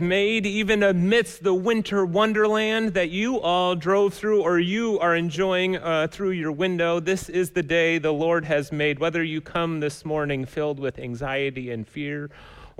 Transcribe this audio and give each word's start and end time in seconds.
made, 0.00 0.46
even 0.46 0.82
amidst 0.82 1.42
the 1.42 1.54
winter 1.54 2.04
wonderland 2.04 2.94
that 2.94 3.10
you 3.10 3.40
all 3.40 3.74
drove 3.74 4.14
through 4.14 4.42
or 4.42 4.58
you 4.58 4.98
are 4.98 5.14
enjoying 5.14 5.76
uh, 5.76 6.08
through 6.10 6.30
your 6.30 6.52
window. 6.52 7.00
This 7.00 7.28
is 7.28 7.50
the 7.50 7.62
day 7.62 7.98
the 7.98 8.12
Lord 8.12 8.44
has 8.46 8.72
made. 8.72 8.98
Whether 8.98 9.22
you 9.22 9.40
come 9.40 9.80
this 9.80 10.04
morning 10.04 10.44
filled 10.44 10.80
with 10.80 10.98
anxiety 10.98 11.70
and 11.70 11.86
fear, 11.86 12.30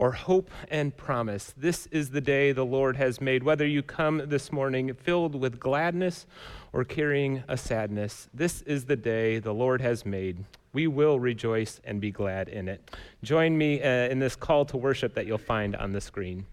or 0.01 0.13
hope 0.13 0.51
and 0.71 0.97
promise. 0.97 1.53
This 1.59 1.87
is 1.89 2.09
the 2.09 2.23
day 2.23 2.53
the 2.53 2.65
Lord 2.65 2.97
has 2.97 3.21
made. 3.21 3.43
Whether 3.43 3.67
you 3.67 3.83
come 3.83 4.23
this 4.27 4.51
morning 4.51 4.95
filled 4.95 5.35
with 5.35 5.61
gladness 5.61 6.27
or 6.73 6.85
carrying 6.85 7.45
a 7.49 7.59
sadness, 7.59 8.31
this 8.33 8.63
is 8.63 8.87
the 8.87 8.97
day 8.97 9.39
the 9.39 9.53
Lord 9.53 9.83
has 9.83 10.07
made. 10.07 10.43
We 10.73 10.87
will 10.87 11.21
rejoice 11.21 11.83
and 11.85 12.01
be 12.01 12.11
glad 12.11 12.49
in 12.49 12.67
it. 12.67 12.91
Join 13.23 13.59
me 13.59 13.83
uh, 13.83 14.09
in 14.09 14.21
this 14.21 14.37
call 14.37 14.65
to 14.67 14.79
worship 14.79 15.15
that 15.15 15.27
you'll 15.27 15.37
find 15.37 15.77
on 15.77 15.93
the 15.93 16.01
screen. 16.01 16.47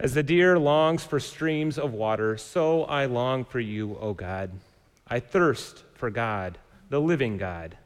As 0.00 0.14
the 0.14 0.22
deer 0.22 0.58
longs 0.58 1.02
for 1.02 1.18
streams 1.18 1.76
of 1.76 1.92
water, 1.92 2.36
so 2.36 2.84
I 2.84 3.06
long 3.06 3.44
for 3.44 3.58
you, 3.58 3.98
O 4.00 4.14
God. 4.14 4.50
I 5.08 5.18
thirst 5.18 5.82
for 5.94 6.08
God, 6.08 6.56
the 6.88 7.00
living 7.00 7.36
God. 7.36 7.76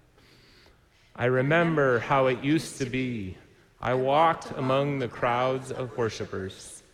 I 1.16 1.24
remember 1.24 2.00
how 2.00 2.26
it 2.26 2.44
used 2.44 2.78
to 2.78 2.86
be 2.86 3.36
I 3.80 3.94
walked 3.94 4.52
among 4.56 4.98
the 4.98 5.08
crowds 5.08 5.72
of 5.72 5.96
worshippers, 5.96 6.84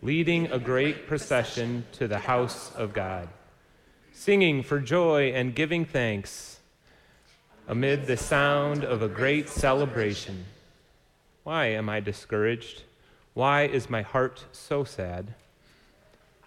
leading 0.00 0.52
a 0.52 0.60
great 0.60 1.08
procession 1.08 1.84
to 1.92 2.06
the 2.06 2.18
house 2.18 2.70
of 2.76 2.92
God, 2.92 3.28
singing 4.12 4.62
for 4.62 4.78
joy 4.78 5.32
and 5.32 5.54
giving 5.54 5.84
thanks 5.84 6.60
amid 7.66 8.06
the 8.06 8.16
sound 8.16 8.84
of 8.84 9.02
a 9.02 9.08
great 9.08 9.48
celebration. 9.48 10.44
Why 11.44 11.66
am 11.66 11.88
I 11.88 11.98
discouraged? 11.98 12.84
Why 13.34 13.62
is 13.62 13.88
my 13.88 14.02
heart 14.02 14.44
so 14.52 14.84
sad? 14.84 15.34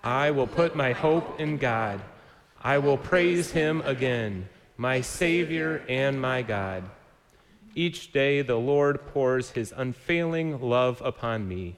I 0.03 0.31
will 0.31 0.47
put 0.47 0.75
my 0.75 0.91
hope 0.91 1.39
in 1.39 1.57
God. 1.57 2.01
I 2.61 2.77
will 2.77 2.97
praise 2.97 3.51
him 3.51 3.81
again, 3.85 4.49
my 4.77 5.01
Savior 5.01 5.83
and 5.87 6.21
my 6.21 6.41
God. 6.41 6.83
Each 7.75 8.11
day 8.11 8.41
the 8.41 8.57
Lord 8.57 9.05
pours 9.07 9.51
his 9.51 9.73
unfailing 9.75 10.61
love 10.61 11.01
upon 11.03 11.47
me. 11.47 11.77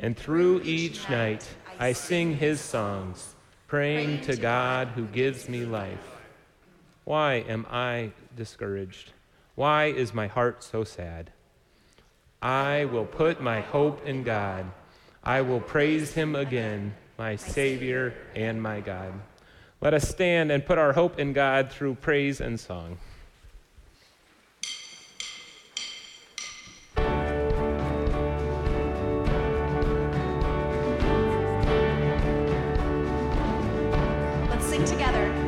And 0.00 0.16
through 0.16 0.62
each 0.62 1.08
night 1.08 1.46
I 1.78 1.92
sing 1.92 2.36
his 2.36 2.60
songs, 2.60 3.34
praying 3.68 4.22
to 4.22 4.36
God 4.36 4.88
who 4.88 5.04
gives 5.06 5.48
me 5.48 5.64
life. 5.64 6.10
Why 7.04 7.34
am 7.34 7.66
I 7.70 8.12
discouraged? 8.34 9.12
Why 9.54 9.86
is 9.86 10.14
my 10.14 10.26
heart 10.26 10.64
so 10.64 10.84
sad? 10.84 11.30
I 12.44 12.84
will 12.84 13.06
put 13.06 13.40
my 13.40 13.62
hope 13.62 14.06
in 14.06 14.22
God. 14.22 14.66
I 15.24 15.40
will 15.40 15.60
praise 15.60 16.12
him 16.12 16.36
again, 16.36 16.94
my 17.16 17.36
Savior 17.36 18.12
and 18.34 18.62
my 18.62 18.80
God. 18.80 19.14
Let 19.80 19.94
us 19.94 20.06
stand 20.06 20.52
and 20.52 20.66
put 20.66 20.76
our 20.76 20.92
hope 20.92 21.18
in 21.18 21.32
God 21.32 21.70
through 21.70 21.94
praise 21.94 22.42
and 22.42 22.60
song. 22.60 22.98
Let's 34.50 34.66
sing 34.66 34.84
together. 34.84 35.43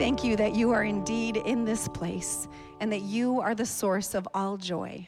Thank 0.00 0.24
you 0.24 0.34
that 0.36 0.54
you 0.54 0.70
are 0.70 0.82
indeed 0.82 1.36
in 1.36 1.66
this 1.66 1.86
place 1.86 2.48
and 2.80 2.90
that 2.90 3.02
you 3.02 3.38
are 3.38 3.54
the 3.54 3.66
source 3.66 4.14
of 4.14 4.26
all 4.32 4.56
joy. 4.56 5.06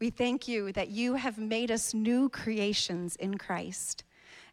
We 0.00 0.10
thank 0.10 0.48
you 0.48 0.72
that 0.72 0.88
you 0.88 1.14
have 1.14 1.38
made 1.38 1.70
us 1.70 1.94
new 1.94 2.28
creations 2.28 3.14
in 3.14 3.38
Christ 3.38 4.02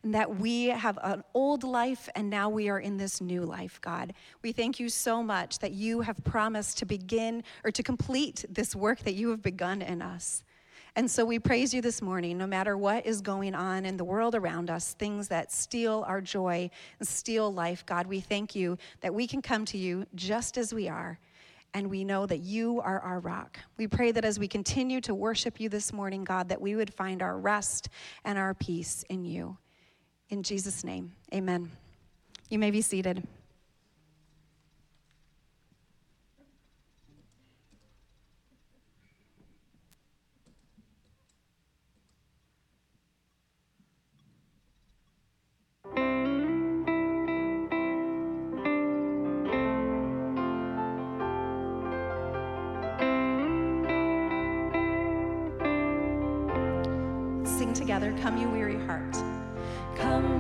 and 0.03 0.13
that 0.13 0.37
we 0.37 0.65
have 0.67 0.99
an 1.01 1.23
old 1.33 1.63
life 1.63 2.07
and 2.13 2.29
now 2.29 2.49
we 2.49 2.69
are 2.69 2.79
in 2.79 2.97
this 2.97 3.19
new 3.19 3.41
life, 3.41 3.81
God. 3.81 4.13
We 4.43 4.51
thank 4.51 4.79
you 4.79 4.89
so 4.89 5.23
much 5.23 5.57
that 5.57 5.71
you 5.71 6.01
have 6.01 6.23
promised 6.23 6.77
to 6.77 6.85
begin 6.85 7.43
or 7.63 7.71
to 7.71 7.81
complete 7.81 8.45
this 8.47 8.75
work 8.75 8.99
that 8.99 9.15
you 9.15 9.31
have 9.31 9.41
begun 9.41 9.81
in 9.81 10.03
us. 10.03 10.43
And 10.95 11.09
so 11.09 11.25
we 11.25 11.39
praise 11.39 11.73
you 11.73 11.81
this 11.81 12.03
morning, 12.03 12.38
no 12.38 12.45
matter 12.45 12.77
what 12.77 13.05
is 13.05 13.19
going 13.19 13.55
on 13.55 13.83
in 13.83 13.97
the 13.97 14.03
world 14.03 14.35
around 14.35 14.69
us, 14.69 14.93
things 14.93 15.27
that 15.29 15.51
steal 15.51 16.05
our 16.07 16.21
joy 16.21 16.69
and 17.00 17.07
steal 17.07 17.51
life. 17.51 17.83
God, 17.88 18.05
we 18.05 18.19
thank 18.19 18.55
you 18.55 18.77
that 19.01 19.13
we 19.13 19.25
can 19.25 19.41
come 19.41 19.65
to 19.65 19.77
you 19.77 20.05
just 20.13 20.55
as 20.55 20.71
we 20.71 20.88
are 20.88 21.17
and 21.73 21.89
we 21.89 22.03
know 22.03 22.27
that 22.27 22.41
you 22.41 22.79
are 22.81 23.00
our 23.00 23.19
rock. 23.19 23.57
We 23.77 23.88
pray 23.88 24.12
that 24.12 24.23
as 24.23 24.38
we 24.38 24.47
continue 24.47 25.01
to 25.01 25.15
worship 25.15 25.59
you 25.59 25.69
this 25.69 25.91
morning, 25.91 26.23
God, 26.23 26.50
that 26.50 26.62
we 26.62 26.75
would 26.75 26.93
find 26.93 27.23
our 27.23 27.39
rest 27.39 27.89
and 28.23 28.38
our 28.38 28.53
peace 28.53 29.03
in 29.09 29.25
you. 29.25 29.57
In 30.29 30.43
Jesus' 30.43 30.83
name, 30.83 31.13
amen. 31.33 31.71
You 32.50 32.59
may 32.59 32.69
be 32.69 32.81
seated. 32.81 33.27
Come, 58.23 58.37
you 58.37 58.49
weary 58.49 58.79
heart. 58.85 59.11
Come. 59.97 60.32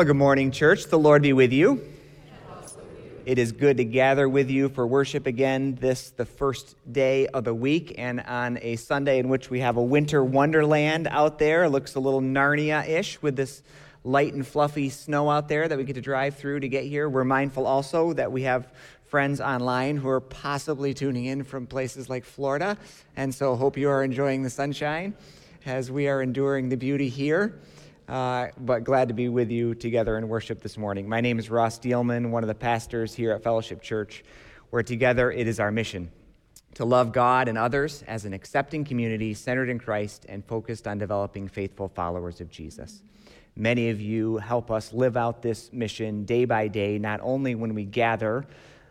Well, 0.00 0.06
good 0.06 0.16
morning, 0.16 0.50
church. 0.50 0.86
The 0.86 0.98
Lord 0.98 1.20
be 1.20 1.34
with 1.34 1.52
you. 1.52 1.86
It 3.26 3.38
is 3.38 3.52
good 3.52 3.76
to 3.76 3.84
gather 3.84 4.30
with 4.30 4.48
you 4.48 4.70
for 4.70 4.86
worship 4.86 5.26
again 5.26 5.74
this, 5.74 6.08
the 6.08 6.24
first 6.24 6.74
day 6.90 7.26
of 7.26 7.44
the 7.44 7.52
week, 7.52 7.96
and 7.98 8.20
on 8.20 8.58
a 8.62 8.76
Sunday 8.76 9.18
in 9.18 9.28
which 9.28 9.50
we 9.50 9.60
have 9.60 9.76
a 9.76 9.82
winter 9.82 10.24
wonderland 10.24 11.06
out 11.06 11.38
there. 11.38 11.64
It 11.64 11.68
looks 11.68 11.96
a 11.96 12.00
little 12.00 12.22
Narnia 12.22 12.88
ish 12.88 13.20
with 13.20 13.36
this 13.36 13.62
light 14.02 14.32
and 14.32 14.46
fluffy 14.46 14.88
snow 14.88 15.28
out 15.28 15.48
there 15.48 15.68
that 15.68 15.76
we 15.76 15.84
get 15.84 15.96
to 15.96 16.00
drive 16.00 16.34
through 16.34 16.60
to 16.60 16.68
get 16.70 16.84
here. 16.84 17.06
We're 17.06 17.24
mindful 17.24 17.66
also 17.66 18.14
that 18.14 18.32
we 18.32 18.44
have 18.44 18.72
friends 19.04 19.38
online 19.38 19.98
who 19.98 20.08
are 20.08 20.22
possibly 20.22 20.94
tuning 20.94 21.26
in 21.26 21.44
from 21.44 21.66
places 21.66 22.08
like 22.08 22.24
Florida, 22.24 22.78
and 23.18 23.34
so 23.34 23.54
hope 23.54 23.76
you 23.76 23.90
are 23.90 24.02
enjoying 24.02 24.44
the 24.44 24.50
sunshine 24.50 25.12
as 25.66 25.90
we 25.90 26.08
are 26.08 26.22
enduring 26.22 26.70
the 26.70 26.76
beauty 26.78 27.10
here. 27.10 27.60
Uh, 28.10 28.48
but 28.58 28.82
glad 28.82 29.06
to 29.06 29.14
be 29.14 29.28
with 29.28 29.52
you 29.52 29.72
together 29.72 30.18
in 30.18 30.26
worship 30.28 30.60
this 30.60 30.76
morning. 30.76 31.08
My 31.08 31.20
name 31.20 31.38
is 31.38 31.48
Ross 31.48 31.78
Dielman, 31.78 32.30
one 32.30 32.42
of 32.42 32.48
the 32.48 32.56
pastors 32.56 33.14
here 33.14 33.30
at 33.30 33.44
Fellowship 33.44 33.80
Church, 33.80 34.24
where 34.70 34.82
together 34.82 35.30
it 35.30 35.46
is 35.46 35.60
our 35.60 35.70
mission 35.70 36.10
to 36.74 36.84
love 36.84 37.12
God 37.12 37.46
and 37.46 37.56
others 37.56 38.02
as 38.08 38.24
an 38.24 38.32
accepting 38.32 38.84
community 38.84 39.32
centered 39.32 39.68
in 39.68 39.78
Christ 39.78 40.26
and 40.28 40.44
focused 40.44 40.88
on 40.88 40.98
developing 40.98 41.46
faithful 41.46 41.86
followers 41.86 42.40
of 42.40 42.50
Jesus. 42.50 43.00
Many 43.54 43.90
of 43.90 44.00
you 44.00 44.38
help 44.38 44.72
us 44.72 44.92
live 44.92 45.16
out 45.16 45.40
this 45.40 45.72
mission 45.72 46.24
day 46.24 46.46
by 46.46 46.66
day, 46.66 46.98
not 46.98 47.20
only 47.22 47.54
when 47.54 47.76
we 47.76 47.84
gather 47.84 48.44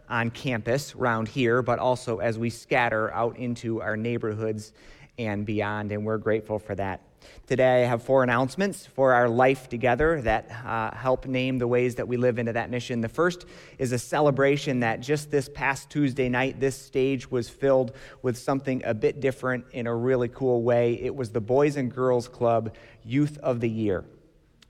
on 0.07 0.31
campus 0.31 0.95
around 0.95 1.27
here, 1.27 1.61
but 1.61 1.77
also 1.77 2.19
as 2.19 2.39
we 2.39 2.49
scatter 2.49 3.13
out 3.13 3.35
into 3.35 3.81
our 3.81 3.97
neighborhoods 3.97 4.71
and 5.17 5.45
beyond, 5.45 5.91
and 5.91 6.05
we're 6.05 6.17
grateful 6.17 6.57
for 6.57 6.73
that. 6.75 7.01
Today, 7.47 7.83
I 7.83 7.87
have 7.87 8.03
four 8.03 8.23
announcements 8.23 8.85
for 8.85 9.13
our 9.13 9.27
life 9.27 9.69
together 9.69 10.21
that 10.21 10.51
uh, 10.65 10.95
help 10.95 11.25
name 11.25 11.57
the 11.57 11.67
ways 11.67 11.95
that 11.95 12.07
we 12.07 12.15
live 12.15 12.37
into 12.37 12.53
that 12.53 12.69
mission. 12.69 13.01
The 13.01 13.09
first 13.09 13.45
is 13.77 13.91
a 13.91 13.97
celebration 13.97 14.81
that 14.81 14.99
just 14.99 15.31
this 15.31 15.49
past 15.49 15.89
Tuesday 15.89 16.29
night, 16.29 16.59
this 16.59 16.75
stage 16.75 17.31
was 17.31 17.49
filled 17.49 17.93
with 18.21 18.37
something 18.37 18.83
a 18.85 18.93
bit 18.93 19.19
different 19.19 19.65
in 19.71 19.87
a 19.87 19.95
really 19.95 20.27
cool 20.27 20.61
way. 20.61 20.93
It 21.01 21.15
was 21.15 21.31
the 21.31 21.41
Boys 21.41 21.75
and 21.75 21.91
Girls 21.91 22.27
Club 22.27 22.75
Youth 23.03 23.37
of 23.39 23.59
the 23.59 23.69
Year. 23.69 24.05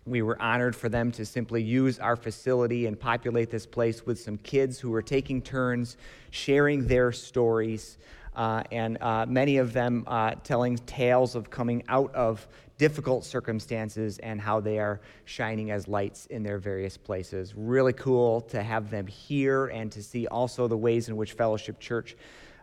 We 0.06 0.22
were 0.22 0.42
honored 0.42 0.76
for 0.76 0.90
them 0.90 1.12
to 1.14 1.26
simply 1.26 1.62
use 1.62 2.00
our 2.00 2.16
facility 2.16 2.88
and 2.88 3.00
populate 3.00 3.52
this 3.52 3.66
place 3.66 4.06
with 4.06 4.20
some 4.20 4.38
kids 4.38 4.80
who 4.80 4.90
were 4.90 5.02
taking 5.04 5.42
turns 5.42 5.98
sharing 6.32 6.88
their 6.88 7.12
stories 7.12 7.98
uh, 8.36 8.64
and 8.72 8.98
uh, 9.02 9.26
many 9.28 9.58
of 9.58 9.74
them 9.74 10.04
uh, 10.08 10.36
telling 10.44 10.78
tales 10.78 11.36
of 11.36 11.50
coming 11.50 11.84
out 11.88 12.14
of 12.14 12.48
difficult 12.78 13.26
circumstances 13.26 14.18
and 14.20 14.40
how 14.40 14.60
they 14.60 14.80
are 14.80 15.02
shining 15.26 15.70
as 15.70 15.88
lights 15.88 16.26
in 16.28 16.42
their 16.42 16.58
various 16.58 16.98
places. 16.98 17.54
Really 17.56 17.94
cool 17.94 18.42
to 18.42 18.64
have 18.64 18.90
them 18.90 19.06
here 19.06 19.68
and 19.68 19.92
to 19.92 20.02
see 20.02 20.28
also 20.28 20.68
the 20.68 20.78
ways 20.78 21.10
in 21.10 21.18
which 21.18 21.34
Fellowship 21.34 21.80
Church 21.80 22.16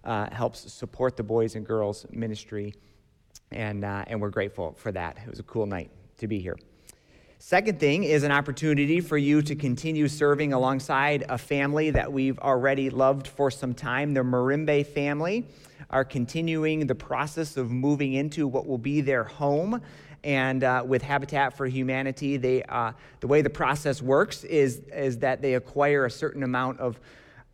uh, 0.04 0.30
helps 0.30 0.72
support 0.72 1.16
the 1.16 1.22
boys 1.22 1.54
and 1.54 1.66
girls 1.66 2.06
ministry. 2.10 2.74
And, 3.50 3.84
uh, 3.84 4.04
and 4.06 4.20
we're 4.20 4.30
grateful 4.30 4.74
for 4.78 4.90
that. 4.92 5.18
It 5.18 5.28
was 5.28 5.38
a 5.38 5.44
cool 5.44 5.66
night 5.66 5.90
to 6.18 6.26
be 6.26 6.38
here. 6.38 6.56
Second 7.38 7.78
thing 7.78 8.02
is 8.02 8.22
an 8.22 8.32
opportunity 8.32 8.98
for 8.98 9.18
you 9.18 9.42
to 9.42 9.54
continue 9.54 10.08
serving 10.08 10.54
alongside 10.54 11.26
a 11.28 11.36
family 11.36 11.90
that 11.90 12.10
we've 12.10 12.38
already 12.38 12.88
loved 12.88 13.28
for 13.28 13.50
some 13.50 13.74
time, 13.74 14.14
the 14.14 14.22
Marimbe 14.22 14.86
family 14.86 15.46
are 15.90 16.04
continuing 16.04 16.86
the 16.86 16.94
process 16.94 17.58
of 17.58 17.70
moving 17.70 18.14
into 18.14 18.48
what 18.48 18.66
will 18.66 18.78
be 18.78 19.02
their 19.02 19.22
home. 19.22 19.82
And 20.24 20.64
uh, 20.64 20.82
with 20.86 21.02
Habitat 21.02 21.54
for 21.54 21.66
Humanity, 21.66 22.38
they, 22.38 22.62
uh, 22.62 22.92
the 23.20 23.26
way 23.26 23.42
the 23.42 23.50
process 23.50 24.00
works 24.00 24.42
is, 24.42 24.78
is 24.92 25.18
that 25.18 25.42
they 25.42 25.54
acquire 25.54 26.06
a 26.06 26.10
certain 26.10 26.42
amount 26.42 26.80
of 26.80 26.98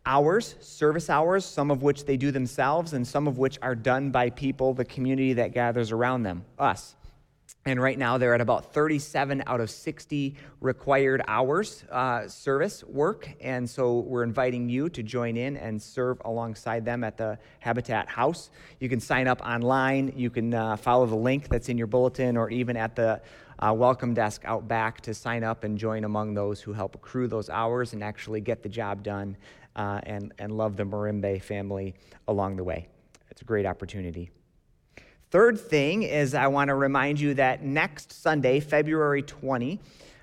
hours, 0.05 0.55
service 0.61 1.09
hours, 1.09 1.45
some 1.45 1.69
of 1.69 1.83
which 1.83 2.05
they 2.05 2.15
do 2.15 2.31
themselves, 2.31 2.93
and 2.93 3.05
some 3.05 3.27
of 3.27 3.37
which 3.37 3.59
are 3.61 3.75
done 3.75 4.11
by 4.11 4.29
people, 4.29 4.73
the 4.73 4.85
community 4.85 5.33
that 5.33 5.53
gathers 5.53 5.91
around 5.91 6.23
them, 6.23 6.45
us. 6.57 6.95
And 7.65 7.81
right 7.81 7.97
now, 7.97 8.17
they're 8.17 8.33
at 8.33 8.41
about 8.41 8.73
37 8.73 9.43
out 9.47 9.61
of 9.61 9.69
60 9.69 10.35
required 10.59 11.21
hours 11.29 11.85
uh, 11.89 12.27
service 12.27 12.83
work. 12.83 13.29
And 13.39 13.69
so 13.69 13.99
we're 13.99 14.23
inviting 14.23 14.67
you 14.67 14.89
to 14.89 15.01
join 15.01 15.37
in 15.37 15.55
and 15.55 15.81
serve 15.81 16.21
alongside 16.25 16.83
them 16.83 17.05
at 17.05 17.15
the 17.15 17.39
Habitat 17.59 18.09
House. 18.09 18.49
You 18.81 18.89
can 18.89 18.99
sign 18.99 19.29
up 19.29 19.41
online. 19.41 20.11
You 20.13 20.29
can 20.29 20.53
uh, 20.53 20.75
follow 20.75 21.05
the 21.05 21.15
link 21.15 21.47
that's 21.47 21.69
in 21.69 21.77
your 21.77 21.87
bulletin 21.87 22.35
or 22.35 22.49
even 22.49 22.75
at 22.75 22.97
the 22.97 23.21
uh, 23.59 23.73
welcome 23.73 24.13
desk 24.13 24.41
out 24.43 24.67
back 24.67 24.99
to 24.99 25.13
sign 25.13 25.45
up 25.45 25.63
and 25.63 25.77
join 25.77 26.03
among 26.03 26.33
those 26.33 26.59
who 26.59 26.73
help 26.73 26.95
accrue 26.95 27.29
those 27.29 27.49
hours 27.49 27.93
and 27.93 28.03
actually 28.03 28.41
get 28.41 28.61
the 28.61 28.67
job 28.67 29.03
done 29.03 29.37
uh, 29.77 30.01
and, 30.03 30.33
and 30.37 30.57
love 30.57 30.75
the 30.75 30.83
Marimbe 30.83 31.41
family 31.41 31.95
along 32.27 32.57
the 32.57 32.63
way. 32.63 32.87
It's 33.31 33.41
a 33.41 33.45
great 33.45 33.65
opportunity. 33.65 34.31
Third 35.33 35.59
thing 35.59 36.03
is 36.03 36.35
I 36.35 36.45
want 36.45 36.67
to 36.67 36.75
remind 36.75 37.19
you 37.19 37.33
that 37.33 37.63
next 37.63 38.21
Sunday, 38.21 38.59
February 38.59 39.23
20, 39.23 39.79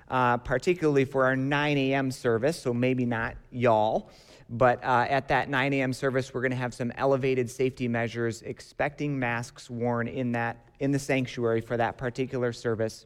uh, 0.07 0.37
particularly 0.37 1.03
for 1.03 1.25
our 1.25 1.35
9 1.35 1.77
a.m. 1.77 2.11
service, 2.11 2.57
so 2.57 2.73
maybe 2.73 3.05
not 3.05 3.35
y'all, 3.51 4.09
but 4.49 4.81
uh, 4.85 5.05
at 5.09 5.27
that 5.27 5.49
9 5.49 5.73
a.m. 5.73 5.91
service, 5.91 6.33
we're 6.33 6.39
going 6.39 6.51
to 6.51 6.57
have 6.57 6.73
some 6.73 6.93
elevated 6.95 7.49
safety 7.49 7.89
measures, 7.89 8.41
expecting 8.43 9.19
masks 9.19 9.69
worn 9.69 10.07
in 10.07 10.31
that 10.31 10.65
in 10.79 10.91
the 10.91 10.99
sanctuary 10.99 11.59
for 11.59 11.75
that 11.75 11.97
particular 11.97 12.53
service. 12.53 13.03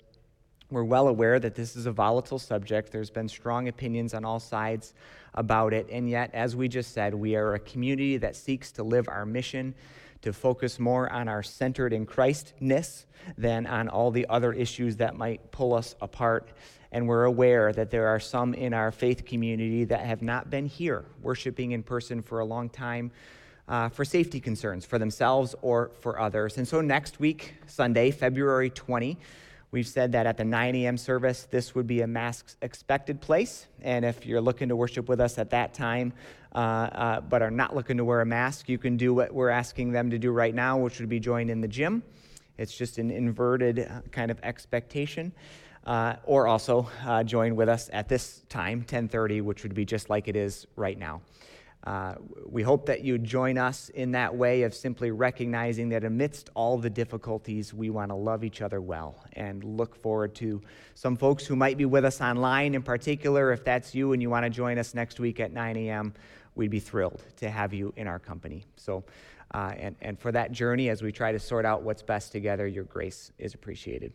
We're 0.70 0.84
well 0.84 1.08
aware 1.08 1.40
that 1.40 1.56
this 1.56 1.76
is 1.76 1.88
a 1.88 1.92
volatile 1.92 2.38
subject. 2.38 2.92
There's 2.92 3.10
been 3.10 3.28
strong 3.28 3.68
opinions 3.68 4.14
on 4.14 4.24
all 4.24 4.40
sides 4.40 4.94
about 5.34 5.74
it, 5.74 5.88
and 5.92 6.08
yet, 6.08 6.30
as 6.36 6.56
we 6.56 6.68
just 6.68 6.94
said, 6.94 7.16
we 7.16 7.36
are 7.36 7.56
a 7.56 7.60
community 7.60 8.18
that 8.18 8.36
seeks 8.36 8.72
to 8.74 8.84
live 8.84 9.08
our 9.08 9.26
mission 9.26 9.74
to 10.26 10.34
focus 10.34 10.80
more 10.80 11.12
on 11.12 11.28
our 11.28 11.42
centered 11.42 11.94
in 11.94 12.06
Christness 12.06 13.06
than 13.38 13.66
on 13.66 13.88
all 13.88 14.12
the 14.12 14.28
other 14.28 14.52
issues 14.52 14.98
that 14.98 15.16
might 15.16 15.52
pull 15.52 15.74
us 15.74 15.96
apart. 16.02 16.50
And 16.92 17.08
we're 17.08 17.26
aware 17.26 17.72
that 17.74 17.92
there 17.92 18.08
are 18.08 18.20
some 18.20 18.54
in 18.54 18.74
our 18.74 18.92
faith 18.92 19.26
community 19.26 19.86
that 19.86 20.02
have 20.02 20.22
not 20.22 20.50
been 20.50 20.66
here 20.66 21.06
worshiping 21.22 21.72
in 21.72 21.84
person 21.84 22.22
for 22.22 22.40
a 22.40 22.46
long 22.46 22.70
time. 22.70 23.12
Uh, 23.68 23.90
for 23.90 24.06
safety 24.06 24.40
concerns 24.40 24.86
for 24.86 25.00
themselves 25.00 25.56
or 25.64 25.90
for 26.00 26.20
others. 26.20 26.60
And 26.60 26.68
so 26.68 26.82
next 26.82 27.20
week, 27.20 27.56
Sunday, 27.66 28.12
February 28.12 28.70
20, 28.70 29.18
We've 29.76 29.86
said 29.86 30.14
that 30.14 30.26
at 30.26 30.38
the 30.38 30.46
9 30.46 30.74
a.m. 30.76 30.98
service, 30.98 31.50
this 31.52 31.76
would 31.76 31.86
be 31.86 32.00
a 32.00 32.08
mask 32.08 32.56
expected 32.62 33.20
place. 33.20 33.68
And 33.82 34.06
if 34.06 34.26
you're 34.26 34.40
looking 34.40 34.70
to 34.70 34.76
worship 34.78 35.10
with 35.10 35.20
us 35.20 35.38
at 35.38 35.50
that 35.50 35.74
time, 35.74 36.14
uh, 36.56 36.58
uh, 36.58 37.22
but 37.22 37.42
are 37.42 37.52
not 37.52 37.76
looking 37.76 37.98
to 37.98 38.06
wear 38.06 38.22
a 38.22 38.26
mask, 38.26 38.70
you 38.70 38.78
can 38.78 38.96
do 38.96 39.14
what 39.14 39.34
we're 39.34 39.50
asking 39.50 39.92
them 39.92 40.10
to 40.10 40.18
do 40.18 40.32
right 40.32 40.56
now, 40.56 40.78
which 40.78 41.00
would 41.00 41.10
be 41.10 41.20
join 41.20 41.50
in 41.50 41.60
the 41.60 41.68
gym. 41.68 42.02
It's 42.58 42.76
just 42.76 42.98
an 42.98 43.12
inverted 43.12 43.80
uh, 43.80 44.02
kind 44.12 44.32
of 44.32 44.40
expectation. 44.42 45.34
Uh, 45.86 46.16
or 46.24 46.48
also 46.48 46.90
uh, 47.06 47.24
join 47.24 47.56
with 47.56 47.70
us 47.70 47.92
at 47.94 48.08
this 48.10 48.42
time, 48.50 48.84
10:30, 48.84 49.44
which 49.44 49.62
would 49.62 49.76
be 49.76 49.86
just 49.86 50.10
like 50.10 50.28
it 50.28 50.36
is 50.36 50.66
right 50.76 50.98
now. 50.98 51.22
Uh, 51.84 52.16
we 52.48 52.64
hope 52.64 52.88
that 52.88 53.04
you 53.04 53.20
join 53.20 53.60
us 53.60 53.90
in 53.90 54.12
that 54.12 54.36
way 54.36 54.64
of 54.64 54.74
simply 54.74 55.12
recognizing 55.12 55.90
that 55.90 56.04
amidst 56.04 56.50
all 56.56 56.80
the 56.80 56.90
difficulties, 56.90 57.72
we 57.72 57.92
want 57.92 58.10
to 58.10 58.16
love 58.16 58.44
each 58.44 58.64
other 58.64 58.82
well 58.82 59.24
and 59.34 59.64
look 59.64 59.96
forward 59.96 60.34
to 60.34 60.60
some 60.96 61.16
folks 61.16 61.46
who 61.46 61.56
might 61.56 61.78
be 61.78 61.86
with 61.86 62.04
us 62.04 62.22
online 62.22 62.74
in 62.74 62.82
particular. 62.82 63.52
If 63.52 63.64
that's 63.64 63.94
you 63.94 64.14
and 64.14 64.22
you 64.22 64.32
want 64.32 64.46
to 64.46 64.50
join 64.50 64.80
us 64.80 64.96
next 64.96 65.20
week 65.20 65.40
at 65.40 65.54
9 65.54 65.78
a.m., 65.78 66.16
we'd 66.56 66.72
be 66.72 66.80
thrilled 66.80 67.24
to 67.38 67.50
have 67.50 67.74
you 67.74 67.94
in 67.98 68.08
our 68.08 68.20
company. 68.20 68.66
So, 68.76 69.04
uh, 69.54 69.74
and, 69.78 69.96
and 70.02 70.20
for 70.20 70.32
that 70.32 70.52
journey, 70.52 70.90
as 70.90 71.02
we 71.02 71.12
try 71.12 71.32
to 71.32 71.40
sort 71.40 71.66
out 71.66 71.84
what's 71.84 72.02
best 72.02 72.32
together, 72.32 72.66
your 72.68 72.86
grace 72.86 73.32
is 73.38 73.54
appreciated. 73.54 74.14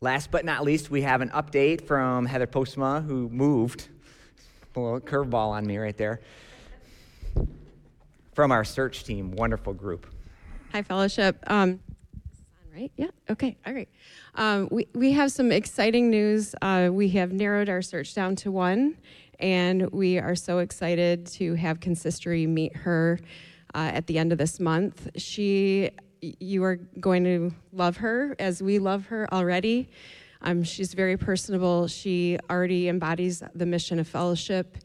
Last 0.00 0.30
but 0.30 0.44
not 0.44 0.64
least, 0.64 0.90
we 0.90 1.02
have 1.02 1.20
an 1.20 1.30
update 1.30 1.86
from 1.86 2.26
Heather 2.26 2.46
Postma, 2.46 3.04
who 3.06 3.28
moved. 3.28 3.88
A 4.76 4.80
little 4.80 5.00
curveball 5.00 5.50
on 5.50 5.64
me 5.64 5.78
right 5.78 5.96
there 5.96 6.20
from 8.34 8.50
our 8.50 8.64
search 8.64 9.04
team. 9.04 9.30
Wonderful 9.32 9.72
group. 9.72 10.06
Hi, 10.72 10.82
Fellowship. 10.82 11.38
Um, 11.46 11.80
right? 12.74 12.90
Yeah. 12.96 13.08
Okay. 13.30 13.56
All 13.66 13.72
right. 13.72 13.88
Um, 14.34 14.68
we 14.70 14.88
we 14.94 15.12
have 15.12 15.30
some 15.30 15.52
exciting 15.52 16.10
news. 16.10 16.54
Uh, 16.60 16.90
we 16.92 17.08
have 17.10 17.32
narrowed 17.32 17.68
our 17.68 17.82
search 17.82 18.14
down 18.14 18.36
to 18.36 18.50
one, 18.50 18.96
and 19.44 19.90
we 19.90 20.18
are 20.18 20.34
so 20.34 20.60
excited 20.60 21.26
to 21.26 21.52
have 21.52 21.78
consistory 21.78 22.46
meet 22.46 22.74
her 22.74 23.20
uh, 23.74 23.90
at 23.92 24.06
the 24.06 24.18
end 24.18 24.32
of 24.32 24.38
this 24.38 24.58
month. 24.58 25.10
She, 25.16 25.90
you 26.22 26.64
are 26.64 26.76
going 26.98 27.24
to 27.24 27.52
love 27.70 27.98
her 27.98 28.34
as 28.38 28.62
we 28.62 28.78
love 28.78 29.04
her 29.08 29.28
already. 29.34 29.90
Um, 30.40 30.64
she's 30.64 30.94
very 30.94 31.18
personable. 31.18 31.88
She 31.88 32.38
already 32.48 32.88
embodies 32.88 33.42
the 33.54 33.66
mission 33.66 33.98
of 33.98 34.08
fellowship 34.08 34.78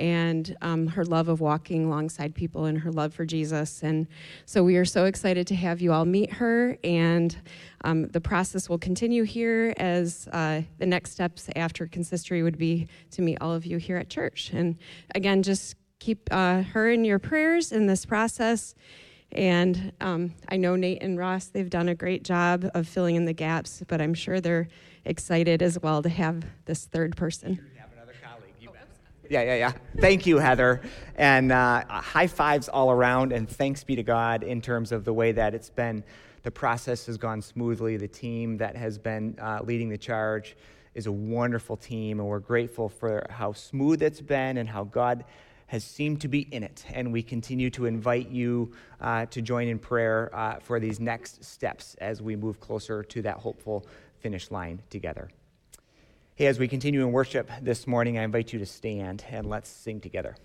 and 0.00 0.56
um, 0.62 0.86
her 0.88 1.04
love 1.04 1.28
of 1.28 1.40
walking 1.40 1.84
alongside 1.86 2.34
people 2.34 2.64
and 2.64 2.78
her 2.78 2.92
love 2.92 3.14
for 3.14 3.24
Jesus. 3.24 3.82
And 3.82 4.06
so 4.44 4.62
we 4.62 4.76
are 4.76 4.84
so 4.84 5.04
excited 5.04 5.46
to 5.48 5.54
have 5.54 5.80
you 5.80 5.92
all 5.92 6.04
meet 6.04 6.32
her. 6.34 6.76
And 6.84 7.36
um, 7.84 8.08
the 8.08 8.20
process 8.20 8.68
will 8.68 8.78
continue 8.78 9.24
here 9.24 9.74
as 9.76 10.28
uh, 10.32 10.62
the 10.78 10.86
next 10.86 11.12
steps 11.12 11.48
after 11.56 11.86
consistory 11.86 12.42
would 12.42 12.58
be 12.58 12.88
to 13.12 13.22
meet 13.22 13.38
all 13.40 13.52
of 13.52 13.66
you 13.66 13.78
here 13.78 13.96
at 13.96 14.08
church. 14.08 14.50
And 14.52 14.76
again, 15.14 15.42
just 15.42 15.76
keep 15.98 16.28
uh, 16.30 16.62
her 16.62 16.90
in 16.90 17.04
your 17.04 17.18
prayers 17.18 17.72
in 17.72 17.86
this 17.86 18.04
process. 18.04 18.74
And 19.32 19.92
um, 20.00 20.34
I 20.48 20.56
know 20.56 20.76
Nate 20.76 21.02
and 21.02 21.18
Ross, 21.18 21.46
they've 21.46 21.68
done 21.68 21.88
a 21.88 21.94
great 21.94 22.22
job 22.22 22.70
of 22.74 22.86
filling 22.86 23.16
in 23.16 23.24
the 23.24 23.32
gaps, 23.32 23.82
but 23.86 24.00
I'm 24.00 24.14
sure 24.14 24.40
they're 24.40 24.68
excited 25.04 25.62
as 25.62 25.78
well 25.80 26.02
to 26.02 26.08
have 26.08 26.44
this 26.64 26.84
third 26.84 27.16
person. 27.16 27.60
Yeah, 29.28 29.42
yeah, 29.42 29.56
yeah. 29.56 29.72
Thank 29.98 30.26
you, 30.26 30.38
Heather. 30.38 30.82
And 31.16 31.52
uh, 31.52 31.84
high 31.88 32.26
fives 32.26 32.68
all 32.68 32.90
around, 32.90 33.32
and 33.32 33.48
thanks 33.48 33.84
be 33.84 33.96
to 33.96 34.02
God 34.02 34.42
in 34.42 34.60
terms 34.60 34.92
of 34.92 35.04
the 35.04 35.12
way 35.12 35.32
that 35.32 35.54
it's 35.54 35.70
been 35.70 36.04
the 36.42 36.50
process 36.50 37.06
has 37.06 37.16
gone 37.16 37.42
smoothly. 37.42 37.96
The 37.96 38.06
team 38.06 38.56
that 38.58 38.76
has 38.76 38.98
been 38.98 39.36
uh, 39.40 39.60
leading 39.64 39.88
the 39.88 39.98
charge 39.98 40.56
is 40.94 41.06
a 41.06 41.12
wonderful 41.12 41.76
team, 41.76 42.20
and 42.20 42.28
we're 42.28 42.38
grateful 42.38 42.88
for 42.88 43.26
how 43.30 43.52
smooth 43.52 44.02
it's 44.02 44.20
been 44.20 44.58
and 44.58 44.68
how 44.68 44.84
God 44.84 45.24
has 45.66 45.82
seemed 45.82 46.20
to 46.20 46.28
be 46.28 46.42
in 46.52 46.62
it. 46.62 46.84
And 46.92 47.12
we 47.12 47.22
continue 47.22 47.70
to 47.70 47.86
invite 47.86 48.28
you 48.28 48.72
uh, 49.00 49.26
to 49.26 49.42
join 49.42 49.66
in 49.66 49.78
prayer 49.78 50.30
uh, 50.32 50.60
for 50.60 50.78
these 50.78 51.00
next 51.00 51.44
steps 51.44 51.96
as 52.00 52.22
we 52.22 52.36
move 52.36 52.60
closer 52.60 53.02
to 53.02 53.22
that 53.22 53.38
hopeful 53.38 53.84
finish 54.20 54.50
line 54.50 54.80
together. 54.88 55.28
Hey, 56.38 56.48
as 56.48 56.58
we 56.58 56.68
continue 56.68 57.00
in 57.00 57.12
worship 57.12 57.50
this 57.62 57.86
morning, 57.86 58.18
I 58.18 58.22
invite 58.22 58.52
you 58.52 58.58
to 58.58 58.66
stand 58.66 59.24
and 59.30 59.48
let's 59.48 59.70
sing 59.70 60.02
together. 60.02 60.36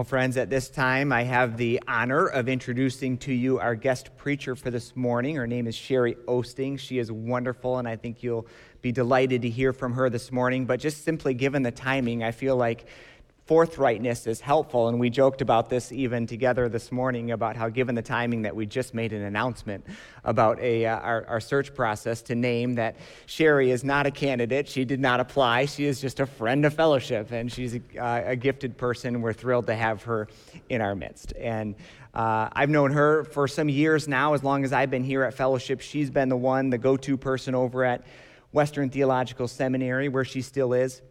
Well, 0.00 0.06
friends, 0.06 0.38
at 0.38 0.48
this 0.48 0.70
time, 0.70 1.12
I 1.12 1.24
have 1.24 1.58
the 1.58 1.82
honor 1.86 2.26
of 2.26 2.48
introducing 2.48 3.18
to 3.18 3.34
you 3.34 3.58
our 3.58 3.74
guest 3.74 4.16
preacher 4.16 4.56
for 4.56 4.70
this 4.70 4.96
morning. 4.96 5.36
Her 5.36 5.46
name 5.46 5.66
is 5.66 5.74
Sherry 5.74 6.14
Osting. 6.26 6.78
She 6.78 6.98
is 6.98 7.12
wonderful, 7.12 7.76
and 7.76 7.86
I 7.86 7.96
think 7.96 8.22
you'll 8.22 8.46
be 8.80 8.92
delighted 8.92 9.42
to 9.42 9.50
hear 9.50 9.74
from 9.74 9.92
her 9.92 10.08
this 10.08 10.32
morning. 10.32 10.64
But 10.64 10.80
just 10.80 11.04
simply 11.04 11.34
given 11.34 11.62
the 11.62 11.70
timing, 11.70 12.24
I 12.24 12.30
feel 12.30 12.56
like 12.56 12.86
forthrightness 13.50 14.28
is 14.28 14.40
helpful. 14.40 14.86
And 14.86 15.00
we 15.00 15.10
joked 15.10 15.42
about 15.42 15.68
this 15.68 15.90
even 15.90 16.24
together 16.24 16.68
this 16.68 16.92
morning 16.92 17.32
about 17.32 17.56
how, 17.56 17.68
given 17.68 17.96
the 17.96 18.02
timing, 18.02 18.42
that 18.42 18.54
we 18.54 18.64
just 18.64 18.94
made 18.94 19.12
an 19.12 19.22
announcement 19.22 19.84
about 20.22 20.60
a, 20.60 20.86
uh, 20.86 21.00
our, 21.00 21.26
our 21.26 21.40
search 21.40 21.74
process 21.74 22.22
to 22.22 22.36
name 22.36 22.76
that 22.76 22.94
Sherry 23.26 23.72
is 23.72 23.82
not 23.82 24.06
a 24.06 24.12
candidate. 24.12 24.68
She 24.68 24.84
did 24.84 25.00
not 25.00 25.18
apply. 25.18 25.64
She 25.64 25.84
is 25.86 26.00
just 26.00 26.20
a 26.20 26.26
friend 26.26 26.64
of 26.64 26.74
fellowship, 26.74 27.32
and 27.32 27.50
she's 27.50 27.74
a, 27.74 27.80
uh, 28.00 28.22
a 28.26 28.36
gifted 28.36 28.76
person. 28.76 29.20
We're 29.20 29.32
thrilled 29.32 29.66
to 29.66 29.74
have 29.74 30.04
her 30.04 30.28
in 30.68 30.80
our 30.80 30.94
midst. 30.94 31.32
And 31.36 31.74
uh, 32.14 32.50
I've 32.52 32.70
known 32.70 32.92
her 32.92 33.24
for 33.24 33.48
some 33.48 33.68
years 33.68 34.06
now, 34.06 34.32
as 34.34 34.44
long 34.44 34.62
as 34.64 34.72
I've 34.72 34.92
been 34.92 35.02
here 35.02 35.24
at 35.24 35.34
Fellowship. 35.34 35.80
She's 35.80 36.08
been 36.08 36.28
the 36.28 36.36
one, 36.36 36.70
the 36.70 36.78
go 36.78 36.96
to 36.98 37.16
person 37.16 37.56
over 37.56 37.84
at 37.84 38.06
Western 38.52 38.90
Theological 38.90 39.48
Seminary, 39.48 40.08
where 40.08 40.24
she 40.24 40.40
still 40.40 40.72
is 40.72 41.02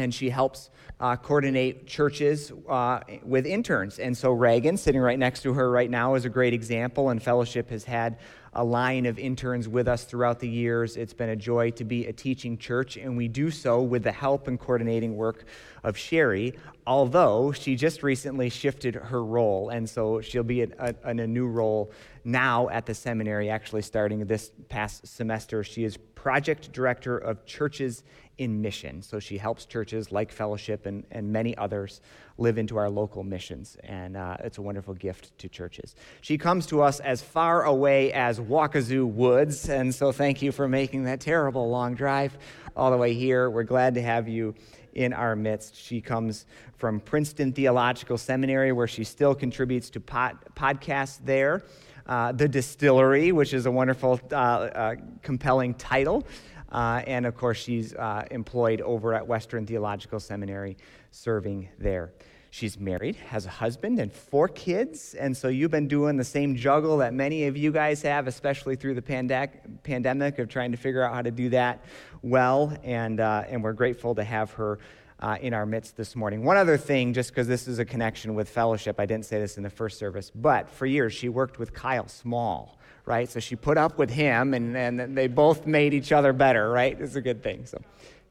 and 0.00 0.14
she 0.14 0.30
helps 0.30 0.70
uh, 0.98 1.16
coordinate 1.16 1.86
churches 1.86 2.52
uh, 2.68 3.00
with 3.22 3.46
interns. 3.46 3.98
And 3.98 4.16
so 4.16 4.32
Reagan, 4.32 4.76
sitting 4.76 5.00
right 5.00 5.18
next 5.18 5.42
to 5.42 5.54
her 5.54 5.70
right 5.70 5.90
now, 5.90 6.14
is 6.14 6.24
a 6.24 6.28
great 6.28 6.52
example, 6.52 7.10
and 7.10 7.22
Fellowship 7.22 7.70
has 7.70 7.84
had 7.84 8.18
a 8.52 8.64
line 8.64 9.06
of 9.06 9.18
interns 9.18 9.68
with 9.68 9.86
us 9.86 10.04
throughout 10.04 10.40
the 10.40 10.48
years. 10.48 10.96
It's 10.96 11.14
been 11.14 11.28
a 11.28 11.36
joy 11.36 11.70
to 11.72 11.84
be 11.84 12.06
a 12.06 12.12
teaching 12.12 12.58
church, 12.58 12.96
and 12.96 13.16
we 13.16 13.28
do 13.28 13.50
so 13.50 13.80
with 13.80 14.02
the 14.02 14.12
help 14.12 14.48
and 14.48 14.58
coordinating 14.58 15.16
work 15.16 15.44
of 15.84 15.96
Sherry, 15.96 16.58
although 16.86 17.52
she 17.52 17.76
just 17.76 18.02
recently 18.02 18.48
shifted 18.50 18.96
her 18.96 19.24
role, 19.24 19.68
and 19.68 19.88
so 19.88 20.20
she'll 20.20 20.42
be 20.42 20.62
in 20.62 20.74
a, 20.78 20.94
in 21.08 21.20
a 21.20 21.26
new 21.26 21.46
role 21.46 21.92
now 22.24 22.68
at 22.68 22.86
the 22.86 22.94
seminary, 22.94 23.48
actually 23.48 23.82
starting 23.82 24.26
this 24.26 24.50
past 24.68 25.06
semester. 25.06 25.62
She 25.62 25.84
is 25.84 25.96
project 25.96 26.72
director 26.72 27.16
of 27.16 27.46
churches 27.46 28.02
in 28.40 28.62
mission. 28.62 29.02
So 29.02 29.20
she 29.20 29.36
helps 29.36 29.66
churches 29.66 30.10
like 30.10 30.32
Fellowship 30.32 30.86
and, 30.86 31.04
and 31.10 31.30
many 31.30 31.54
others 31.58 32.00
live 32.38 32.56
into 32.56 32.78
our 32.78 32.88
local 32.88 33.22
missions. 33.22 33.76
And 33.84 34.16
uh, 34.16 34.38
it's 34.42 34.56
a 34.56 34.62
wonderful 34.62 34.94
gift 34.94 35.36
to 35.40 35.48
churches. 35.50 35.94
She 36.22 36.38
comes 36.38 36.64
to 36.68 36.80
us 36.80 37.00
as 37.00 37.20
far 37.20 37.64
away 37.64 38.14
as 38.14 38.40
Wakazoo 38.40 39.06
Woods. 39.06 39.68
And 39.68 39.94
so 39.94 40.10
thank 40.10 40.40
you 40.40 40.52
for 40.52 40.66
making 40.66 41.04
that 41.04 41.20
terrible 41.20 41.68
long 41.68 41.94
drive 41.94 42.38
all 42.74 42.90
the 42.90 42.96
way 42.96 43.12
here. 43.12 43.50
We're 43.50 43.62
glad 43.62 43.92
to 43.96 44.02
have 44.02 44.26
you 44.26 44.54
in 44.94 45.12
our 45.12 45.36
midst. 45.36 45.76
She 45.76 46.00
comes 46.00 46.46
from 46.78 46.98
Princeton 46.98 47.52
Theological 47.52 48.16
Seminary, 48.16 48.72
where 48.72 48.88
she 48.88 49.04
still 49.04 49.34
contributes 49.34 49.90
to 49.90 50.00
pod, 50.00 50.38
podcasts 50.56 51.18
there. 51.22 51.62
Uh, 52.10 52.32
the 52.32 52.48
Distillery, 52.48 53.30
which 53.30 53.54
is 53.54 53.66
a 53.66 53.70
wonderful, 53.70 54.18
uh, 54.32 54.34
uh, 54.34 54.94
compelling 55.22 55.74
title. 55.74 56.26
Uh, 56.72 57.02
and 57.06 57.24
of 57.24 57.36
course, 57.36 57.58
she's 57.58 57.94
employed 58.32 58.80
over 58.80 59.14
at 59.14 59.24
Western 59.24 59.64
Theological 59.64 60.18
Seminary, 60.18 60.76
serving 61.12 61.68
there. 61.78 62.10
She's 62.50 62.80
married, 62.80 63.14
has 63.14 63.46
a 63.46 63.48
husband, 63.48 64.00
and 64.00 64.12
four 64.12 64.48
kids. 64.48 65.14
And 65.14 65.36
so 65.36 65.46
you've 65.46 65.70
been 65.70 65.86
doing 65.86 66.16
the 66.16 66.24
same 66.24 66.56
juggle 66.56 66.96
that 66.96 67.14
many 67.14 67.44
of 67.44 67.56
you 67.56 67.70
guys 67.70 68.02
have, 68.02 68.26
especially 68.26 68.74
through 68.74 68.94
the 68.94 69.02
pandec- 69.02 69.84
pandemic, 69.84 70.40
of 70.40 70.48
trying 70.48 70.72
to 70.72 70.76
figure 70.76 71.04
out 71.04 71.14
how 71.14 71.22
to 71.22 71.30
do 71.30 71.48
that 71.50 71.84
well. 72.22 72.76
And, 72.82 73.20
uh, 73.20 73.44
and 73.48 73.62
we're 73.62 73.72
grateful 73.72 74.16
to 74.16 74.24
have 74.24 74.50
her 74.54 74.80
uh, 75.20 75.36
in 75.40 75.52
our 75.54 75.66
midst 75.66 75.96
this 75.96 76.16
morning. 76.16 76.44
One 76.44 76.56
other 76.56 76.76
thing, 76.76 77.12
just 77.12 77.30
because 77.30 77.46
this 77.46 77.68
is 77.68 77.78
a 77.78 77.84
connection 77.84 78.34
with 78.34 78.48
fellowship, 78.48 78.98
I 78.98 79.06
didn't 79.06 79.26
say 79.26 79.38
this 79.38 79.56
in 79.56 79.62
the 79.62 79.70
first 79.70 79.98
service, 79.98 80.30
but 80.34 80.68
for 80.70 80.86
years 80.86 81.12
she 81.12 81.28
worked 81.28 81.58
with 81.58 81.72
Kyle 81.74 82.08
Small, 82.08 82.78
right? 83.04 83.28
So 83.28 83.40
she 83.40 83.56
put 83.56 83.76
up 83.76 83.98
with 83.98 84.10
him, 84.10 84.54
and, 84.54 84.76
and 84.76 85.16
they 85.16 85.26
both 85.26 85.66
made 85.66 85.92
each 85.92 86.12
other 86.12 86.32
better, 86.32 86.70
right? 86.70 86.98
It's 86.98 87.16
a 87.16 87.20
good 87.20 87.42
thing. 87.42 87.66
So 87.66 87.80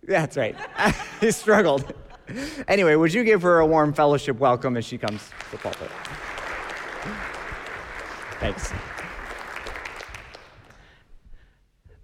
that's 0.04 0.36
right. 0.36 0.56
he 1.22 1.32
struggled. 1.32 1.94
Anyway, 2.68 2.96
would 2.96 3.14
you 3.14 3.24
give 3.24 3.42
her 3.42 3.60
a 3.60 3.66
warm 3.66 3.94
fellowship 3.94 4.38
welcome 4.40 4.78
as 4.78 4.86
she 4.86 4.98
comes 4.98 5.22
to 5.28 5.52
the 5.52 5.58
pulpit? 5.58 5.90
Thanks. 8.40 8.72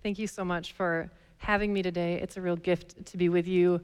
Thank 0.04 0.20
you 0.20 0.28
so 0.28 0.46
much 0.46 0.74
for 0.74 1.10
having 1.38 1.74
me 1.74 1.82
today. 1.82 2.16
It's 2.16 2.38
a 2.38 2.42
real 2.42 2.56
gift 2.56 3.06
to 3.08 3.18
be 3.18 3.30
with 3.30 3.48
you, 3.48 3.82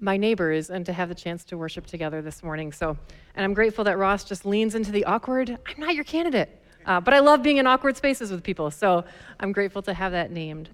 my 0.00 0.16
neighbors, 0.16 0.70
and 0.70 0.86
to 0.86 0.92
have 0.92 1.08
the 1.08 1.14
chance 1.14 1.44
to 1.44 1.58
worship 1.58 1.86
together 1.86 2.22
this 2.22 2.42
morning. 2.42 2.72
So, 2.72 2.96
and 3.34 3.44
I'm 3.44 3.54
grateful 3.54 3.84
that 3.84 3.98
Ross 3.98 4.24
just 4.24 4.46
leans 4.46 4.74
into 4.74 4.92
the 4.92 5.04
awkward. 5.04 5.50
I'm 5.50 5.80
not 5.80 5.94
your 5.94 6.04
candidate, 6.04 6.62
uh, 6.86 7.00
but 7.00 7.14
I 7.14 7.18
love 7.18 7.42
being 7.42 7.56
in 7.56 7.66
awkward 7.66 7.96
spaces 7.96 8.30
with 8.30 8.42
people. 8.42 8.70
So 8.70 9.04
I'm 9.40 9.52
grateful 9.52 9.82
to 9.82 9.94
have 9.94 10.12
that 10.12 10.30
named. 10.30 10.70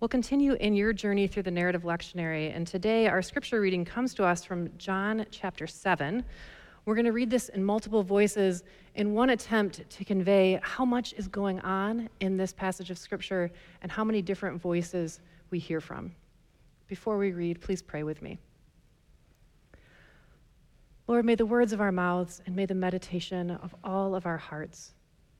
We'll 0.00 0.08
continue 0.08 0.54
in 0.54 0.74
your 0.74 0.92
journey 0.92 1.28
through 1.28 1.44
the 1.44 1.50
narrative 1.50 1.82
lectionary, 1.82 2.54
and 2.54 2.66
today 2.66 3.06
our 3.06 3.22
scripture 3.22 3.60
reading 3.60 3.84
comes 3.84 4.14
to 4.14 4.24
us 4.24 4.44
from 4.44 4.68
John 4.76 5.24
chapter 5.30 5.66
7. 5.66 6.24
We're 6.84 6.96
going 6.96 7.04
to 7.04 7.12
read 7.12 7.30
this 7.30 7.48
in 7.50 7.64
multiple 7.64 8.02
voices 8.02 8.64
in 8.96 9.14
one 9.14 9.30
attempt 9.30 9.88
to 9.88 10.04
convey 10.04 10.58
how 10.62 10.84
much 10.84 11.14
is 11.16 11.28
going 11.28 11.60
on 11.60 12.10
in 12.18 12.36
this 12.36 12.52
passage 12.52 12.90
of 12.90 12.98
scripture 12.98 13.52
and 13.82 13.92
how 13.92 14.02
many 14.02 14.20
different 14.20 14.60
voices 14.60 15.20
we 15.50 15.60
hear 15.60 15.80
from. 15.80 16.12
Before 16.92 17.16
we 17.16 17.32
read, 17.32 17.62
please 17.62 17.80
pray 17.80 18.02
with 18.02 18.20
me. 18.20 18.36
Lord, 21.08 21.24
may 21.24 21.36
the 21.36 21.46
words 21.46 21.72
of 21.72 21.80
our 21.80 21.90
mouths 21.90 22.42
and 22.44 22.54
may 22.54 22.66
the 22.66 22.74
meditation 22.74 23.50
of 23.50 23.74
all 23.82 24.14
of 24.14 24.26
our 24.26 24.36
hearts 24.36 24.92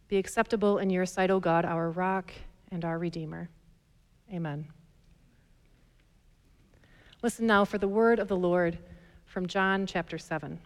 be 0.08 0.16
acceptable 0.16 0.78
in 0.78 0.88
your 0.88 1.04
sight, 1.04 1.30
O 1.30 1.40
God, 1.40 1.66
our 1.66 1.90
rock 1.90 2.32
and 2.70 2.86
our 2.86 2.98
redeemer. 2.98 3.50
Amen. 4.32 4.66
Listen 7.22 7.46
now 7.46 7.66
for 7.66 7.76
the 7.76 7.86
word 7.86 8.18
of 8.18 8.28
the 8.28 8.36
Lord 8.38 8.78
from 9.26 9.46
John 9.46 9.84
chapter 9.84 10.16
7. 10.16 10.58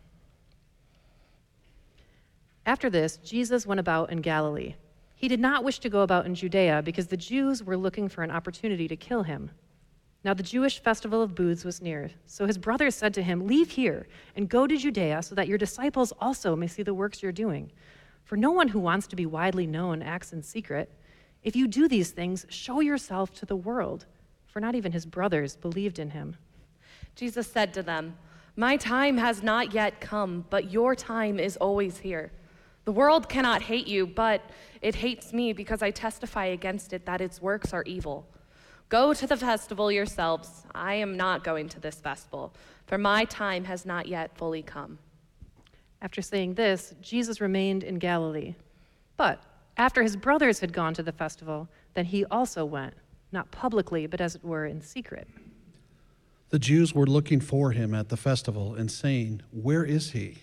After 2.65 2.89
this, 2.89 3.17
Jesus 3.17 3.67
went 3.67 3.81
about 3.81 4.13
in 4.13 4.21
Galilee. 4.21 4.77
He 5.17 5.27
did 5.27 5.41
not 5.41 5.65
wish 5.65 5.81
to 5.81 5.89
go 5.89 6.03
about 6.03 6.27
in 6.27 6.37
Judea 6.37 6.83
because 6.85 7.09
the 7.09 7.17
Jews 7.17 7.65
were 7.65 7.77
looking 7.77 8.09
for 8.09 8.23
an 8.23 8.31
opportunity 8.31 8.87
to 8.87 8.95
kill 8.95 9.25
him. 9.25 9.51
Now, 10.25 10.35
the 10.35 10.43
Jewish 10.43 10.81
festival 10.81 11.23
of 11.23 11.35
booths 11.35 11.65
was 11.65 11.81
near. 11.81 12.11
So 12.27 12.47
his 12.47 12.59
brothers 12.59 12.95
said 12.95 13.15
to 13.15 13.23
him, 13.23 13.47
Leave 13.47 13.71
here 13.71 14.07
and 14.35 14.49
go 14.49 14.67
to 14.67 14.77
Judea 14.77 15.23
so 15.23 15.35
that 15.35 15.47
your 15.47 15.59
disciples 15.59 16.13
also 16.21 16.57
may 16.57 16.67
see 16.67 16.83
the 16.83 16.95
works 16.95 17.23
you're 17.23 17.33
doing. 17.33 17.71
For 18.25 18.37
no 18.37 18.51
one 18.51 18.69
who 18.69 18.81
wants 18.81 19.07
to 19.09 19.17
be 19.17 19.25
widely 19.25 19.67
known 19.67 20.03
acts 20.03 20.33
in 20.33 20.43
secret. 20.43 20.91
If 21.45 21.55
you 21.55 21.69
do 21.69 21.87
these 21.87 22.11
things, 22.11 22.45
show 22.49 22.81
yourself 22.81 23.33
to 23.35 23.47
the 23.47 23.55
world, 23.55 24.07
for 24.47 24.59
not 24.59 24.75
even 24.75 24.91
his 24.91 25.07
brothers 25.07 25.55
believed 25.55 26.01
in 26.01 26.11
him. 26.11 26.37
Jesus 27.15 27.47
said 27.47 27.73
to 27.75 27.85
them, 27.85 28.17
My 28.57 28.77
time 28.77 29.17
has 29.19 29.45
not 29.45 29.73
yet 29.73 30.01
come, 30.01 30.45
but 30.51 30.73
your 30.73 30.97
time 30.97 31.39
is 31.39 31.57
always 31.57 31.99
here. 31.99 32.33
The 32.85 32.93
world 32.93 33.29
cannot 33.29 33.63
hate 33.63 33.87
you, 33.87 34.07
but 34.07 34.43
it 34.83 34.97
hates 34.97 35.33
me 35.33 35.53
because 35.53 35.83
I 35.83 35.91
testify 35.91 36.47
against 36.47 36.93
it 36.93 37.07
that 37.07 37.21
its 37.21 37.41
works 37.41 37.73
are 37.73 37.85
evil. 37.85 38.27
Go 38.89 39.13
to 39.13 39.27
the 39.27 39.37
festival 39.37 39.91
yourselves. 39.91 40.65
I 40.75 40.95
am 40.95 41.17
not 41.17 41.43
going 41.43 41.69
to 41.71 41.81
this 41.81 41.97
festival, 41.97 42.55
for 42.87 42.99
my 42.99 43.25
time 43.25 43.65
has 43.65 43.85
not 43.85 44.07
yet 44.07 44.37
fully 44.37 44.63
come. 44.63 44.99
After 46.01 46.23
saying 46.23 46.55
this, 46.55 46.95
Jesus 47.01 47.41
remained 47.41 47.83
in 47.83 47.99
Galilee. 47.99 48.55
But 49.17 49.43
after 49.77 50.03
his 50.03 50.17
brothers 50.17 50.61
had 50.61 50.73
gone 50.73 50.95
to 50.95 51.03
the 51.03 51.11
festival, 51.11 51.69
then 51.95 52.05
he 52.05 52.25
also 52.27 52.65
went, 52.65 52.95
not 53.33 53.51
publicly, 53.51 54.07
but 54.07 54.21
as 54.21 54.37
it 54.37 54.45
were 54.45 54.67
in 54.67 54.81
secret. 54.81 55.27
The 56.51 56.59
Jews 56.61 56.95
were 56.95 57.07
looking 57.07 57.41
for 57.41 57.73
him 57.73 57.93
at 57.93 58.09
the 58.09 58.17
festival 58.17 58.75
and 58.75 58.91
saying, 58.91 59.43
Where 59.51 59.85
is 59.85 60.13
he? 60.13 60.39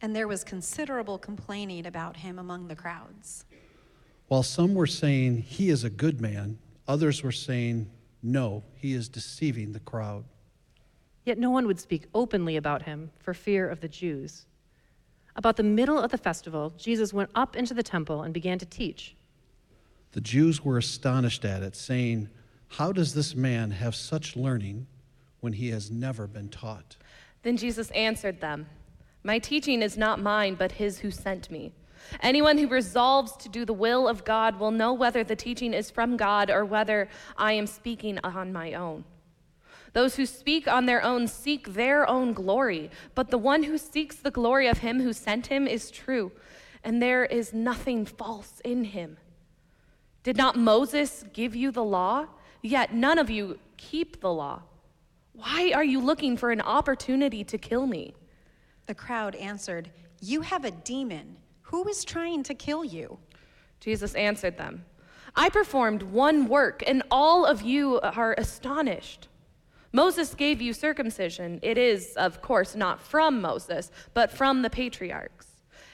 And 0.00 0.16
there 0.16 0.26
was 0.26 0.42
considerable 0.42 1.18
complaining 1.18 1.86
about 1.86 2.16
him 2.16 2.38
among 2.38 2.68
the 2.68 2.76
crowds. 2.76 3.44
While 4.28 4.42
some 4.42 4.74
were 4.74 4.86
saying, 4.86 5.42
He 5.42 5.68
is 5.68 5.84
a 5.84 5.90
good 5.90 6.20
man, 6.20 6.58
others 6.88 7.22
were 7.22 7.30
saying, 7.30 7.88
No, 8.22 8.64
he 8.74 8.94
is 8.94 9.08
deceiving 9.08 9.72
the 9.72 9.80
crowd. 9.80 10.24
Yet 11.24 11.38
no 11.38 11.50
one 11.50 11.66
would 11.66 11.78
speak 11.78 12.06
openly 12.14 12.56
about 12.56 12.82
him 12.82 13.10
for 13.20 13.34
fear 13.34 13.68
of 13.68 13.80
the 13.80 13.88
Jews. 13.88 14.46
About 15.36 15.56
the 15.56 15.62
middle 15.62 15.98
of 15.98 16.10
the 16.10 16.18
festival, 16.18 16.72
Jesus 16.78 17.12
went 17.12 17.30
up 17.34 17.54
into 17.54 17.74
the 17.74 17.82
temple 17.82 18.22
and 18.22 18.34
began 18.34 18.58
to 18.58 18.66
teach. 18.66 19.14
The 20.12 20.20
Jews 20.20 20.64
were 20.64 20.78
astonished 20.78 21.44
at 21.44 21.62
it, 21.62 21.76
saying, 21.76 22.28
How 22.68 22.92
does 22.92 23.14
this 23.14 23.36
man 23.36 23.70
have 23.72 23.94
such 23.94 24.34
learning 24.34 24.86
when 25.40 25.52
he 25.52 25.68
has 25.68 25.90
never 25.90 26.26
been 26.26 26.48
taught? 26.48 26.96
Then 27.42 27.56
Jesus 27.56 27.90
answered 27.90 28.40
them, 28.40 28.66
My 29.22 29.38
teaching 29.38 29.82
is 29.82 29.96
not 29.96 30.18
mine, 30.18 30.54
but 30.54 30.72
his 30.72 30.98
who 30.98 31.10
sent 31.10 31.50
me. 31.50 31.72
Anyone 32.20 32.58
who 32.58 32.68
resolves 32.68 33.36
to 33.36 33.48
do 33.48 33.64
the 33.64 33.72
will 33.72 34.08
of 34.08 34.24
God 34.24 34.58
will 34.58 34.70
know 34.70 34.92
whether 34.92 35.22
the 35.24 35.36
teaching 35.36 35.74
is 35.74 35.90
from 35.90 36.16
God 36.16 36.50
or 36.50 36.64
whether 36.64 37.08
I 37.36 37.52
am 37.52 37.66
speaking 37.66 38.18
on 38.24 38.52
my 38.52 38.74
own. 38.74 39.04
Those 39.92 40.16
who 40.16 40.26
speak 40.26 40.68
on 40.68 40.86
their 40.86 41.02
own 41.02 41.26
seek 41.28 41.74
their 41.74 42.08
own 42.08 42.32
glory, 42.32 42.90
but 43.14 43.30
the 43.30 43.38
one 43.38 43.64
who 43.64 43.78
seeks 43.78 44.16
the 44.16 44.30
glory 44.30 44.68
of 44.68 44.78
him 44.78 45.00
who 45.00 45.12
sent 45.12 45.46
him 45.46 45.66
is 45.66 45.90
true, 45.90 46.32
and 46.84 47.02
there 47.02 47.24
is 47.24 47.52
nothing 47.52 48.04
false 48.04 48.60
in 48.64 48.84
him. 48.84 49.16
Did 50.22 50.36
not 50.36 50.56
Moses 50.56 51.24
give 51.32 51.56
you 51.56 51.70
the 51.70 51.84
law? 51.84 52.26
Yet 52.62 52.92
none 52.92 53.18
of 53.18 53.30
you 53.30 53.58
keep 53.76 54.20
the 54.20 54.32
law. 54.32 54.62
Why 55.32 55.72
are 55.74 55.84
you 55.84 56.00
looking 56.00 56.36
for 56.36 56.50
an 56.50 56.60
opportunity 56.60 57.44
to 57.44 57.58
kill 57.58 57.86
me? 57.86 58.14
The 58.86 58.94
crowd 58.94 59.34
answered, 59.36 59.90
You 60.20 60.40
have 60.42 60.64
a 60.64 60.70
demon. 60.70 61.36
Who 61.68 61.86
is 61.86 62.04
trying 62.04 62.44
to 62.44 62.54
kill 62.54 62.82
you? 62.82 63.18
Jesus 63.80 64.14
answered 64.14 64.56
them, 64.56 64.86
I 65.36 65.50
performed 65.50 66.02
one 66.02 66.48
work, 66.48 66.82
and 66.86 67.02
all 67.10 67.44
of 67.44 67.60
you 67.60 68.00
are 68.00 68.34
astonished. 68.38 69.28
Moses 69.92 70.34
gave 70.34 70.62
you 70.62 70.72
circumcision. 70.72 71.60
It 71.62 71.76
is, 71.76 72.14
of 72.16 72.40
course, 72.40 72.74
not 72.74 73.02
from 73.02 73.42
Moses, 73.42 73.90
but 74.14 74.32
from 74.32 74.62
the 74.62 74.70
patriarchs. 74.70 75.46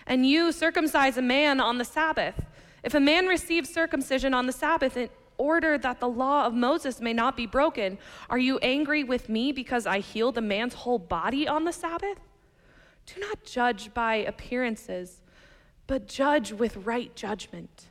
And 0.06 0.24
you 0.24 0.52
circumcise 0.52 1.16
a 1.16 1.22
man 1.22 1.60
on 1.60 1.78
the 1.78 1.84
Sabbath. 1.84 2.46
If 2.84 2.94
a 2.94 3.00
man 3.00 3.26
receives 3.26 3.72
circumcision 3.72 4.32
on 4.32 4.46
the 4.46 4.52
Sabbath 4.52 4.96
in 4.96 5.08
order 5.38 5.76
that 5.78 5.98
the 5.98 6.08
law 6.08 6.46
of 6.46 6.54
Moses 6.54 7.00
may 7.00 7.12
not 7.12 7.36
be 7.36 7.46
broken, 7.46 7.98
are 8.30 8.38
you 8.38 8.58
angry 8.58 9.02
with 9.02 9.28
me 9.28 9.50
because 9.50 9.86
I 9.86 9.98
healed 9.98 10.38
a 10.38 10.42
man's 10.42 10.74
whole 10.74 11.00
body 11.00 11.48
on 11.48 11.64
the 11.64 11.72
Sabbath? 11.72 12.20
Do 13.06 13.20
not 13.20 13.44
judge 13.44 13.92
by 13.92 14.16
appearances, 14.16 15.20
but 15.86 16.08
judge 16.08 16.52
with 16.52 16.76
right 16.78 17.14
judgment. 17.14 17.86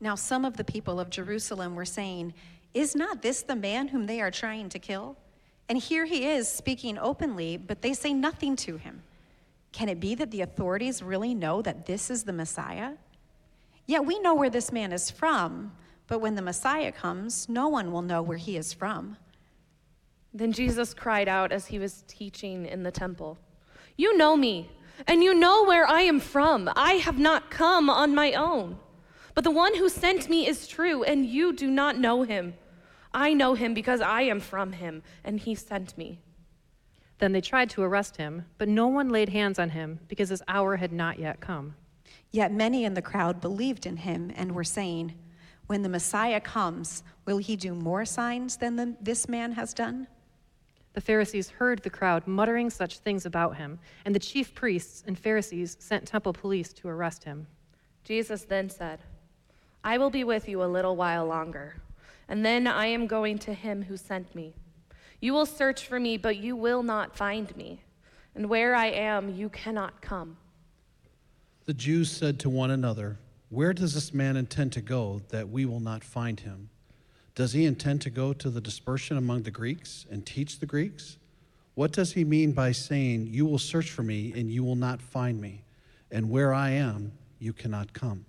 Now, 0.00 0.14
some 0.14 0.44
of 0.44 0.56
the 0.56 0.64
people 0.64 1.00
of 1.00 1.10
Jerusalem 1.10 1.74
were 1.74 1.84
saying, 1.84 2.34
Is 2.74 2.94
not 2.94 3.22
this 3.22 3.42
the 3.42 3.56
man 3.56 3.88
whom 3.88 4.06
they 4.06 4.20
are 4.20 4.30
trying 4.30 4.68
to 4.70 4.78
kill? 4.78 5.16
And 5.68 5.78
here 5.78 6.06
he 6.06 6.26
is 6.26 6.48
speaking 6.48 6.98
openly, 6.98 7.56
but 7.56 7.82
they 7.82 7.92
say 7.92 8.14
nothing 8.14 8.56
to 8.56 8.76
him. 8.76 9.02
Can 9.72 9.88
it 9.88 10.00
be 10.00 10.14
that 10.14 10.30
the 10.30 10.40
authorities 10.40 11.02
really 11.02 11.34
know 11.34 11.60
that 11.62 11.86
this 11.86 12.10
is 12.10 12.24
the 12.24 12.32
Messiah? 12.32 12.92
Yet 13.86 14.06
we 14.06 14.18
know 14.20 14.34
where 14.34 14.50
this 14.50 14.72
man 14.72 14.92
is 14.92 15.10
from, 15.10 15.72
but 16.06 16.20
when 16.20 16.34
the 16.34 16.42
Messiah 16.42 16.92
comes, 16.92 17.48
no 17.48 17.68
one 17.68 17.92
will 17.92 18.02
know 18.02 18.22
where 18.22 18.38
he 18.38 18.56
is 18.56 18.72
from. 18.72 19.16
Then 20.32 20.52
Jesus 20.52 20.94
cried 20.94 21.28
out 21.28 21.52
as 21.52 21.66
he 21.66 21.78
was 21.78 22.04
teaching 22.06 22.66
in 22.66 22.82
the 22.82 22.90
temple 22.90 23.38
You 23.96 24.16
know 24.16 24.36
me, 24.36 24.70
and 25.06 25.22
you 25.22 25.34
know 25.34 25.64
where 25.64 25.86
I 25.86 26.02
am 26.02 26.20
from. 26.20 26.70
I 26.74 26.94
have 26.94 27.18
not 27.18 27.50
come 27.50 27.88
on 27.88 28.14
my 28.14 28.32
own. 28.32 28.78
But 29.34 29.44
the 29.44 29.50
one 29.50 29.76
who 29.76 29.88
sent 29.88 30.28
me 30.28 30.46
is 30.48 30.66
true, 30.66 31.04
and 31.04 31.24
you 31.24 31.52
do 31.52 31.70
not 31.70 31.98
know 31.98 32.22
him. 32.22 32.54
I 33.14 33.34
know 33.34 33.54
him 33.54 33.72
because 33.74 34.00
I 34.00 34.22
am 34.22 34.40
from 34.40 34.72
him, 34.72 35.02
and 35.24 35.38
he 35.38 35.54
sent 35.54 35.96
me. 35.96 36.20
Then 37.18 37.32
they 37.32 37.40
tried 37.40 37.70
to 37.70 37.82
arrest 37.82 38.16
him, 38.16 38.46
but 38.58 38.68
no 38.68 38.86
one 38.86 39.10
laid 39.10 39.28
hands 39.28 39.58
on 39.58 39.70
him 39.70 40.00
because 40.08 40.28
his 40.28 40.42
hour 40.48 40.76
had 40.76 40.92
not 40.92 41.18
yet 41.18 41.40
come. 41.40 41.74
Yet 42.30 42.52
many 42.52 42.84
in 42.84 42.94
the 42.94 43.02
crowd 43.02 43.40
believed 43.40 43.86
in 43.86 43.98
him 43.98 44.32
and 44.34 44.52
were 44.52 44.64
saying, 44.64 45.14
When 45.66 45.82
the 45.82 45.88
Messiah 45.88 46.40
comes, 46.40 47.02
will 47.24 47.38
he 47.38 47.56
do 47.56 47.74
more 47.74 48.04
signs 48.04 48.56
than 48.56 48.76
the, 48.76 48.96
this 49.00 49.28
man 49.28 49.52
has 49.52 49.74
done? 49.74 50.06
The 50.98 51.04
Pharisees 51.04 51.50
heard 51.50 51.84
the 51.84 51.90
crowd 51.90 52.26
muttering 52.26 52.70
such 52.70 52.98
things 52.98 53.24
about 53.24 53.56
him, 53.56 53.78
and 54.04 54.12
the 54.12 54.18
chief 54.18 54.52
priests 54.52 55.04
and 55.06 55.16
Pharisees 55.16 55.76
sent 55.78 56.08
temple 56.08 56.32
police 56.32 56.72
to 56.72 56.88
arrest 56.88 57.22
him. 57.22 57.46
Jesus 58.02 58.42
then 58.42 58.68
said, 58.68 58.98
I 59.84 59.96
will 59.96 60.10
be 60.10 60.24
with 60.24 60.48
you 60.48 60.60
a 60.60 60.66
little 60.66 60.96
while 60.96 61.24
longer 61.24 61.76
and 62.28 62.44
then 62.44 62.66
I 62.66 62.86
am 62.86 63.06
going 63.06 63.38
to 63.38 63.54
him 63.54 63.82
who 63.82 63.96
sent 63.96 64.34
me. 64.34 64.54
You 65.20 65.32
will 65.32 65.46
search 65.46 65.86
for 65.86 65.98
me, 65.98 66.16
but 66.16 66.36
you 66.36 66.54
will 66.54 66.82
not 66.82 67.16
find 67.16 67.56
me. 67.56 67.82
And 68.34 68.48
where 68.48 68.74
I 68.74 68.86
am, 68.86 69.34
you 69.34 69.48
cannot 69.48 70.02
come. 70.02 70.36
The 71.64 71.74
Jews 71.74 72.10
said 72.10 72.38
to 72.40 72.50
one 72.50 72.70
another, 72.70 73.18
Where 73.48 73.72
does 73.72 73.94
this 73.94 74.12
man 74.12 74.36
intend 74.36 74.72
to 74.72 74.80
go 74.80 75.22
that 75.30 75.48
we 75.48 75.64
will 75.64 75.80
not 75.80 76.04
find 76.04 76.40
him? 76.40 76.70
Does 77.38 77.52
he 77.52 77.66
intend 77.66 78.00
to 78.00 78.10
go 78.10 78.32
to 78.32 78.50
the 78.50 78.60
dispersion 78.60 79.16
among 79.16 79.42
the 79.42 79.52
Greeks 79.52 80.06
and 80.10 80.26
teach 80.26 80.58
the 80.58 80.66
Greeks? 80.66 81.18
What 81.76 81.92
does 81.92 82.14
he 82.14 82.24
mean 82.24 82.50
by 82.50 82.72
saying, 82.72 83.28
You 83.30 83.46
will 83.46 83.60
search 83.60 83.92
for 83.92 84.02
me 84.02 84.32
and 84.34 84.50
you 84.50 84.64
will 84.64 84.74
not 84.74 85.00
find 85.00 85.40
me, 85.40 85.62
and 86.10 86.30
where 86.30 86.52
I 86.52 86.70
am, 86.70 87.12
you 87.38 87.52
cannot 87.52 87.92
come? 87.92 88.26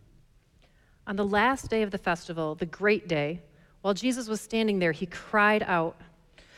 On 1.08 1.16
the 1.16 1.26
last 1.26 1.72
day 1.72 1.82
of 1.82 1.90
the 1.90 1.98
festival, 1.98 2.54
the 2.54 2.68
great 2.68 3.08
day, 3.08 3.42
while 3.82 3.96
Jesus 3.96 4.28
was 4.28 4.42
standing 4.42 4.78
there, 4.78 4.92
he 4.92 5.08
cried 5.08 5.64
out, 5.64 6.00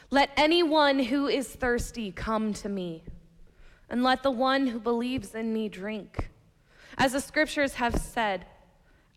Let 0.10 0.30
anyone 0.36 1.00
who 1.00 1.30
is 1.30 1.48
thirsty 1.48 2.12
come 2.12 2.52
to 2.56 2.68
me, 2.68 3.02
and 3.90 4.04
let 4.04 4.24
the 4.24 4.32
one 4.32 4.68
who 4.68 4.80
believes 4.82 5.36
in 5.36 5.54
me 5.54 5.70
drink. 5.70 6.30
As 6.98 7.14
the 7.14 7.22
scriptures 7.22 7.76
have 7.76 7.96
said, 7.96 8.46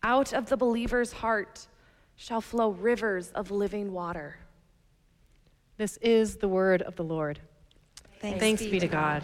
out 0.03 0.31
of 0.31 0.47
the 0.47 0.55
believer's 0.55 1.11
heart 1.11 1.67
shall 2.15 2.41
flow 2.41 2.69
rivers 2.69 3.31
of 3.31 3.51
living 3.51 3.91
water. 3.91 4.37
This 5.77 5.97
is 5.97 6.37
the 6.37 6.47
word 6.47 6.81
of 6.81 6.95
the 6.95 7.03
Lord. 7.03 7.39
Thanks, 8.21 8.39
Thanks 8.39 8.63
be 8.63 8.79
to 8.79 8.87
God. 8.87 9.23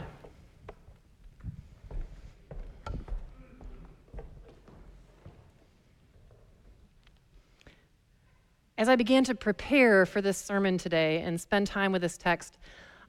As 8.78 8.90
I 8.90 8.96
began 8.96 9.24
to 9.26 9.36
prepare 9.36 10.08
for 10.08 10.22
this 10.22 10.40
sermon 10.40 10.78
today 10.78 11.22
and 11.22 11.40
spend 11.40 11.68
time 11.68 11.92
with 11.92 12.02
this 12.02 12.18
text, 12.18 12.58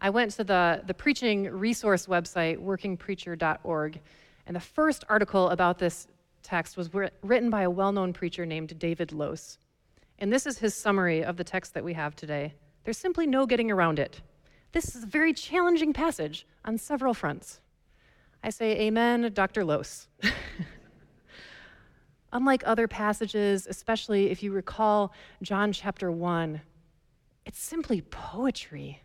I 0.02 0.10
went 0.10 0.32
to 0.32 0.44
the, 0.44 0.82
the 0.86 0.92
preaching 0.92 1.44
resource 1.50 2.06
website, 2.06 2.58
workingpreacher.org, 2.58 4.00
and 4.46 4.54
the 4.54 4.60
first 4.60 5.04
article 5.08 5.48
about 5.48 5.78
this 5.78 6.08
text 6.42 6.76
was 6.76 6.90
written 7.22 7.50
by 7.50 7.62
a 7.62 7.70
well 7.70 7.90
known 7.90 8.12
preacher 8.12 8.44
named 8.44 8.78
David 8.78 9.12
Lose. 9.12 9.58
And 10.22 10.32
this 10.32 10.46
is 10.46 10.58
his 10.58 10.72
summary 10.72 11.24
of 11.24 11.36
the 11.36 11.42
text 11.42 11.74
that 11.74 11.82
we 11.82 11.94
have 11.94 12.14
today. 12.14 12.54
There's 12.84 12.96
simply 12.96 13.26
no 13.26 13.44
getting 13.44 13.72
around 13.72 13.98
it. 13.98 14.20
This 14.70 14.94
is 14.94 15.02
a 15.02 15.06
very 15.06 15.32
challenging 15.32 15.92
passage 15.92 16.46
on 16.64 16.78
several 16.78 17.12
fronts. 17.12 17.60
I 18.40 18.50
say, 18.50 18.82
Amen, 18.82 19.32
Dr. 19.34 19.64
Lose. 19.64 20.06
Unlike 22.32 22.62
other 22.64 22.86
passages, 22.86 23.66
especially 23.66 24.30
if 24.30 24.44
you 24.44 24.52
recall 24.52 25.12
John 25.42 25.72
chapter 25.72 26.12
1, 26.12 26.60
it's 27.44 27.60
simply 27.60 28.02
poetry. 28.02 29.02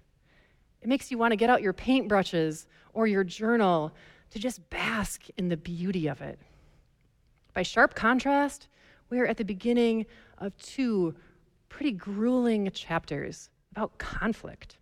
It 0.83 0.87
makes 0.87 1.09
you 1.09 1.17
want 1.17 1.31
to 1.31 1.35
get 1.35 1.49
out 1.49 1.63
your 1.63 1.73
paintbrushes 1.73 2.67
or 2.93 3.07
your 3.07 3.23
journal 3.23 3.91
to 4.29 4.37
just 4.37 4.69
bask 4.69 5.23
in 5.35 5.49
the 5.49 5.57
beauty 5.57 6.05
of 6.05 6.21
it. 6.21 6.37
By 7.55 7.63
sharp 7.63 7.95
contrast, 7.95 8.67
we 9.09 9.19
are 9.19 9.25
at 9.25 9.37
the 9.37 9.45
beginning 9.45 10.05
of 10.37 10.57
two 10.57 11.15
pretty 11.69 11.91
grueling 11.91 12.69
chapters 12.71 13.49
about 13.71 13.97
conflict. 13.97 14.77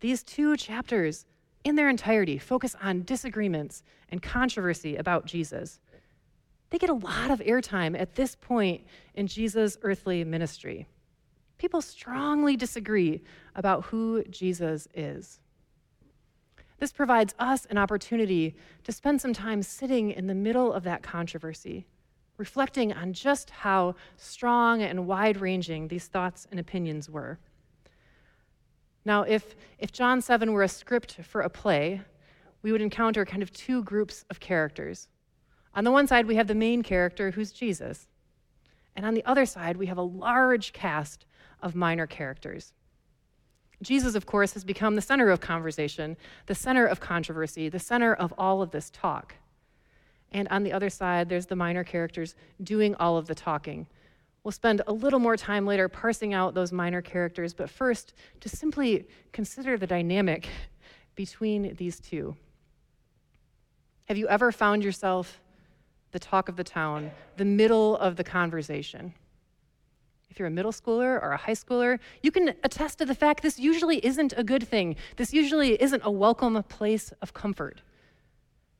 These 0.00 0.22
two 0.22 0.56
chapters, 0.56 1.26
in 1.64 1.76
their 1.76 1.88
entirety, 1.88 2.38
focus 2.38 2.76
on 2.82 3.02
disagreements 3.02 3.82
and 4.10 4.22
controversy 4.22 4.96
about 4.96 5.26
Jesus. 5.26 5.80
They 6.70 6.78
get 6.78 6.90
a 6.90 6.94
lot 6.94 7.30
of 7.30 7.40
airtime 7.40 7.98
at 7.98 8.14
this 8.14 8.34
point 8.36 8.84
in 9.14 9.26
Jesus' 9.26 9.78
earthly 9.82 10.24
ministry. 10.24 10.86
People 11.58 11.80
strongly 11.80 12.56
disagree 12.56 13.22
about 13.54 13.86
who 13.86 14.22
Jesus 14.24 14.86
is. 14.94 15.40
This 16.78 16.92
provides 16.92 17.34
us 17.38 17.64
an 17.66 17.78
opportunity 17.78 18.54
to 18.84 18.92
spend 18.92 19.20
some 19.20 19.32
time 19.32 19.62
sitting 19.62 20.10
in 20.10 20.26
the 20.26 20.34
middle 20.34 20.72
of 20.72 20.84
that 20.84 21.02
controversy, 21.02 21.86
reflecting 22.36 22.92
on 22.92 23.12
just 23.12 23.50
how 23.50 23.94
strong 24.16 24.82
and 24.82 25.06
wide 25.06 25.40
ranging 25.40 25.88
these 25.88 26.06
thoughts 26.06 26.46
and 26.50 26.60
opinions 26.60 27.08
were. 27.08 27.38
Now, 29.04 29.22
if, 29.22 29.54
if 29.78 29.92
John 29.92 30.20
7 30.20 30.52
were 30.52 30.62
a 30.62 30.68
script 30.68 31.18
for 31.22 31.40
a 31.40 31.48
play, 31.48 32.02
we 32.62 32.72
would 32.72 32.82
encounter 32.82 33.24
kind 33.24 33.42
of 33.42 33.52
two 33.52 33.82
groups 33.84 34.24
of 34.30 34.40
characters. 34.40 35.08
On 35.74 35.84
the 35.84 35.92
one 35.92 36.06
side, 36.06 36.26
we 36.26 36.36
have 36.36 36.48
the 36.48 36.54
main 36.54 36.82
character, 36.82 37.30
who's 37.30 37.52
Jesus. 37.52 38.08
And 38.96 39.06
on 39.06 39.14
the 39.14 39.24
other 39.24 39.46
side, 39.46 39.76
we 39.76 39.86
have 39.86 39.98
a 39.98 40.02
large 40.02 40.72
cast 40.72 41.26
of 41.62 41.74
minor 41.74 42.06
characters. 42.06 42.72
Jesus, 43.82 44.14
of 44.14 44.26
course, 44.26 44.54
has 44.54 44.64
become 44.64 44.96
the 44.96 45.02
center 45.02 45.30
of 45.30 45.40
conversation, 45.40 46.16
the 46.46 46.54
center 46.54 46.86
of 46.86 46.98
controversy, 46.98 47.68
the 47.68 47.78
center 47.78 48.14
of 48.14 48.32
all 48.38 48.62
of 48.62 48.70
this 48.70 48.90
talk. 48.90 49.34
And 50.32 50.48
on 50.48 50.62
the 50.62 50.72
other 50.72 50.90
side, 50.90 51.28
there's 51.28 51.46
the 51.46 51.56
minor 51.56 51.84
characters 51.84 52.34
doing 52.62 52.94
all 52.96 53.16
of 53.16 53.26
the 53.26 53.34
talking. 53.34 53.86
We'll 54.44 54.52
spend 54.52 54.82
a 54.86 54.92
little 54.92 55.18
more 55.18 55.36
time 55.36 55.66
later 55.66 55.88
parsing 55.88 56.32
out 56.32 56.54
those 56.54 56.72
minor 56.72 57.02
characters, 57.02 57.52
but 57.52 57.68
first, 57.68 58.14
to 58.40 58.48
simply 58.48 59.08
consider 59.32 59.76
the 59.76 59.86
dynamic 59.86 60.48
between 61.16 61.74
these 61.76 61.98
two. 61.98 62.36
Have 64.04 64.16
you 64.16 64.28
ever 64.28 64.52
found 64.52 64.84
yourself 64.84 65.40
the 66.12 66.20
talk 66.20 66.48
of 66.48 66.56
the 66.56 66.62
town, 66.62 67.10
the 67.36 67.44
middle 67.44 67.96
of 67.96 68.14
the 68.14 68.22
conversation? 68.22 69.14
If 70.30 70.38
you're 70.38 70.48
a 70.48 70.50
middle 70.50 70.70
schooler 70.70 71.20
or 71.22 71.32
a 71.32 71.36
high 71.36 71.52
schooler, 71.52 71.98
you 72.22 72.30
can 72.30 72.50
attest 72.62 72.98
to 72.98 73.06
the 73.06 73.14
fact 73.14 73.42
this 73.42 73.58
usually 73.58 74.04
isn't 74.04 74.34
a 74.36 74.44
good 74.44 74.68
thing. 74.68 74.94
This 75.16 75.32
usually 75.32 75.80
isn't 75.82 76.02
a 76.04 76.10
welcome 76.10 76.62
place 76.64 77.12
of 77.22 77.32
comfort. 77.32 77.80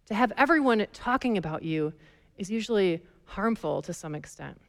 To 0.06 0.14
have 0.14 0.32
everyone 0.36 0.86
talking 0.92 1.36
about 1.36 1.64
you 1.64 1.92
is 2.38 2.48
usually 2.48 3.02
harmful 3.24 3.82
to 3.82 3.92
some 3.92 4.14
extent. 4.14 4.60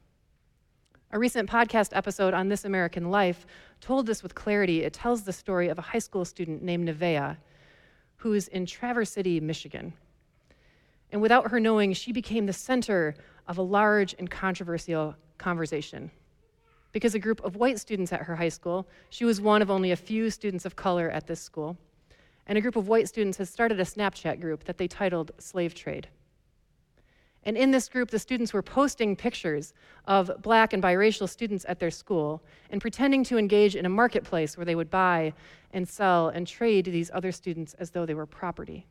A 1.12 1.20
recent 1.20 1.48
podcast 1.48 1.96
episode 1.96 2.34
on 2.34 2.50
This 2.50 2.66
American 2.66 3.12
Life 3.12 3.46
told 3.80 4.08
this 4.08 4.24
with 4.24 4.34
clarity. 4.34 4.82
It 4.82 4.94
tells 4.94 5.24
the 5.24 5.32
story 5.32 5.68
of 5.68 5.78
a 5.78 5.84
high 5.84 6.00
school 6.00 6.26
student 6.26 6.64
named 6.64 6.90
Nevaeh, 6.90 7.38
who's 8.16 8.48
in 8.48 8.66
Traverse 8.66 9.12
City, 9.12 9.40
Michigan. 9.40 9.94
And 11.12 11.22
without 11.22 11.52
her 11.52 11.60
knowing, 11.60 11.94
she 11.94 12.12
became 12.12 12.48
the 12.48 12.54
center 12.54 13.14
of 13.48 13.60
a 13.60 13.62
large 13.62 14.16
and 14.18 14.30
controversial 14.30 15.16
conversation 15.38 16.10
because 16.94 17.14
a 17.14 17.20
group 17.20 17.44
of 17.44 17.58
white 17.58 17.80
students 17.80 18.12
at 18.12 18.24
her 18.24 18.36
high 18.36 18.50
school, 18.50 18.88
she 19.12 19.24
was 19.24 19.40
one 19.40 19.62
of 19.62 19.70
only 19.70 19.92
a 19.92 19.96
few 19.96 20.32
students 20.32 20.66
of 20.66 20.76
color 20.76 21.12
at 21.12 21.28
this 21.28 21.40
school, 21.40 21.78
and 22.48 22.58
a 22.58 22.62
group 22.62 22.76
of 22.76 22.88
white 22.88 23.08
students 23.08 23.38
had 23.38 23.48
started 23.48 23.80
a 23.80 23.84
Snapchat 23.84 24.42
group 24.42 24.64
that 24.64 24.78
they 24.78 24.88
titled 24.88 25.32
Slave 25.38 25.76
Trade. 25.76 26.08
And 27.44 27.56
in 27.56 27.72
this 27.72 27.88
group, 27.88 28.10
the 28.10 28.20
students 28.20 28.52
were 28.52 28.64
posting 28.64 29.16
pictures 29.16 29.74
of 30.06 30.32
black 30.42 30.74
and 30.74 30.82
biracial 30.82 31.30
students 31.30 31.66
at 31.70 31.80
their 31.80 31.92
school 31.92 32.44
and 32.72 32.82
pretending 32.82 33.24
to 33.26 33.38
engage 33.38 33.76
in 33.76 33.86
a 33.86 33.90
marketplace 33.90 34.58
where 34.58 34.66
they 34.66 34.76
would 34.76 34.90
buy 34.90 35.34
and 35.72 35.88
sell 35.88 36.30
and 36.30 36.48
trade 36.48 36.86
these 36.86 37.12
other 37.14 37.32
students 37.32 37.74
as 37.76 37.92
though 37.92 38.06
they 38.06 38.16
were 38.16 38.26
property 38.26 38.88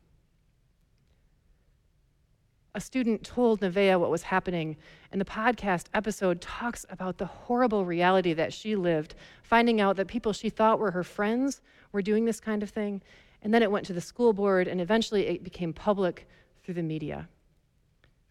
a 2.77 2.79
student 2.79 3.23
told 3.23 3.59
Nevaeh 3.59 3.99
what 3.99 4.11
was 4.11 4.21
happening, 4.21 4.77
and 5.11 5.19
the 5.19 5.25
podcast 5.25 5.85
episode 5.95 6.39
talks 6.39 6.85
about 6.91 7.17
the 7.17 7.25
horrible 7.25 7.85
reality 7.85 8.33
that 8.33 8.53
she 8.53 8.75
lived, 8.75 9.15
finding 9.41 9.81
out 9.81 9.95
that 9.95 10.07
people 10.07 10.31
she 10.31 10.51
thought 10.51 10.77
were 10.77 10.91
her 10.91 11.03
friends 11.03 11.59
were 11.91 12.03
doing 12.03 12.25
this 12.25 12.39
kind 12.39 12.61
of 12.61 12.69
thing. 12.69 13.01
And 13.47 13.53
then 13.53 13.63
it 13.63 13.71
went 13.71 13.85
to 13.85 13.93
the 13.93 14.01
school 14.01 14.33
board, 14.33 14.67
and 14.67 14.81
eventually 14.81 15.25
it 15.25 15.41
became 15.41 15.71
public 15.71 16.27
through 16.61 16.73
the 16.73 16.83
media. 16.83 17.29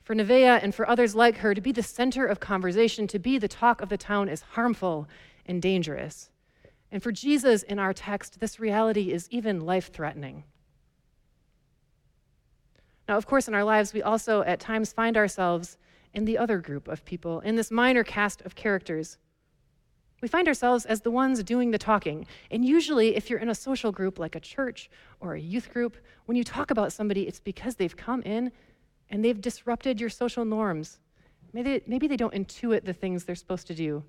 For 0.05 0.15
Nevaeh 0.15 0.63
and 0.63 0.75
for 0.75 0.87
others 0.87 1.15
like 1.15 1.39
her, 1.39 1.55
to 1.55 1.61
be 1.63 1.73
the 1.73 1.83
center 1.83 2.27
of 2.27 2.39
conversation, 2.39 3.07
to 3.07 3.19
be 3.19 3.39
the 3.39 3.49
talk 3.49 3.81
of 3.81 3.89
the 3.89 3.97
town, 3.97 4.29
is 4.29 4.43
harmful 4.43 5.09
and 5.47 5.63
dangerous. 5.63 6.29
And 6.93 7.03
for 7.03 7.13
Jesus 7.13 7.63
in 7.63 7.79
our 7.79 7.95
text, 7.95 8.41
this 8.41 8.61
reality 8.61 9.11
is 9.11 9.27
even 9.31 9.65
life 9.65 9.91
threatening. 9.91 10.45
Now, 13.09 13.17
of 13.17 13.27
course, 13.27 13.49
in 13.49 13.55
our 13.55 13.65
lives, 13.65 13.95
we 13.95 14.03
also 14.03 14.43
at 14.43 14.61
times 14.61 14.93
find 14.93 15.17
ourselves 15.17 15.79
in 16.13 16.27
the 16.27 16.37
other 16.37 16.59
group 16.59 16.89
of 16.89 17.07
people, 17.07 17.41
in 17.41 17.57
this 17.57 17.71
minor 17.71 18.05
cast 18.05 18.43
of 18.43 18.55
characters. 18.55 19.17
We 20.21 20.29
find 20.29 20.49
ourselves 20.49 20.87
as 20.87 21.03
the 21.03 21.11
ones 21.11 21.43
doing 21.43 21.71
the 21.71 21.79
talking. 21.79 22.27
And 22.51 22.65
usually, 22.65 23.17
if 23.17 23.29
you're 23.29 23.39
in 23.39 23.51
a 23.51 23.55
social 23.55 23.93
group 23.93 24.19
like 24.19 24.35
a 24.35 24.41
church 24.41 24.91
or 25.21 25.35
a 25.35 25.41
youth 25.41 25.73
group, 25.73 25.97
when 26.25 26.37
you 26.37 26.45
talk 26.45 26.71
about 26.71 26.93
somebody, 26.93 27.29
it's 27.29 27.41
because 27.41 27.77
they've 27.77 27.97
come 27.97 28.23
in 28.23 28.51
and 29.11 29.25
they've 29.25 29.41
disrupted 29.41 30.01
your 30.01 30.09
social 30.09 30.45
norms. 30.45 30.99
Maybe, 31.53 31.83
maybe 31.87 32.07
they 32.09 32.17
don't 32.17 32.35
intuit 32.35 32.85
the 32.85 32.93
things 32.93 33.25
they're 33.25 33.35
supposed 33.35 33.67
to 33.69 33.75
do. 33.75 34.03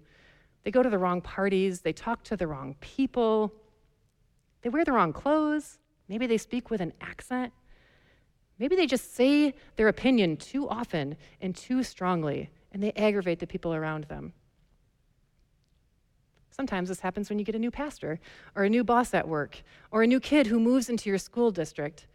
They 0.63 0.71
go 0.71 0.81
to 0.81 0.89
the 0.89 0.97
wrong 0.97 1.21
parties, 1.21 1.81
they 1.81 1.93
talk 1.93 2.23
to 2.25 2.37
the 2.37 2.47
wrong 2.47 2.75
people, 2.79 3.53
they 4.61 4.69
wear 4.69 4.83
the 4.83 4.91
wrong 4.91 5.13
clothes, 5.13 5.77
maybe 6.09 6.27
they 6.27 6.37
speak 6.37 6.69
with 6.69 6.81
an 6.81 6.93
accent. 6.99 7.53
Maybe 8.59 8.75
they 8.75 8.87
just 8.87 9.15
say 9.15 9.53
their 9.75 9.87
opinion 9.87 10.35
too 10.37 10.67
often 10.67 11.15
and 11.41 11.55
too 11.55 11.83
strongly, 11.83 12.49
and 12.71 12.81
they 12.81 12.91
aggravate 12.93 13.39
the 13.39 13.47
people 13.47 13.73
around 13.73 14.05
them. 14.05 14.33
Sometimes 16.57 16.89
this 16.89 17.01
happens 17.01 17.29
when 17.29 17.37
you 17.37 17.45
get 17.45 17.53
a 17.53 17.59
new 17.59 17.69
pastor, 17.69 18.19
or 18.55 18.63
a 18.63 18.69
new 18.69 18.83
boss 18.83 19.13
at 19.13 19.27
work, 19.27 19.61
or 19.91 20.01
a 20.01 20.07
new 20.07 20.19
kid 20.19 20.47
who 20.47 20.59
moves 20.59 20.89
into 20.89 21.07
your 21.07 21.19
school 21.19 21.51
district. 21.51 22.07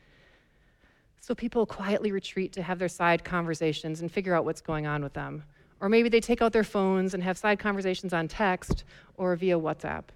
So 1.21 1.33
people 1.33 1.65
quietly 1.65 2.11
retreat 2.11 2.53
to 2.55 2.63
have 2.63 2.81
their 2.81 2.89
side 2.89 3.23
conversations 3.23 4.01
and 4.01 4.11
figure 4.11 4.35
out 4.35 4.45
what's 4.45 4.61
going 4.61 4.85
on 4.85 5.01
with 5.01 5.13
them. 5.13 5.45
Or 5.79 5.89
maybe 5.89 6.09
they 6.09 6.21
take 6.21 6.43
out 6.43 6.53
their 6.53 6.65
phones 6.65 7.15
and 7.15 7.23
have 7.23 7.39
side 7.39 7.61
conversations 7.61 8.13
on 8.13 8.27
text 8.27 8.83
or 9.17 9.37
via 9.37 9.57
WhatsApp. 9.57 10.07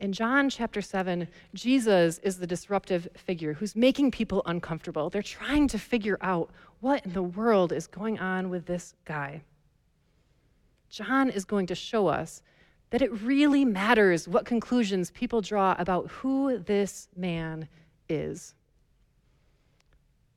In 0.00 0.12
John 0.12 0.50
chapter 0.50 0.82
7, 0.82 1.28
Jesus 1.54 2.18
is 2.18 2.38
the 2.38 2.48
disruptive 2.48 3.06
figure 3.14 3.52
who's 3.52 3.76
making 3.76 4.10
people 4.10 4.42
uncomfortable. 4.46 5.08
They're 5.08 5.22
trying 5.22 5.68
to 5.68 5.78
figure 5.78 6.18
out 6.20 6.50
what 6.80 7.06
in 7.06 7.12
the 7.12 7.22
world 7.22 7.70
is 7.70 7.86
going 7.86 8.18
on 8.18 8.50
with 8.50 8.66
this 8.66 8.94
guy. 9.04 9.42
John 10.90 11.30
is 11.30 11.44
going 11.44 11.66
to 11.68 11.76
show 11.76 12.08
us 12.08 12.42
that 12.92 13.00
it 13.00 13.22
really 13.22 13.64
matters 13.64 14.28
what 14.28 14.44
conclusions 14.44 15.10
people 15.10 15.40
draw 15.40 15.74
about 15.78 16.08
who 16.10 16.58
this 16.58 17.08
man 17.16 17.66
is. 18.06 18.54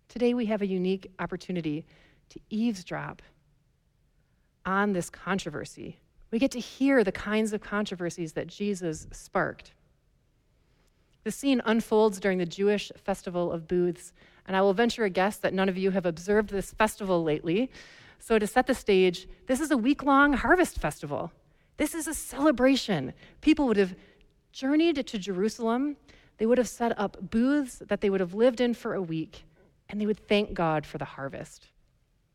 Today, 0.07 0.33
we 0.33 0.45
have 0.45 0.61
a 0.61 0.65
unique 0.65 1.11
opportunity 1.19 1.85
to 2.29 2.39
eavesdrop 2.49 3.21
on 4.65 4.93
this 4.93 5.09
controversy. 5.09 5.99
We 6.31 6.39
get 6.39 6.51
to 6.51 6.59
hear 6.61 7.03
the 7.03 7.11
kinds 7.11 7.51
of 7.51 7.59
controversies 7.59 8.31
that 8.33 8.47
Jesus 8.47 9.05
sparked. 9.11 9.73
The 11.25 11.31
scene 11.31 11.61
unfolds 11.65 12.21
during 12.21 12.37
the 12.37 12.45
Jewish 12.45 12.89
festival 12.95 13.51
of 13.51 13.67
booths, 13.67 14.13
and 14.47 14.55
I 14.55 14.61
will 14.61 14.73
venture 14.73 15.03
a 15.03 15.09
guess 15.09 15.35
that 15.37 15.53
none 15.53 15.67
of 15.67 15.77
you 15.77 15.91
have 15.91 16.05
observed 16.05 16.51
this 16.51 16.71
festival 16.71 17.21
lately. 17.21 17.69
So, 18.17 18.39
to 18.39 18.47
set 18.47 18.65
the 18.65 18.73
stage, 18.73 19.27
this 19.47 19.59
is 19.59 19.71
a 19.71 19.77
week 19.77 20.03
long 20.03 20.31
harvest 20.31 20.79
festival. 20.79 21.33
This 21.77 21.93
is 21.93 22.07
a 22.07 22.13
celebration. 22.13 23.13
People 23.41 23.67
would 23.67 23.77
have 23.77 23.95
journeyed 24.51 25.05
to 25.05 25.19
Jerusalem, 25.19 25.97
they 26.37 26.45
would 26.45 26.57
have 26.57 26.67
set 26.67 26.97
up 26.99 27.17
booths 27.29 27.81
that 27.87 28.01
they 28.01 28.09
would 28.09 28.19
have 28.19 28.33
lived 28.33 28.59
in 28.61 28.73
for 28.73 28.93
a 28.93 29.01
week, 29.01 29.43
and 29.89 29.99
they 29.99 30.05
would 30.05 30.27
thank 30.27 30.53
God 30.53 30.85
for 30.85 30.97
the 30.97 31.05
harvest. 31.05 31.67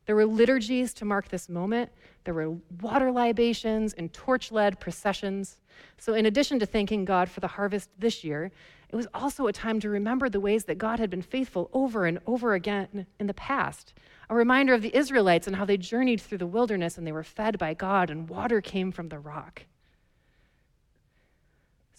There 0.06 0.16
were 0.16 0.26
liturgies 0.26 0.92
to 0.94 1.04
mark 1.04 1.28
this 1.28 1.48
moment. 1.48 1.90
There 2.24 2.34
were 2.34 2.56
water 2.80 3.12
libations 3.12 3.92
and 3.92 4.12
torch 4.12 4.50
led 4.50 4.80
processions. 4.80 5.60
So, 5.98 6.14
in 6.14 6.26
addition 6.26 6.58
to 6.58 6.66
thanking 6.66 7.04
God 7.04 7.30
for 7.30 7.40
the 7.40 7.46
harvest 7.46 7.90
this 7.98 8.24
year, 8.24 8.50
it 8.88 8.96
was 8.96 9.06
also 9.14 9.46
a 9.46 9.52
time 9.52 9.78
to 9.80 9.88
remember 9.88 10.28
the 10.28 10.40
ways 10.40 10.64
that 10.64 10.78
God 10.78 10.98
had 10.98 11.10
been 11.10 11.22
faithful 11.22 11.70
over 11.72 12.06
and 12.06 12.18
over 12.26 12.54
again 12.54 13.06
in 13.20 13.26
the 13.28 13.34
past. 13.34 13.94
A 14.30 14.34
reminder 14.34 14.74
of 14.74 14.80
the 14.80 14.96
Israelites 14.96 15.48
and 15.48 15.56
how 15.56 15.64
they 15.64 15.76
journeyed 15.76 16.20
through 16.20 16.38
the 16.38 16.46
wilderness 16.46 16.96
and 16.96 17.04
they 17.04 17.10
were 17.10 17.24
fed 17.24 17.58
by 17.58 17.74
God 17.74 18.10
and 18.10 18.28
water 18.28 18.60
came 18.60 18.92
from 18.92 19.08
the 19.08 19.18
rock. 19.18 19.64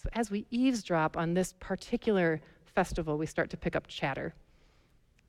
So, 0.02 0.08
as 0.14 0.30
we 0.30 0.46
eavesdrop 0.50 1.14
on 1.14 1.34
this 1.34 1.52
particular 1.60 2.40
festival, 2.74 3.18
we 3.18 3.26
start 3.26 3.50
to 3.50 3.58
pick 3.58 3.76
up 3.76 3.86
chatter. 3.86 4.32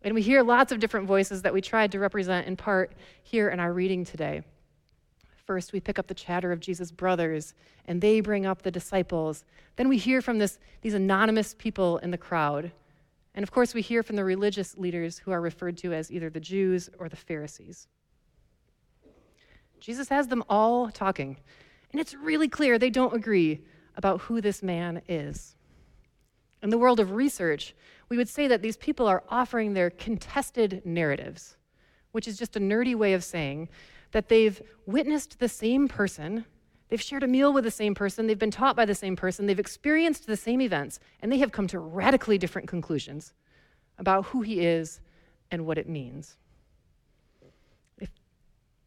And 0.01 0.16
we 0.16 0.22
hear 0.22 0.43
lots 0.43 0.72
of 0.72 0.80
different 0.80 1.06
voices 1.06 1.41
that 1.41 1.54
we 1.54 1.60
tried 1.60 1.91
to 1.91 1.99
represent 1.99 2.47
in 2.47 2.56
part 2.56 2.93
here 3.22 3.49
in 3.49 3.60
our 3.60 3.74
reading 3.74 4.06
today. 4.06 4.41
First, 5.45 5.74
we 5.74 5.82
pick 5.82 5.99
up 5.99 6.08
the 6.08 6.14
chatter 6.14 6.54
of 6.54 6.62
Jesus' 6.62 6.91
brothers, 6.91 7.54
and 7.86 7.99
they 7.99 8.22
bring 8.22 8.45
up 8.45 8.62
the 8.62 8.72
disciples. 8.72 9.43
Then 9.76 9.89
we 9.89 9.97
hear 9.97 10.22
from 10.22 10.39
this, 10.39 10.58
these 10.82 10.93
anonymous 10.93 11.54
people 11.54 11.97
in 11.97 12.12
the 12.12 12.18
crowd. 12.18 12.72
And 13.36 13.43
of 13.43 13.51
course, 13.51 13.73
we 13.73 13.81
hear 13.81 14.03
from 14.03 14.15
the 14.15 14.23
religious 14.23 14.77
leaders 14.77 15.17
who 15.19 15.31
are 15.31 15.41
referred 15.41 15.77
to 15.77 15.93
as 15.93 16.11
either 16.11 16.29
the 16.29 16.39
Jews 16.39 16.89
or 16.99 17.09
the 17.09 17.15
Pharisees. 17.15 17.88
Jesus 19.79 20.09
has 20.09 20.27
them 20.27 20.43
all 20.49 20.89
talking, 20.89 21.38
and 21.91 21.99
it's 21.99 22.13
really 22.13 22.47
clear 22.47 22.77
they 22.77 22.89
don't 22.89 23.15
agree 23.15 23.61
about 23.95 24.21
who 24.21 24.39
this 24.39 24.63
man 24.63 25.01
is. 25.07 25.55
In 26.61 26.69
the 26.69 26.77
world 26.77 26.99
of 26.99 27.11
research, 27.11 27.75
we 28.07 28.15
would 28.15 28.29
say 28.29 28.47
that 28.47 28.61
these 28.61 28.77
people 28.77 29.07
are 29.07 29.23
offering 29.29 29.73
their 29.73 29.89
contested 29.89 30.81
narratives, 30.86 31.57
which 32.11 32.27
is 32.27 32.38
just 32.38 32.55
a 32.55 32.59
nerdy 32.59 32.95
way 32.95 33.13
of 33.13 33.23
saying 33.23 33.67
that 34.11 34.29
they've 34.29 34.61
witnessed 34.86 35.39
the 35.39 35.49
same 35.49 35.88
person, 35.88 36.45
they've 36.89 37.01
shared 37.01 37.23
a 37.23 37.27
meal 37.27 37.53
with 37.53 37.63
the 37.63 37.71
same 37.71 37.95
person, 37.95 38.27
they've 38.27 38.38
been 38.38 38.51
taught 38.51 38.75
by 38.75 38.86
the 38.86 38.95
same 38.95 39.15
person, 39.15 39.45
they've 39.45 39.59
experienced 39.59 40.27
the 40.27 40.38
same 40.38 40.61
events, 40.61 40.99
and 41.21 41.31
they 41.31 41.38
have 41.39 41.51
come 41.51 41.67
to 41.67 41.79
radically 41.79 42.38
different 42.38 42.67
conclusions 42.67 43.34
about 43.97 44.25
who 44.25 44.41
he 44.41 44.61
is 44.61 44.99
and 45.51 45.65
what 45.65 45.77
it 45.77 45.88
means. 45.88 46.38
If, 47.99 48.09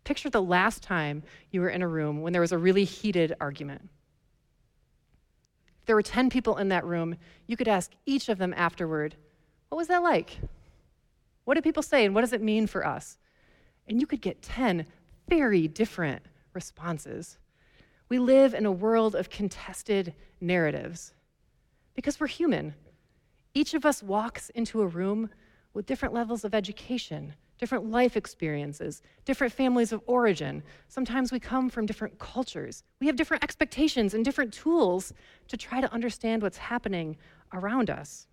picture 0.04 0.30
the 0.30 0.42
last 0.42 0.82
time 0.82 1.22
you 1.50 1.60
were 1.60 1.68
in 1.68 1.82
a 1.82 1.88
room 1.88 2.22
when 2.22 2.32
there 2.32 2.42
was 2.42 2.52
a 2.52 2.58
really 2.58 2.84
heated 2.84 3.34
argument. 3.40 3.88
If 5.80 5.86
there 5.86 5.96
were 5.96 6.02
10 6.02 6.30
people 6.30 6.56
in 6.56 6.68
that 6.68 6.84
room, 6.84 7.16
you 7.46 7.56
could 7.56 7.68
ask 7.68 7.92
each 8.04 8.28
of 8.28 8.38
them 8.38 8.52
afterward, 8.56 9.16
What 9.68 9.78
was 9.78 9.88
that 9.88 10.02
like? 10.02 10.38
What 11.44 11.54
did 11.54 11.64
people 11.64 11.84
say, 11.84 12.04
and 12.04 12.14
what 12.14 12.22
does 12.22 12.32
it 12.32 12.42
mean 12.42 12.66
for 12.66 12.84
us? 12.84 13.18
And 13.86 14.00
you 14.00 14.06
could 14.06 14.20
get 14.20 14.42
10 14.42 14.84
very 15.28 15.68
different 15.68 16.22
responses. 16.52 17.38
We 18.08 18.18
live 18.18 18.54
in 18.54 18.66
a 18.66 18.72
world 18.72 19.14
of 19.14 19.30
contested 19.30 20.14
narratives 20.40 21.12
because 21.94 22.20
we're 22.20 22.28
human. 22.28 22.74
Each 23.54 23.74
of 23.74 23.84
us 23.84 24.02
walks 24.02 24.50
into 24.50 24.82
a 24.82 24.86
room 24.86 25.30
with 25.74 25.86
different 25.86 26.14
levels 26.14 26.44
of 26.44 26.54
education, 26.54 27.34
different 27.58 27.90
life 27.90 28.16
experiences, 28.16 29.02
different 29.24 29.52
families 29.52 29.92
of 29.92 30.02
origin. 30.06 30.62
Sometimes 30.88 31.32
we 31.32 31.40
come 31.40 31.68
from 31.68 31.86
different 31.86 32.18
cultures. 32.18 32.84
We 33.00 33.06
have 33.08 33.16
different 33.16 33.42
expectations 33.42 34.14
and 34.14 34.24
different 34.24 34.52
tools 34.52 35.12
to 35.48 35.56
try 35.56 35.80
to 35.80 35.92
understand 35.92 36.42
what's 36.42 36.58
happening 36.58 37.16
around 37.52 37.90
us. 37.90 38.28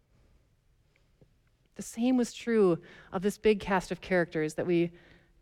The 1.76 1.82
same 1.82 2.18
was 2.18 2.34
true 2.34 2.78
of 3.12 3.24
this 3.24 3.38
big 3.38 3.60
cast 3.60 3.92
of 3.92 4.02
characters 4.02 4.54
that 4.54 4.68
we 4.68 4.92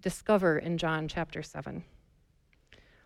discover 0.02 0.58
in 0.58 0.78
John 0.78 1.08
chapter 1.08 1.44
7. 1.44 1.84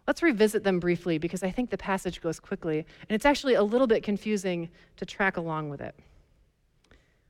Let's 0.08 0.22
revisit 0.22 0.64
them 0.64 0.80
briefly 0.80 1.18
because 1.18 1.42
I 1.42 1.50
think 1.50 1.70
the 1.70 1.78
passage 1.78 2.22
goes 2.22 2.40
quickly, 2.40 2.80
and 3.10 3.16
it's 3.16 3.26
actually 3.26 3.56
a 3.56 3.64
little 3.64 3.88
bit 3.88 4.04
confusing 4.04 4.70
to 4.98 5.06
track 5.06 5.38
along 5.38 5.70
with 5.70 5.82
it. 5.82 5.96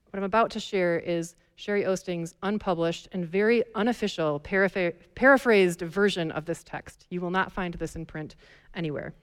What 0.09 0.17
I'm 0.19 0.23
about 0.23 0.51
to 0.51 0.59
share 0.59 0.99
is 0.99 1.35
Sherry 1.55 1.85
Osting's 1.85 2.35
unpublished 2.43 3.07
and 3.13 3.25
very 3.25 3.63
unofficial 3.75 4.39
paraphr- 4.41 4.93
paraphrased 5.15 5.81
version 5.81 6.31
of 6.31 6.45
this 6.45 6.63
text. 6.63 7.05
You 7.09 7.21
will 7.21 7.31
not 7.31 7.51
find 7.51 7.73
this 7.75 7.95
in 7.95 8.05
print 8.05 8.35
anywhere. 8.73 9.13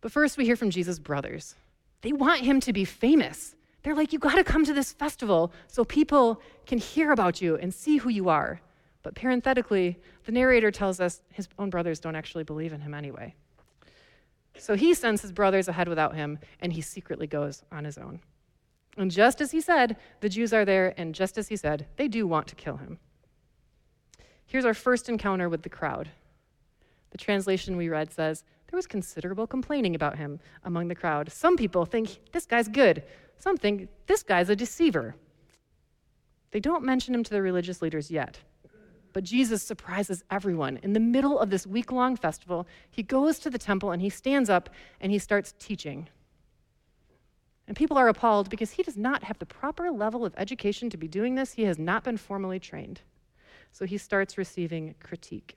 But 0.00 0.12
first, 0.12 0.36
we 0.36 0.44
hear 0.44 0.56
from 0.56 0.70
Jesus' 0.70 0.98
brothers. 0.98 1.54
They 2.02 2.12
want 2.12 2.40
him 2.40 2.60
to 2.60 2.72
be 2.72 2.84
famous. 2.84 3.54
They're 3.82 3.94
like, 3.94 4.12
you 4.12 4.18
got 4.18 4.36
to 4.36 4.44
come 4.44 4.64
to 4.64 4.74
this 4.74 4.92
festival 4.92 5.52
so 5.68 5.84
people 5.84 6.40
can 6.66 6.78
hear 6.78 7.12
about 7.12 7.40
you 7.40 7.56
and 7.56 7.72
see 7.72 7.98
who 7.98 8.08
you 8.08 8.28
are. 8.28 8.60
But 9.08 9.14
parenthetically, 9.14 9.96
the 10.26 10.32
narrator 10.32 10.70
tells 10.70 11.00
us 11.00 11.22
his 11.32 11.48
own 11.58 11.70
brothers 11.70 11.98
don't 11.98 12.14
actually 12.14 12.44
believe 12.44 12.74
in 12.74 12.82
him 12.82 12.92
anyway. 12.92 13.34
So 14.58 14.76
he 14.76 14.92
sends 14.92 15.22
his 15.22 15.32
brothers 15.32 15.66
ahead 15.66 15.88
without 15.88 16.14
him, 16.14 16.38
and 16.60 16.74
he 16.74 16.82
secretly 16.82 17.26
goes 17.26 17.62
on 17.72 17.86
his 17.86 17.96
own. 17.96 18.20
And 18.98 19.10
just 19.10 19.40
as 19.40 19.50
he 19.50 19.62
said, 19.62 19.96
the 20.20 20.28
Jews 20.28 20.52
are 20.52 20.66
there, 20.66 20.92
and 20.98 21.14
just 21.14 21.38
as 21.38 21.48
he 21.48 21.56
said, 21.56 21.86
they 21.96 22.06
do 22.06 22.26
want 22.26 22.48
to 22.48 22.54
kill 22.54 22.76
him. 22.76 22.98
Here's 24.44 24.66
our 24.66 24.74
first 24.74 25.08
encounter 25.08 25.48
with 25.48 25.62
the 25.62 25.70
crowd. 25.70 26.10
The 27.08 27.16
translation 27.16 27.78
we 27.78 27.88
read 27.88 28.12
says, 28.12 28.44
There 28.70 28.76
was 28.76 28.86
considerable 28.86 29.46
complaining 29.46 29.94
about 29.94 30.18
him 30.18 30.38
among 30.64 30.88
the 30.88 30.94
crowd. 30.94 31.32
Some 31.32 31.56
people 31.56 31.86
think 31.86 32.18
this 32.32 32.44
guy's 32.44 32.68
good, 32.68 33.04
some 33.38 33.56
think 33.56 33.88
this 34.06 34.22
guy's 34.22 34.50
a 34.50 34.56
deceiver. 34.56 35.14
They 36.50 36.60
don't 36.60 36.84
mention 36.84 37.14
him 37.14 37.24
to 37.24 37.30
the 37.30 37.40
religious 37.40 37.80
leaders 37.80 38.10
yet. 38.10 38.40
But 39.12 39.24
Jesus 39.24 39.62
surprises 39.62 40.22
everyone. 40.30 40.78
In 40.82 40.92
the 40.92 41.00
middle 41.00 41.38
of 41.38 41.50
this 41.50 41.66
week 41.66 41.90
long 41.90 42.16
festival, 42.16 42.66
he 42.90 43.02
goes 43.02 43.38
to 43.40 43.50
the 43.50 43.58
temple 43.58 43.90
and 43.90 44.02
he 44.02 44.10
stands 44.10 44.50
up 44.50 44.70
and 45.00 45.10
he 45.10 45.18
starts 45.18 45.54
teaching. 45.58 46.08
And 47.66 47.76
people 47.76 47.98
are 47.98 48.08
appalled 48.08 48.48
because 48.48 48.72
he 48.72 48.82
does 48.82 48.96
not 48.96 49.24
have 49.24 49.38
the 49.38 49.46
proper 49.46 49.90
level 49.90 50.24
of 50.24 50.34
education 50.36 50.88
to 50.90 50.96
be 50.96 51.08
doing 51.08 51.34
this. 51.34 51.52
He 51.52 51.64
has 51.64 51.78
not 51.78 52.02
been 52.04 52.16
formally 52.16 52.58
trained. 52.58 53.02
So 53.72 53.84
he 53.84 53.98
starts 53.98 54.38
receiving 54.38 54.94
critique. 55.02 55.56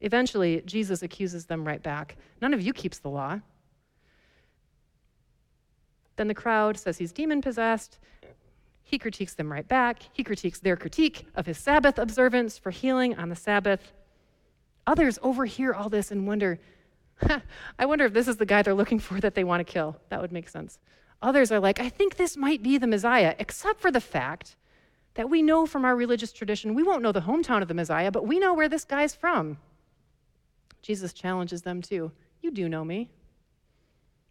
Eventually, 0.00 0.62
Jesus 0.66 1.02
accuses 1.02 1.46
them 1.46 1.64
right 1.64 1.82
back. 1.82 2.16
None 2.40 2.54
of 2.54 2.60
you 2.60 2.72
keeps 2.72 2.98
the 2.98 3.10
law. 3.10 3.40
Then 6.16 6.28
the 6.28 6.34
crowd 6.34 6.76
says 6.76 6.98
he's 6.98 7.12
demon 7.12 7.40
possessed. 7.40 7.98
He 8.88 8.98
critiques 8.98 9.34
them 9.34 9.52
right 9.52 9.68
back. 9.68 10.00
He 10.14 10.24
critiques 10.24 10.60
their 10.60 10.74
critique 10.74 11.26
of 11.34 11.44
his 11.44 11.58
Sabbath 11.58 11.98
observance 11.98 12.56
for 12.56 12.70
healing 12.70 13.14
on 13.18 13.28
the 13.28 13.36
Sabbath. 13.36 13.92
Others 14.86 15.18
overhear 15.22 15.74
all 15.74 15.90
this 15.90 16.10
and 16.10 16.26
wonder, 16.26 16.58
I 17.78 17.84
wonder 17.84 18.06
if 18.06 18.14
this 18.14 18.26
is 18.26 18.38
the 18.38 18.46
guy 18.46 18.62
they're 18.62 18.72
looking 18.72 18.98
for 18.98 19.20
that 19.20 19.34
they 19.34 19.44
want 19.44 19.60
to 19.60 19.70
kill. 19.70 19.98
That 20.08 20.22
would 20.22 20.32
make 20.32 20.48
sense. 20.48 20.78
Others 21.20 21.52
are 21.52 21.60
like, 21.60 21.78
I 21.78 21.90
think 21.90 22.16
this 22.16 22.34
might 22.34 22.62
be 22.62 22.78
the 22.78 22.86
Messiah, 22.86 23.34
except 23.38 23.78
for 23.78 23.90
the 23.90 24.00
fact 24.00 24.56
that 25.16 25.28
we 25.28 25.42
know 25.42 25.66
from 25.66 25.84
our 25.84 25.94
religious 25.94 26.32
tradition, 26.32 26.74
we 26.74 26.82
won't 26.82 27.02
know 27.02 27.12
the 27.12 27.20
hometown 27.20 27.60
of 27.60 27.68
the 27.68 27.74
Messiah, 27.74 28.10
but 28.10 28.26
we 28.26 28.38
know 28.38 28.54
where 28.54 28.70
this 28.70 28.86
guy's 28.86 29.14
from. 29.14 29.58
Jesus 30.80 31.12
challenges 31.12 31.60
them 31.60 31.82
too. 31.82 32.10
You 32.40 32.52
do 32.52 32.70
know 32.70 32.86
me. 32.86 33.10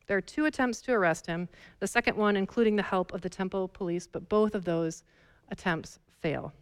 There 0.07 0.17
are 0.17 0.21
two 0.21 0.45
attempts 0.45 0.81
to 0.81 0.93
arrest 0.93 1.27
him, 1.27 1.49
the 1.79 1.87
second 1.87 2.15
one 2.17 2.37
including 2.37 2.75
the 2.75 2.83
help 2.83 3.13
of 3.13 3.21
the 3.21 3.29
temple 3.29 3.67
police, 3.67 4.07
but 4.07 4.29
both 4.29 4.55
of 4.55 4.63
those 4.63 5.03
attempts 5.49 5.99
fail. 6.21 6.53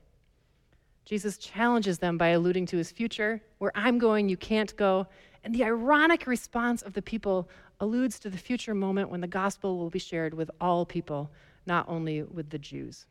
Jesus 1.06 1.38
challenges 1.38 2.00
them 2.00 2.18
by 2.18 2.30
alluding 2.30 2.66
to 2.68 2.78
his 2.78 2.92
future, 2.92 3.40
where 3.60 3.72
I'm 3.76 4.00
going, 4.00 4.28
you 4.28 4.38
can't 4.38 4.76
go. 4.76 5.06
And 5.44 5.54
the 5.54 5.64
ironic 5.64 6.26
response 6.26 6.82
of 6.82 6.94
the 6.94 7.02
people 7.04 7.48
alludes 7.80 8.18
to 8.20 8.32
the 8.32 8.38
future 8.38 8.74
moment 8.74 9.12
when 9.12 9.22
the 9.22 9.28
gospel 9.28 9.78
will 9.78 9.92
be 9.92 10.00
shared 10.00 10.34
with 10.34 10.50
all 10.60 10.84
people, 10.84 11.30
not 11.68 11.88
only 11.88 12.24
with 12.24 12.50
the 12.50 12.58
Jews. 12.58 13.06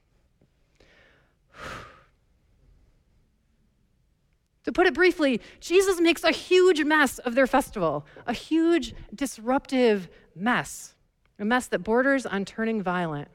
To 4.64 4.72
put 4.72 4.86
it 4.86 4.94
briefly, 4.94 5.40
Jesus 5.60 6.00
makes 6.00 6.24
a 6.24 6.30
huge 6.30 6.82
mess 6.84 7.18
of 7.18 7.34
their 7.34 7.46
festival, 7.46 8.06
a 8.26 8.32
huge 8.32 8.94
disruptive 9.14 10.08
mess, 10.34 10.94
a 11.38 11.44
mess 11.44 11.66
that 11.68 11.80
borders 11.80 12.24
on 12.26 12.44
turning 12.44 12.82
violent. 12.82 13.28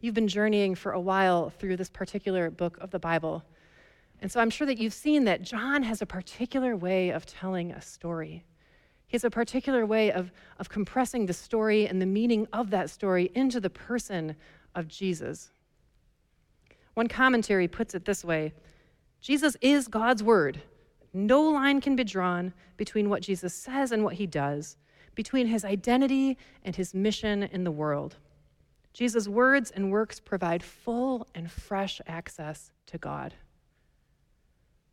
You've 0.00 0.14
been 0.14 0.28
journeying 0.28 0.74
for 0.74 0.92
a 0.92 1.00
while 1.00 1.50
through 1.50 1.76
this 1.76 1.90
particular 1.90 2.50
book 2.50 2.78
of 2.80 2.90
the 2.90 2.98
Bible. 2.98 3.44
And 4.20 4.30
so 4.30 4.40
I'm 4.40 4.50
sure 4.50 4.66
that 4.66 4.78
you've 4.78 4.92
seen 4.92 5.24
that 5.24 5.42
John 5.42 5.82
has 5.84 6.02
a 6.02 6.06
particular 6.06 6.76
way 6.76 7.10
of 7.10 7.26
telling 7.26 7.72
a 7.72 7.80
story. 7.80 8.44
He 9.06 9.14
has 9.14 9.24
a 9.24 9.30
particular 9.30 9.86
way 9.86 10.12
of, 10.12 10.32
of 10.58 10.68
compressing 10.68 11.26
the 11.26 11.32
story 11.32 11.86
and 11.86 12.02
the 12.02 12.06
meaning 12.06 12.46
of 12.52 12.70
that 12.70 12.90
story 12.90 13.30
into 13.34 13.60
the 13.60 13.70
person 13.70 14.36
of 14.74 14.86
Jesus. 14.86 15.50
One 16.98 17.06
commentary 17.06 17.68
puts 17.68 17.94
it 17.94 18.06
this 18.06 18.24
way 18.24 18.52
Jesus 19.20 19.56
is 19.60 19.86
God's 19.86 20.20
word. 20.20 20.60
No 21.12 21.42
line 21.42 21.80
can 21.80 21.94
be 21.94 22.02
drawn 22.02 22.52
between 22.76 23.08
what 23.08 23.22
Jesus 23.22 23.54
says 23.54 23.92
and 23.92 24.02
what 24.02 24.14
he 24.14 24.26
does, 24.26 24.76
between 25.14 25.46
his 25.46 25.64
identity 25.64 26.36
and 26.64 26.74
his 26.74 26.94
mission 26.94 27.44
in 27.44 27.62
the 27.62 27.70
world. 27.70 28.16
Jesus' 28.92 29.28
words 29.28 29.70
and 29.70 29.92
works 29.92 30.18
provide 30.18 30.60
full 30.60 31.28
and 31.36 31.48
fresh 31.48 32.00
access 32.08 32.72
to 32.86 32.98
God. 32.98 33.32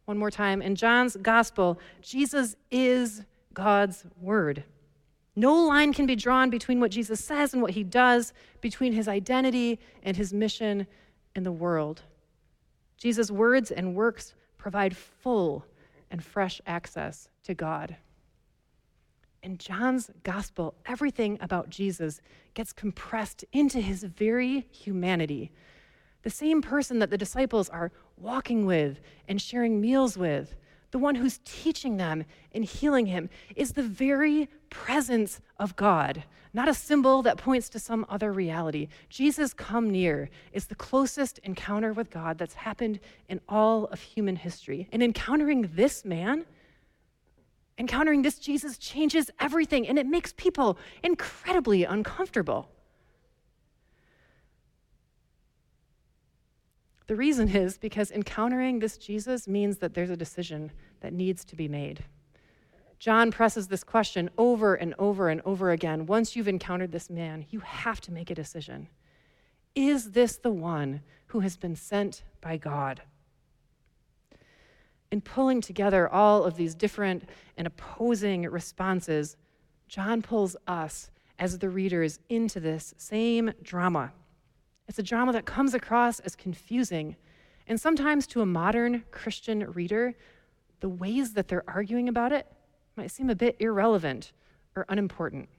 One 0.05 0.19
more 0.19 0.29
time. 0.29 0.61
In 0.61 0.75
John's 0.75 1.15
gospel, 1.15 1.79
Jesus 2.03 2.55
is 2.69 3.23
God's 3.55 4.05
word. 4.21 4.63
No 5.35 5.55
line 5.55 5.91
can 5.91 6.05
be 6.05 6.15
drawn 6.15 6.51
between 6.51 6.79
what 6.79 6.91
Jesus 6.91 7.19
says 7.19 7.53
and 7.53 7.63
what 7.63 7.71
he 7.71 7.83
does, 7.83 8.31
between 8.61 8.93
his 8.93 9.07
identity 9.07 9.79
and 10.03 10.15
his 10.15 10.31
mission 10.31 10.85
in 11.35 11.43
the 11.43 11.51
world. 11.51 12.01
Jesus' 12.97 13.29
words 13.29 13.71
and 13.71 13.95
works 13.95 14.33
provide 14.57 14.95
full 14.95 15.65
and 16.09 16.23
fresh 16.23 16.61
access 16.65 17.29
to 17.43 17.53
God. 17.53 17.97
In 19.43 19.57
John's 19.57 20.09
gospel, 20.23 20.73
everything 20.87 21.37
about 21.39 21.69
Jesus 21.69 22.19
gets 22.55 22.73
compressed 22.73 23.45
into 23.51 23.79
his 23.79 24.03
very 24.03 24.67
humanity. 24.71 25.51
The 26.23 26.31
same 26.31 26.63
person 26.63 26.97
that 26.99 27.11
the 27.11 27.17
disciples 27.17 27.69
are 27.69 27.91
walking 28.17 28.65
with 28.65 28.99
and 29.27 29.39
sharing 29.39 29.79
meals 29.79 30.17
with, 30.17 30.55
the 30.91 30.99
one 30.99 31.15
who's 31.15 31.39
teaching 31.45 31.97
them 31.97 32.25
and 32.53 32.63
healing 32.63 33.05
him, 33.07 33.29
is 33.55 33.73
the 33.73 33.83
very 33.83 34.49
presence 34.69 35.41
of 35.59 35.75
God, 35.75 36.23
not 36.53 36.69
a 36.69 36.73
symbol 36.73 37.21
that 37.23 37.37
points 37.37 37.69
to 37.69 37.79
some 37.79 38.05
other 38.09 38.31
reality. 38.31 38.87
Jesus 39.09 39.53
come 39.53 39.89
near 39.89 40.29
is 40.53 40.67
the 40.67 40.75
closest 40.75 41.39
encounter 41.39 41.93
with 41.93 42.09
God 42.09 42.37
that's 42.37 42.53
happened 42.53 42.99
in 43.27 43.41
all 43.49 43.85
of 43.85 44.01
human 44.01 44.35
history. 44.35 44.87
And 44.91 45.03
encountering 45.03 45.71
this 45.73 46.05
man, 46.05 46.45
encountering 47.77 48.21
this 48.21 48.39
Jesus 48.39 48.77
changes 48.77 49.29
everything 49.39 49.87
and 49.87 49.99
it 49.99 50.07
makes 50.07 50.33
people 50.33 50.77
incredibly 51.03 51.83
uncomfortable. 51.83 52.69
The 57.07 57.15
reason 57.15 57.49
is 57.49 57.77
because 57.77 58.11
encountering 58.11 58.79
this 58.79 58.97
Jesus 58.97 59.47
means 59.47 59.77
that 59.77 59.93
there's 59.93 60.09
a 60.09 60.17
decision 60.17 60.71
that 61.01 61.13
needs 61.13 61.45
to 61.45 61.55
be 61.55 61.67
made. 61.67 62.03
John 62.97 63.31
presses 63.31 63.67
this 63.67 63.83
question 63.83 64.29
over 64.37 64.73
and 64.73 64.95
over 64.97 65.29
and 65.29 65.41
over 65.45 65.71
again. 65.71 66.07
Once 66.07 66.35
you've 66.35 66.47
encountered 66.47 66.91
this 66.91 67.09
man, 67.09 67.45
you 67.49 67.59
have 67.59 68.01
to 68.01 68.11
make 68.11 68.31
a 68.31 68.35
decision. 68.35 68.87
Is 69.75 70.11
this 70.11 70.37
the 70.37 70.51
one 70.51 71.01
who 71.27 71.41
has 71.41 71.57
been 71.57 71.75
sent 71.75 72.23
by 72.41 72.57
God? 72.57 73.01
In 75.11 75.21
pulling 75.21 75.61
together 75.61 76.09
all 76.09 76.43
of 76.43 76.55
these 76.55 76.73
different 76.73 77.29
and 77.57 77.67
opposing 77.67 78.43
responses, 78.43 79.37
John 79.87 80.21
pulls 80.21 80.55
us 80.65 81.11
as 81.37 81.59
the 81.59 81.69
readers 81.69 82.19
into 82.29 82.59
this 82.59 82.95
same 82.97 83.51
drama. 83.61 84.13
It's 84.87 84.99
a 84.99 85.03
drama 85.03 85.33
that 85.33 85.45
comes 85.45 85.73
across 85.73 86.19
as 86.19 86.35
confusing. 86.35 87.15
And 87.67 87.79
sometimes 87.79 88.27
to 88.27 88.41
a 88.41 88.45
modern 88.45 89.03
Christian 89.11 89.71
reader, 89.71 90.15
the 90.79 90.89
ways 90.89 91.33
that 91.33 91.47
they're 91.47 91.67
arguing 91.67 92.07
about 92.07 92.31
it 92.31 92.47
might 92.95 93.11
seem 93.11 93.29
a 93.29 93.35
bit 93.35 93.55
irrelevant 93.59 94.31
or 94.75 94.85
unimportant. 94.89 95.49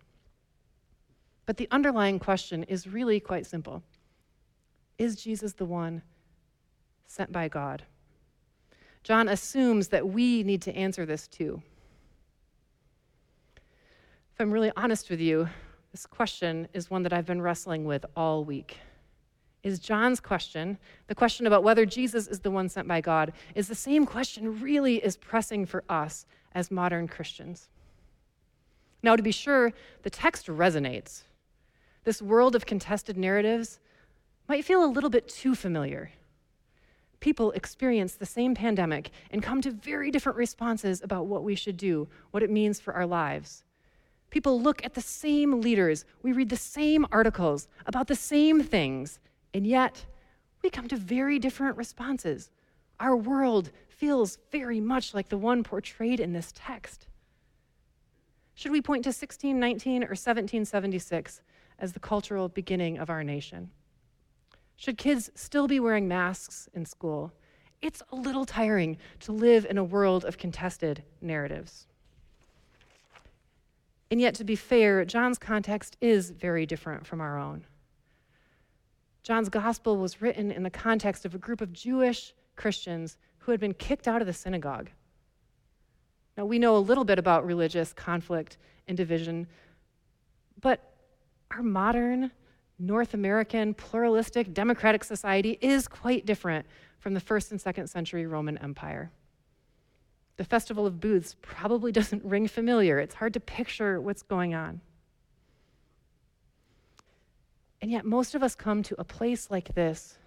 But 1.44 1.56
the 1.56 1.68
underlying 1.70 2.18
question 2.18 2.62
is 2.64 2.86
really 2.86 3.20
quite 3.20 3.46
simple 3.46 3.82
Is 4.98 5.16
Jesus 5.16 5.54
the 5.54 5.64
one 5.64 6.02
sent 7.06 7.32
by 7.32 7.48
God? 7.48 7.84
John 9.02 9.28
assumes 9.28 9.88
that 9.88 10.08
we 10.08 10.42
need 10.42 10.62
to 10.62 10.74
answer 10.74 11.06
this 11.06 11.28
too. 11.28 11.62
If 14.34 14.40
I'm 14.40 14.50
really 14.50 14.72
honest 14.76 15.08
with 15.10 15.20
you, 15.20 15.48
this 15.92 16.06
question 16.06 16.68
is 16.74 16.90
one 16.90 17.04
that 17.04 17.12
I've 17.12 17.24
been 17.24 17.40
wrestling 17.40 17.84
with 17.84 18.04
all 18.16 18.44
week 18.44 18.78
is 19.66 19.80
John's 19.80 20.20
question, 20.20 20.78
the 21.08 21.14
question 21.14 21.46
about 21.46 21.64
whether 21.64 21.84
Jesus 21.84 22.28
is 22.28 22.38
the 22.38 22.52
one 22.52 22.68
sent 22.68 22.86
by 22.86 23.00
God, 23.00 23.32
is 23.56 23.66
the 23.66 23.74
same 23.74 24.06
question 24.06 24.60
really 24.60 25.04
is 25.04 25.16
pressing 25.16 25.66
for 25.66 25.82
us 25.88 26.24
as 26.54 26.70
modern 26.70 27.08
Christians. 27.08 27.68
Now, 29.02 29.16
to 29.16 29.22
be 29.22 29.32
sure, 29.32 29.72
the 30.02 30.10
text 30.10 30.46
resonates. 30.46 31.24
This 32.04 32.22
world 32.22 32.54
of 32.54 32.64
contested 32.64 33.16
narratives 33.16 33.80
might 34.48 34.64
feel 34.64 34.84
a 34.84 34.86
little 34.86 35.10
bit 35.10 35.28
too 35.28 35.56
familiar. 35.56 36.12
People 37.18 37.50
experience 37.52 38.14
the 38.14 38.24
same 38.24 38.54
pandemic 38.54 39.10
and 39.32 39.42
come 39.42 39.60
to 39.62 39.72
very 39.72 40.12
different 40.12 40.38
responses 40.38 41.02
about 41.02 41.26
what 41.26 41.42
we 41.42 41.56
should 41.56 41.76
do, 41.76 42.06
what 42.30 42.44
it 42.44 42.50
means 42.50 42.78
for 42.78 42.94
our 42.94 43.06
lives. 43.06 43.64
People 44.30 44.60
look 44.60 44.84
at 44.84 44.94
the 44.94 45.00
same 45.00 45.60
leaders, 45.60 46.04
we 46.22 46.30
read 46.30 46.50
the 46.50 46.56
same 46.56 47.04
articles 47.10 47.66
about 47.86 48.06
the 48.06 48.14
same 48.14 48.62
things, 48.62 49.18
and 49.56 49.66
yet, 49.66 50.04
we 50.62 50.68
come 50.68 50.86
to 50.88 50.96
very 50.96 51.38
different 51.38 51.78
responses. 51.78 52.50
Our 53.00 53.16
world 53.16 53.70
feels 53.88 54.36
very 54.52 54.80
much 54.80 55.14
like 55.14 55.30
the 55.30 55.38
one 55.38 55.64
portrayed 55.64 56.20
in 56.20 56.34
this 56.34 56.52
text. 56.54 57.06
Should 58.54 58.70
we 58.70 58.82
point 58.82 59.04
to 59.04 59.08
1619 59.08 60.02
or 60.02 60.12
1776 60.12 61.40
as 61.78 61.94
the 61.94 62.00
cultural 62.00 62.50
beginning 62.50 62.98
of 62.98 63.08
our 63.08 63.24
nation? 63.24 63.70
Should 64.76 64.98
kids 64.98 65.30
still 65.34 65.66
be 65.66 65.80
wearing 65.80 66.06
masks 66.06 66.68
in 66.74 66.84
school? 66.84 67.32
It's 67.80 68.02
a 68.12 68.16
little 68.16 68.44
tiring 68.44 68.98
to 69.20 69.32
live 69.32 69.64
in 69.64 69.78
a 69.78 69.84
world 69.84 70.26
of 70.26 70.36
contested 70.36 71.02
narratives. 71.22 71.86
And 74.10 74.20
yet, 74.20 74.34
to 74.34 74.44
be 74.44 74.54
fair, 74.54 75.06
John's 75.06 75.38
context 75.38 75.96
is 76.02 76.28
very 76.28 76.66
different 76.66 77.06
from 77.06 77.22
our 77.22 77.38
own. 77.38 77.64
John's 79.26 79.48
gospel 79.48 79.96
was 79.96 80.22
written 80.22 80.52
in 80.52 80.62
the 80.62 80.70
context 80.70 81.24
of 81.24 81.34
a 81.34 81.38
group 81.38 81.60
of 81.60 81.72
Jewish 81.72 82.32
Christians 82.54 83.16
who 83.38 83.50
had 83.50 83.58
been 83.58 83.74
kicked 83.74 84.06
out 84.06 84.20
of 84.20 84.28
the 84.28 84.32
synagogue. 84.32 84.88
Now, 86.36 86.44
we 86.44 86.60
know 86.60 86.76
a 86.76 86.78
little 86.78 87.02
bit 87.02 87.18
about 87.18 87.44
religious 87.44 87.92
conflict 87.92 88.56
and 88.86 88.96
division, 88.96 89.48
but 90.60 90.92
our 91.50 91.60
modern 91.60 92.30
North 92.78 93.14
American 93.14 93.74
pluralistic 93.74 94.54
democratic 94.54 95.02
society 95.02 95.58
is 95.60 95.88
quite 95.88 96.24
different 96.24 96.64
from 97.00 97.12
the 97.12 97.20
first 97.20 97.50
and 97.50 97.60
second 97.60 97.88
century 97.88 98.28
Roman 98.28 98.56
Empire. 98.58 99.10
The 100.36 100.44
Festival 100.44 100.86
of 100.86 101.00
Booths 101.00 101.34
probably 101.42 101.90
doesn't 102.00 102.24
ring 102.24 102.46
familiar. 102.46 103.00
It's 103.00 103.16
hard 103.16 103.34
to 103.34 103.40
picture 103.40 104.00
what's 104.00 104.22
going 104.22 104.54
on. 104.54 104.82
And 107.86 107.92
yet, 107.92 108.04
most 108.04 108.34
of 108.34 108.42
us 108.42 108.56
come 108.56 108.82
to 108.82 109.00
a 109.00 109.04
place 109.04 109.48
like 109.48 109.72
this 109.76 110.18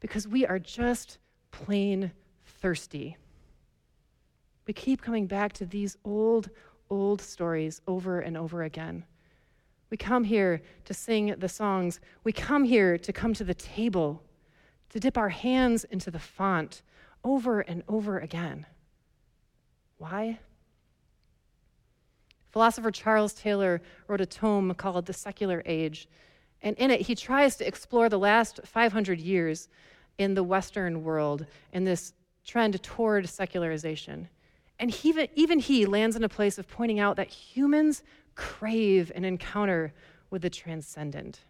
because 0.00 0.28
we 0.28 0.44
are 0.44 0.58
just 0.58 1.16
plain 1.50 2.12
thirsty. 2.44 3.16
We 4.66 4.74
keep 4.74 5.00
coming 5.00 5.26
back 5.26 5.54
to 5.54 5.64
these 5.64 5.96
old, 6.04 6.50
old 6.90 7.22
stories 7.22 7.80
over 7.88 8.20
and 8.20 8.36
over 8.36 8.64
again. 8.64 9.06
We 9.88 9.96
come 9.96 10.24
here 10.24 10.60
to 10.84 10.92
sing 10.92 11.34
the 11.38 11.48
songs. 11.48 12.00
We 12.22 12.32
come 12.32 12.64
here 12.64 12.98
to 12.98 13.12
come 13.14 13.32
to 13.32 13.44
the 13.44 13.54
table, 13.54 14.22
to 14.90 15.00
dip 15.00 15.16
our 15.16 15.30
hands 15.30 15.84
into 15.84 16.10
the 16.10 16.18
font 16.18 16.82
over 17.24 17.60
and 17.60 17.82
over 17.88 18.18
again. 18.18 18.66
Why? 19.96 20.38
Philosopher 22.50 22.90
Charles 22.90 23.32
Taylor 23.32 23.80
wrote 24.06 24.20
a 24.20 24.26
tome 24.26 24.74
called 24.74 25.06
The 25.06 25.14
Secular 25.14 25.62
Age. 25.64 26.06
And 26.62 26.76
in 26.76 26.90
it, 26.90 27.02
he 27.02 27.14
tries 27.14 27.56
to 27.56 27.66
explore 27.66 28.08
the 28.08 28.18
last 28.18 28.60
500 28.64 29.20
years 29.20 29.68
in 30.18 30.34
the 30.34 30.42
Western 30.42 31.04
world 31.04 31.46
and 31.72 31.86
this 31.86 32.12
trend 32.44 32.82
toward 32.82 33.28
secularization. 33.28 34.28
And 34.78 34.90
he, 34.90 35.28
even 35.34 35.58
he 35.58 35.86
lands 35.86 36.16
in 36.16 36.24
a 36.24 36.28
place 36.28 36.58
of 36.58 36.68
pointing 36.68 37.00
out 37.00 37.16
that 37.16 37.28
humans 37.28 38.02
crave 38.34 39.10
an 39.14 39.24
encounter 39.24 39.92
with 40.30 40.42
the 40.42 40.50
transcendent. 40.50 41.40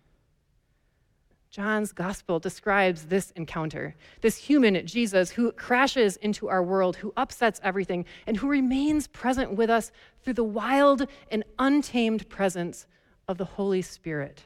John's 1.50 1.92
gospel 1.92 2.38
describes 2.38 3.06
this 3.06 3.30
encounter 3.32 3.94
this 4.20 4.36
human, 4.36 4.86
Jesus, 4.86 5.30
who 5.30 5.50
crashes 5.52 6.16
into 6.18 6.48
our 6.48 6.62
world, 6.62 6.96
who 6.96 7.12
upsets 7.16 7.60
everything, 7.62 8.04
and 8.26 8.36
who 8.36 8.48
remains 8.48 9.06
present 9.06 9.54
with 9.54 9.70
us 9.70 9.90
through 10.22 10.34
the 10.34 10.44
wild 10.44 11.06
and 11.30 11.44
untamed 11.58 12.28
presence 12.28 12.86
of 13.26 13.38
the 13.38 13.44
Holy 13.44 13.82
Spirit. 13.82 14.44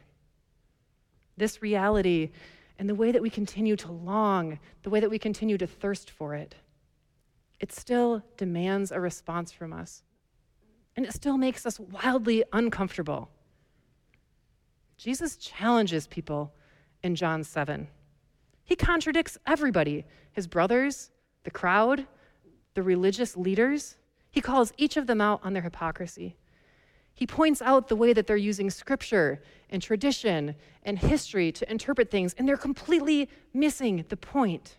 This 1.37 1.63
reality 1.63 2.31
and 2.79 2.89
the 2.89 2.95
way 2.95 3.13
that 3.13 3.23
we 3.23 3.31
continue 3.31 3.77
to 3.77 3.93
long, 3.93 4.59
the 4.83 4.91
way 4.91 5.01
that 5.01 5.11
we 5.11 5.19
continue 5.19 5.59
to 5.59 5.67
thirst 5.67 6.11
for 6.11 6.35
it, 6.35 6.55
it 7.61 7.73
still 7.73 8.23
demands 8.37 8.91
a 8.91 9.01
response 9.01 9.53
from 9.53 9.73
us. 9.73 10.03
And 10.97 11.07
it 11.07 11.15
still 11.15 11.39
makes 11.39 11.65
us 11.65 11.79
wildly 11.79 12.45
uncomfortable. 12.53 13.31
Jesus 14.97 15.37
challenges 15.37 16.07
people 16.07 16.53
in 17.03 17.15
John 17.15 17.45
7. 17.45 17.89
He 18.65 18.77
contradicts 18.77 19.39
everybody 19.47 20.05
his 20.33 20.47
brothers, 20.47 21.11
the 21.45 21.51
crowd, 21.51 22.07
the 22.75 22.83
religious 22.83 23.37
leaders. 23.37 23.97
He 24.31 24.41
calls 24.41 24.73
each 24.79 24.97
of 24.97 25.07
them 25.07 25.21
out 25.21 25.41
on 25.45 25.53
their 25.53 25.63
hypocrisy. 25.63 26.37
He 27.15 27.27
points 27.27 27.61
out 27.63 27.89
the 27.89 27.97
way 27.97 28.13
that 28.13 28.27
they're 28.27 28.37
using 28.37 28.71
scripture 28.71 29.43
and 29.71 29.83
tradition 29.83 30.55
and 30.83 30.99
history 30.99 31.53
to 31.53 31.71
interpret 31.71 32.11
things, 32.11 32.35
and 32.37 32.49
they're 32.49 32.57
completely 32.57 33.29
missing 33.53 34.05
the 34.09 34.17
point. 34.17 34.77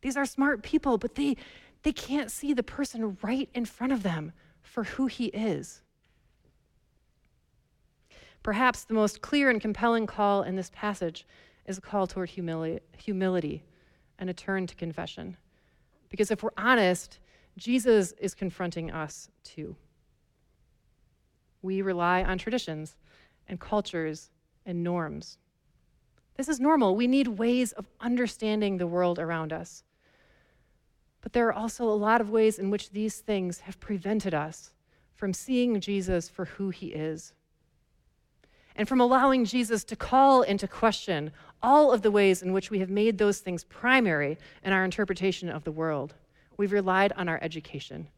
These 0.00 0.16
are 0.16 0.26
smart 0.26 0.62
people, 0.62 0.96
but 0.96 1.16
they, 1.16 1.36
they 1.82 1.92
can't 1.92 2.30
see 2.30 2.52
the 2.52 2.62
person 2.62 3.18
right 3.22 3.48
in 3.54 3.64
front 3.64 3.92
of 3.92 4.02
them 4.02 4.32
for 4.62 4.84
who 4.84 5.06
he 5.06 5.26
is. 5.26 5.82
Perhaps 8.42 8.84
the 8.84 8.94
most 8.94 9.20
clear 9.20 9.50
and 9.50 9.60
compelling 9.60 10.06
call 10.06 10.42
in 10.42 10.56
this 10.56 10.70
passage 10.72 11.26
is 11.66 11.78
a 11.78 11.82
call 11.82 12.06
toward 12.06 12.30
humili- 12.30 12.80
humility 12.96 13.64
and 14.18 14.30
a 14.30 14.34
turn 14.34 14.66
to 14.66 14.74
confession. 14.74 15.36
Because 16.08 16.30
if 16.30 16.42
we're 16.42 16.50
honest, 16.56 17.18
Jesus 17.56 18.12
is 18.12 18.34
confronting 18.34 18.90
us 18.90 19.28
too. 19.42 19.76
We 21.62 21.82
rely 21.82 22.22
on 22.22 22.38
traditions 22.38 22.96
and 23.48 23.60
cultures 23.60 24.30
and 24.64 24.82
norms. 24.82 25.38
This 26.36 26.48
is 26.48 26.60
normal. 26.60 26.94
We 26.94 27.06
need 27.06 27.28
ways 27.28 27.72
of 27.72 27.88
understanding 28.00 28.76
the 28.76 28.86
world 28.86 29.18
around 29.18 29.52
us. 29.52 29.82
But 31.20 31.32
there 31.32 31.48
are 31.48 31.52
also 31.52 31.84
a 31.84 31.90
lot 31.90 32.20
of 32.20 32.30
ways 32.30 32.58
in 32.58 32.70
which 32.70 32.90
these 32.90 33.18
things 33.18 33.60
have 33.60 33.80
prevented 33.80 34.34
us 34.34 34.72
from 35.14 35.32
seeing 35.32 35.80
Jesus 35.80 36.28
for 36.28 36.44
who 36.44 36.70
he 36.70 36.88
is 36.88 37.32
and 38.78 38.88
from 38.88 39.00
allowing 39.00 39.44
Jesus 39.44 39.82
to 39.84 39.96
call 39.96 40.42
into 40.42 40.68
question 40.68 41.32
all 41.60 41.90
of 41.92 42.02
the 42.02 42.12
ways 42.12 42.40
in 42.42 42.52
which 42.52 42.70
we 42.70 42.78
have 42.78 42.88
made 42.88 43.18
those 43.18 43.40
things 43.40 43.64
primary 43.64 44.38
in 44.62 44.72
our 44.72 44.84
interpretation 44.84 45.48
of 45.48 45.64
the 45.64 45.72
world. 45.72 46.14
We've 46.56 46.72
relied 46.72 47.12
on 47.16 47.28
our 47.28 47.40
education, 47.42 48.08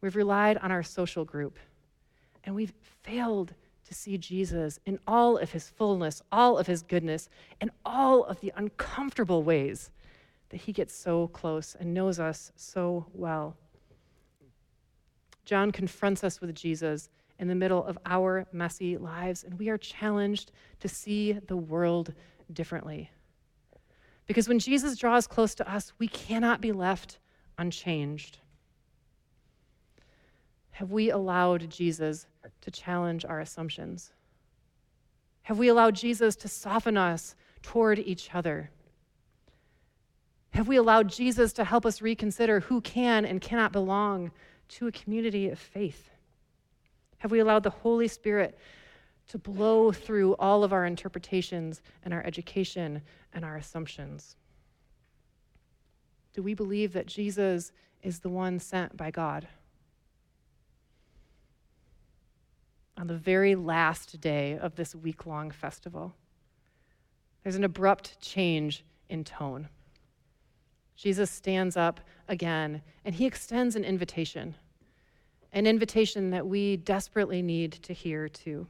we've 0.00 0.16
relied 0.16 0.56
on 0.56 0.72
our 0.72 0.82
social 0.82 1.26
group, 1.26 1.58
and 2.44 2.54
we've 2.54 2.74
failed 3.02 3.54
to 3.86 3.94
see 3.94 4.16
Jesus 4.16 4.78
in 4.86 4.98
all 5.06 5.36
of 5.38 5.50
his 5.50 5.68
fullness, 5.68 6.22
all 6.30 6.58
of 6.58 6.66
his 6.66 6.82
goodness, 6.82 7.28
and 7.60 7.70
all 7.84 8.24
of 8.24 8.40
the 8.40 8.52
uncomfortable 8.56 9.42
ways 9.42 9.90
that 10.50 10.58
he 10.58 10.72
gets 10.72 10.94
so 10.94 11.28
close 11.28 11.76
and 11.78 11.92
knows 11.92 12.20
us 12.20 12.52
so 12.56 13.06
well. 13.12 13.56
John 15.44 15.72
confronts 15.72 16.22
us 16.22 16.40
with 16.40 16.54
Jesus 16.54 17.08
in 17.40 17.48
the 17.48 17.54
middle 17.54 17.84
of 17.84 17.98
our 18.06 18.46
messy 18.52 18.96
lives, 18.96 19.42
and 19.42 19.58
we 19.58 19.68
are 19.68 19.78
challenged 19.78 20.52
to 20.80 20.88
see 20.88 21.32
the 21.32 21.56
world 21.56 22.12
differently. 22.52 23.10
Because 24.26 24.48
when 24.48 24.60
Jesus 24.60 24.96
draws 24.96 25.26
close 25.26 25.56
to 25.56 25.68
us, 25.68 25.92
we 25.98 26.06
cannot 26.06 26.60
be 26.60 26.70
left 26.70 27.18
unchanged. 27.58 28.38
Have 30.72 30.92
we 30.92 31.10
allowed 31.10 31.68
Jesus 31.68 32.26
to 32.60 32.70
challenge 32.70 33.24
our 33.24 33.40
assumptions? 33.40 34.12
Have 35.42 35.58
we 35.58 35.68
allowed 35.68 35.96
Jesus 35.96 36.36
to 36.36 36.48
soften 36.48 36.96
us 36.96 37.34
toward 37.62 37.98
each 37.98 38.34
other? 38.34 38.70
Have 40.50 40.68
we 40.68 40.76
allowed 40.76 41.08
Jesus 41.08 41.52
to 41.54 41.64
help 41.64 41.86
us 41.86 42.02
reconsider 42.02 42.60
who 42.60 42.80
can 42.80 43.24
and 43.24 43.40
cannot 43.40 43.72
belong 43.72 44.30
to 44.68 44.86
a 44.86 44.92
community 44.92 45.48
of 45.48 45.58
faith? 45.58 46.10
Have 47.18 47.30
we 47.30 47.40
allowed 47.40 47.62
the 47.62 47.70
Holy 47.70 48.08
Spirit 48.08 48.58
to 49.28 49.38
blow 49.38 49.92
through 49.92 50.34
all 50.36 50.64
of 50.64 50.72
our 50.72 50.86
interpretations 50.86 51.82
and 52.04 52.12
our 52.12 52.24
education 52.24 53.02
and 53.32 53.44
our 53.44 53.56
assumptions? 53.56 54.36
Do 56.32 56.42
we 56.42 56.54
believe 56.54 56.92
that 56.92 57.06
Jesus 57.06 57.72
is 58.02 58.20
the 58.20 58.28
one 58.28 58.58
sent 58.58 58.96
by 58.96 59.10
God? 59.10 59.46
On 63.00 63.06
the 63.06 63.16
very 63.16 63.54
last 63.54 64.20
day 64.20 64.58
of 64.58 64.76
this 64.76 64.94
week 64.94 65.24
long 65.24 65.50
festival, 65.50 66.14
there's 67.42 67.56
an 67.56 67.64
abrupt 67.64 68.20
change 68.20 68.84
in 69.08 69.24
tone. 69.24 69.70
Jesus 70.96 71.30
stands 71.30 71.78
up 71.78 72.00
again 72.28 72.82
and 73.06 73.14
he 73.14 73.24
extends 73.24 73.74
an 73.74 73.84
invitation 73.84 74.54
an 75.52 75.66
invitation 75.66 76.30
that 76.30 76.46
we 76.46 76.76
desperately 76.76 77.42
need 77.42 77.72
to 77.72 77.92
hear 77.92 78.28
too. 78.28 78.68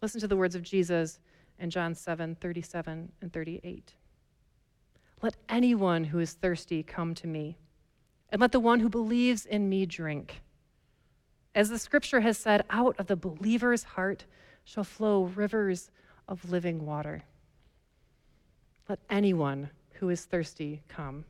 Listen 0.00 0.20
to 0.20 0.28
the 0.28 0.36
words 0.36 0.54
of 0.54 0.62
Jesus 0.62 1.18
in 1.58 1.70
John 1.70 1.94
7 1.94 2.36
37 2.36 3.10
and 3.20 3.32
38. 3.32 3.94
Let 5.22 5.36
anyone 5.48 6.04
who 6.04 6.18
is 6.18 6.34
thirsty 6.34 6.82
come 6.82 7.14
to 7.14 7.26
me, 7.26 7.56
and 8.28 8.40
let 8.40 8.52
the 8.52 8.60
one 8.60 8.80
who 8.80 8.88
believes 8.88 9.46
in 9.46 9.68
me 9.68 9.86
drink. 9.86 10.41
As 11.54 11.68
the 11.68 11.78
scripture 11.78 12.20
has 12.20 12.38
said, 12.38 12.64
out 12.70 12.98
of 12.98 13.06
the 13.06 13.16
believer's 13.16 13.84
heart 13.84 14.24
shall 14.64 14.84
flow 14.84 15.24
rivers 15.24 15.90
of 16.28 16.50
living 16.50 16.86
water. 16.86 17.24
Let 18.88 19.00
anyone 19.10 19.70
who 19.94 20.08
is 20.08 20.24
thirsty 20.24 20.82
come. 20.88 21.24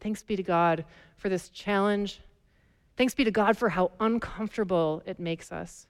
Thanks 0.00 0.22
be 0.22 0.36
to 0.36 0.42
God 0.42 0.84
for 1.16 1.28
this 1.28 1.48
challenge 1.48 2.20
Thanks 2.96 3.14
be 3.14 3.24
to 3.24 3.30
God 3.30 3.56
for 3.56 3.68
how 3.68 3.92
uncomfortable 4.00 5.02
it 5.04 5.20
makes 5.20 5.52
us. 5.52 5.86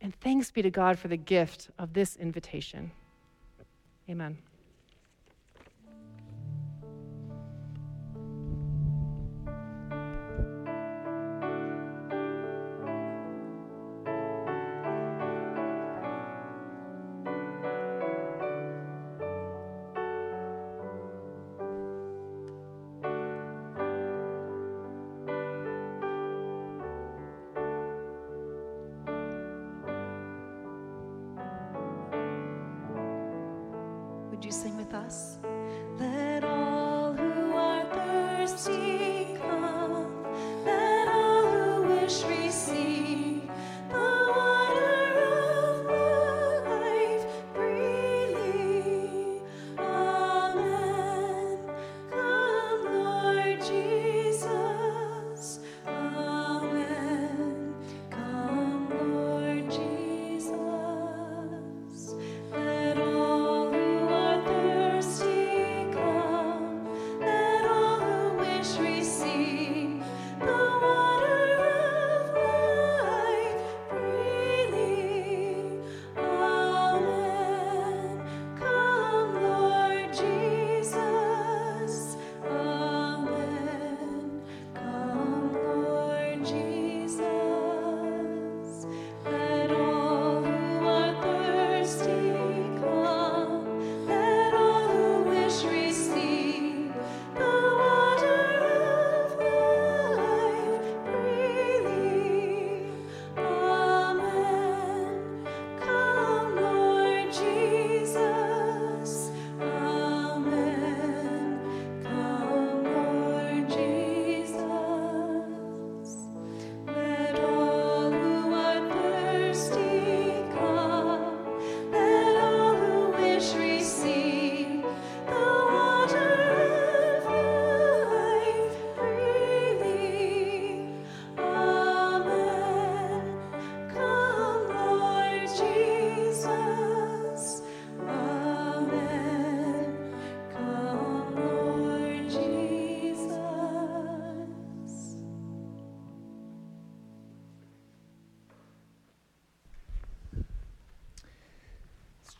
And 0.00 0.14
thanks 0.20 0.50
be 0.50 0.62
to 0.62 0.70
God 0.70 0.98
for 0.98 1.08
the 1.08 1.16
gift 1.16 1.70
of 1.78 1.92
this 1.92 2.16
invitation. 2.16 2.90
Amen. 4.08 4.38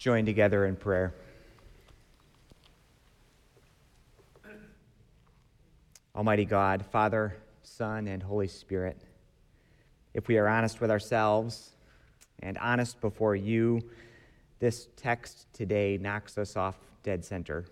Join 0.01 0.25
together 0.25 0.65
in 0.65 0.75
prayer. 0.75 1.13
Almighty 6.17 6.47
God, 6.47 6.87
Father, 6.87 7.37
Son, 7.63 8.09
and 8.09 8.23
Holy 8.23 8.49
Spirit, 8.49 8.97
if 10.15 10.27
we 10.27 10.39
are 10.39 10.49
honest 10.49 10.81
with 10.81 10.91
ourselves 10.91 11.73
and 12.39 12.57
honest 12.57 12.99
before 13.03 13.37
you, 13.37 13.83
this 14.59 14.89
text 14.97 15.47
today 15.53 15.99
knocks 16.01 16.39
us 16.39 16.57
off 16.57 16.77
dead 17.03 17.23
center. 17.23 17.67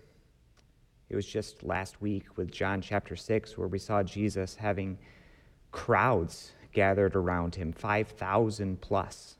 It 1.09 1.15
was 1.15 1.25
just 1.25 1.63
last 1.63 1.99
week 1.99 2.37
with 2.37 2.51
John 2.51 2.79
chapter 2.79 3.15
6 3.15 3.57
where 3.57 3.67
we 3.67 3.79
saw 3.79 4.03
Jesus 4.03 4.53
having 4.53 4.99
crowds 5.71 6.51
gathered 6.73 7.15
around 7.15 7.55
him, 7.55 7.73
5,000 7.73 8.79
plus. 8.79 9.38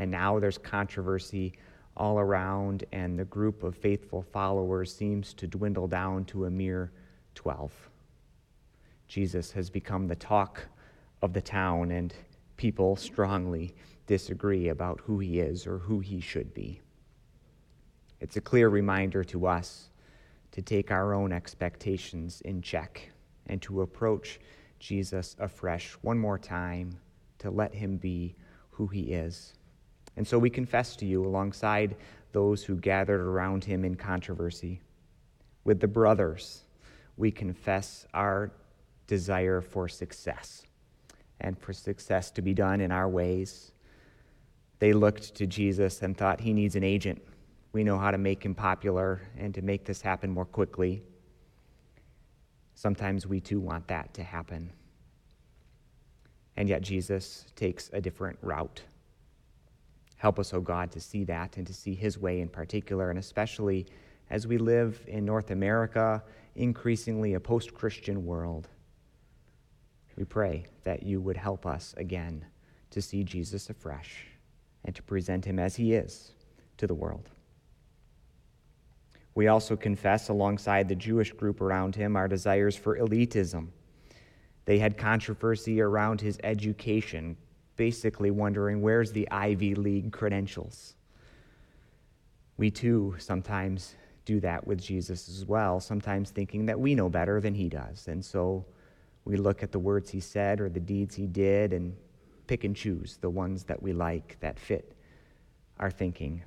And 0.00 0.10
now 0.10 0.38
there's 0.38 0.56
controversy 0.56 1.52
all 1.94 2.18
around, 2.18 2.84
and 2.90 3.18
the 3.18 3.26
group 3.26 3.62
of 3.62 3.76
faithful 3.76 4.22
followers 4.22 4.94
seems 4.94 5.34
to 5.34 5.46
dwindle 5.46 5.86
down 5.86 6.24
to 6.24 6.46
a 6.46 6.50
mere 6.50 6.90
12. 7.34 7.70
Jesus 9.08 9.52
has 9.52 9.68
become 9.68 10.08
the 10.08 10.16
talk 10.16 10.66
of 11.20 11.34
the 11.34 11.42
town, 11.42 11.90
and 11.90 12.14
people 12.56 12.96
strongly 12.96 13.74
disagree 14.06 14.68
about 14.68 15.02
who 15.04 15.18
he 15.18 15.38
is 15.38 15.66
or 15.66 15.76
who 15.76 16.00
he 16.00 16.18
should 16.18 16.54
be. 16.54 16.80
It's 18.20 18.38
a 18.38 18.40
clear 18.40 18.70
reminder 18.70 19.22
to 19.24 19.46
us 19.46 19.90
to 20.52 20.62
take 20.62 20.90
our 20.90 21.12
own 21.12 21.30
expectations 21.30 22.40
in 22.46 22.62
check 22.62 23.10
and 23.48 23.60
to 23.60 23.82
approach 23.82 24.40
Jesus 24.78 25.36
afresh 25.38 25.92
one 26.00 26.18
more 26.18 26.38
time 26.38 26.98
to 27.40 27.50
let 27.50 27.74
him 27.74 27.98
be 27.98 28.34
who 28.70 28.86
he 28.86 29.12
is. 29.12 29.52
And 30.20 30.28
so 30.28 30.38
we 30.38 30.50
confess 30.50 30.96
to 30.96 31.06
you 31.06 31.24
alongside 31.24 31.96
those 32.32 32.62
who 32.62 32.76
gathered 32.76 33.22
around 33.22 33.64
him 33.64 33.86
in 33.86 33.94
controversy. 33.94 34.82
With 35.64 35.80
the 35.80 35.88
brothers, 35.88 36.64
we 37.16 37.30
confess 37.30 38.04
our 38.12 38.50
desire 39.06 39.62
for 39.62 39.88
success 39.88 40.64
and 41.40 41.58
for 41.58 41.72
success 41.72 42.30
to 42.32 42.42
be 42.42 42.52
done 42.52 42.82
in 42.82 42.92
our 42.92 43.08
ways. 43.08 43.72
They 44.78 44.92
looked 44.92 45.36
to 45.36 45.46
Jesus 45.46 46.02
and 46.02 46.14
thought 46.14 46.38
he 46.38 46.52
needs 46.52 46.76
an 46.76 46.84
agent. 46.84 47.22
We 47.72 47.82
know 47.82 47.96
how 47.96 48.10
to 48.10 48.18
make 48.18 48.44
him 48.44 48.54
popular 48.54 49.22
and 49.38 49.54
to 49.54 49.62
make 49.62 49.86
this 49.86 50.02
happen 50.02 50.30
more 50.30 50.44
quickly. 50.44 51.02
Sometimes 52.74 53.26
we 53.26 53.40
too 53.40 53.58
want 53.58 53.88
that 53.88 54.12
to 54.12 54.22
happen. 54.22 54.70
And 56.58 56.68
yet 56.68 56.82
Jesus 56.82 57.46
takes 57.56 57.88
a 57.94 58.02
different 58.02 58.38
route. 58.42 58.82
Help 60.20 60.38
us, 60.38 60.52
O 60.52 60.58
oh 60.58 60.60
God, 60.60 60.90
to 60.90 61.00
see 61.00 61.24
that 61.24 61.56
and 61.56 61.66
to 61.66 61.72
see 61.72 61.94
his 61.94 62.18
way 62.18 62.42
in 62.42 62.48
particular, 62.50 63.08
and 63.08 63.18
especially 63.18 63.86
as 64.28 64.46
we 64.46 64.58
live 64.58 65.02
in 65.06 65.24
North 65.24 65.50
America, 65.50 66.22
increasingly 66.56 67.32
a 67.32 67.40
post 67.40 67.72
Christian 67.72 68.26
world. 68.26 68.68
We 70.16 70.24
pray 70.24 70.66
that 70.84 71.02
you 71.02 71.22
would 71.22 71.38
help 71.38 71.64
us 71.64 71.94
again 71.96 72.44
to 72.90 73.00
see 73.00 73.24
Jesus 73.24 73.70
afresh 73.70 74.26
and 74.84 74.94
to 74.94 75.02
present 75.02 75.42
him 75.42 75.58
as 75.58 75.74
he 75.74 75.94
is 75.94 76.32
to 76.76 76.86
the 76.86 76.92
world. 76.92 77.30
We 79.34 79.48
also 79.48 79.74
confess, 79.74 80.28
alongside 80.28 80.86
the 80.86 80.94
Jewish 80.94 81.32
group 81.32 81.62
around 81.62 81.96
him, 81.96 82.14
our 82.14 82.28
desires 82.28 82.76
for 82.76 82.98
elitism. 82.98 83.68
They 84.66 84.80
had 84.80 84.98
controversy 84.98 85.80
around 85.80 86.20
his 86.20 86.38
education, 86.44 87.38
basically 87.80 88.30
wondering 88.30 88.82
where's 88.82 89.10
the 89.10 89.26
Ivy 89.30 89.74
League 89.74 90.12
credentials. 90.12 90.96
We 92.58 92.70
too 92.70 93.14
sometimes 93.16 93.94
do 94.26 94.38
that 94.40 94.66
with 94.66 94.82
Jesus 94.82 95.30
as 95.30 95.46
well, 95.46 95.80
sometimes 95.80 96.28
thinking 96.28 96.66
that 96.66 96.78
we 96.78 96.94
know 96.94 97.08
better 97.08 97.40
than 97.40 97.54
he 97.54 97.70
does. 97.70 98.06
And 98.06 98.22
so 98.22 98.66
we 99.24 99.38
look 99.38 99.62
at 99.62 99.72
the 99.72 99.78
words 99.78 100.10
he 100.10 100.20
said 100.20 100.60
or 100.60 100.68
the 100.68 100.78
deeds 100.78 101.14
he 101.14 101.26
did 101.26 101.72
and 101.72 101.96
pick 102.46 102.64
and 102.64 102.76
choose 102.76 103.16
the 103.16 103.30
ones 103.30 103.64
that 103.64 103.82
we 103.82 103.94
like 103.94 104.36
that 104.40 104.60
fit 104.60 104.92
our 105.78 105.90
thinking 105.90 106.42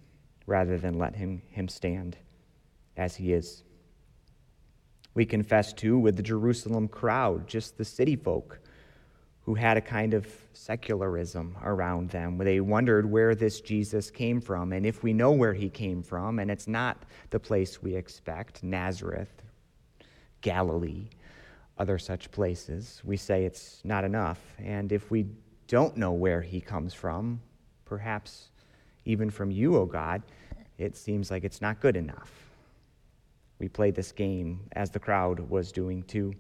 rather 0.46 0.78
than 0.78 1.00
let 1.00 1.16
him, 1.16 1.42
him 1.50 1.68
stand 1.68 2.16
as 2.96 3.16
he 3.16 3.34
is. 3.34 3.64
We 5.16 5.26
confess 5.26 5.74
too 5.74 5.98
with 5.98 6.16
the 6.16 6.22
Jerusalem 6.22 6.88
crowd, 6.88 7.48
just 7.48 7.80
the 7.80 7.86
city 7.86 8.16
folk 8.16 8.60
who 9.44 9.56
had 9.56 9.76
a 9.76 9.82
kind 9.82 10.14
of 10.14 10.26
secularism 10.54 11.56
around 11.64 12.10
them. 12.10 12.38
They 12.38 12.62
wondered 12.62 13.10
where 13.10 13.36
this 13.36 13.60
Jesus 13.60 14.10
came 14.10 14.40
from. 14.40 14.72
And 14.72 14.86
if 14.86 15.04
we 15.04 15.12
know 15.12 15.32
where 15.32 15.54
he 15.54 15.70
came 15.70 16.02
from, 16.02 16.40
and 16.40 16.50
it's 16.50 16.68
not 16.68 17.04
the 17.30 17.40
place 17.40 17.82
we 17.82 17.96
expect 17.96 18.64
Nazareth, 18.64 19.44
Galilee, 20.42 21.10
other 21.78 21.98
such 21.98 22.32
places 22.32 23.02
we 23.04 23.18
say 23.18 23.46
it's 23.46 23.82
not 23.84 24.04
enough. 24.04 24.40
And 24.60 24.92
if 24.92 25.12
we 25.12 25.26
don't 25.68 25.98
know 25.98 26.12
where 26.12 26.42
he 26.42 26.62
comes 26.62 26.94
from, 26.94 27.42
perhaps 27.86 28.50
even 29.06 29.30
from 29.30 29.52
you, 29.52 29.76
O 29.76 29.82
oh 29.82 29.86
God, 29.86 30.22
it 30.78 30.96
seems 30.96 31.32
like 31.32 31.44
it's 31.44 31.62
not 31.62 31.82
good 31.82 31.98
enough. 31.98 32.32
We 33.60 33.68
play 33.68 33.92
this 33.92 34.12
game 34.12 34.62
as 34.74 34.90
the 34.90 35.00
crowd 35.00 35.40
was 35.40 35.72
doing 35.72 36.04
too. 36.04 36.34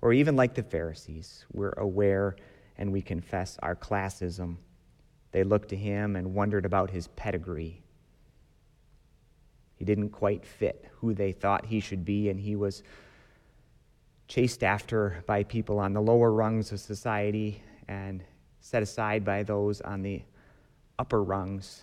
Or 0.00 0.12
even 0.12 0.36
like 0.36 0.54
the 0.54 0.62
Pharisees, 0.62 1.44
we're 1.52 1.72
aware 1.72 2.36
and 2.76 2.92
we 2.92 3.02
confess 3.02 3.58
our 3.62 3.74
classism. 3.74 4.56
They 5.32 5.42
looked 5.42 5.70
to 5.70 5.76
him 5.76 6.16
and 6.16 6.34
wondered 6.34 6.64
about 6.64 6.90
his 6.90 7.08
pedigree. 7.08 7.82
He 9.74 9.84
didn't 9.84 10.10
quite 10.10 10.44
fit 10.44 10.86
who 10.96 11.14
they 11.14 11.32
thought 11.32 11.66
he 11.66 11.80
should 11.80 12.04
be, 12.04 12.30
and 12.30 12.38
he 12.38 12.56
was 12.56 12.82
chased 14.26 14.62
after 14.62 15.22
by 15.26 15.42
people 15.44 15.78
on 15.78 15.92
the 15.92 16.00
lower 16.00 16.32
rungs 16.32 16.72
of 16.72 16.80
society 16.80 17.62
and 17.88 18.22
set 18.60 18.82
aside 18.82 19.24
by 19.24 19.42
those 19.42 19.80
on 19.80 20.02
the 20.02 20.22
upper 20.98 21.22
rungs. 21.22 21.82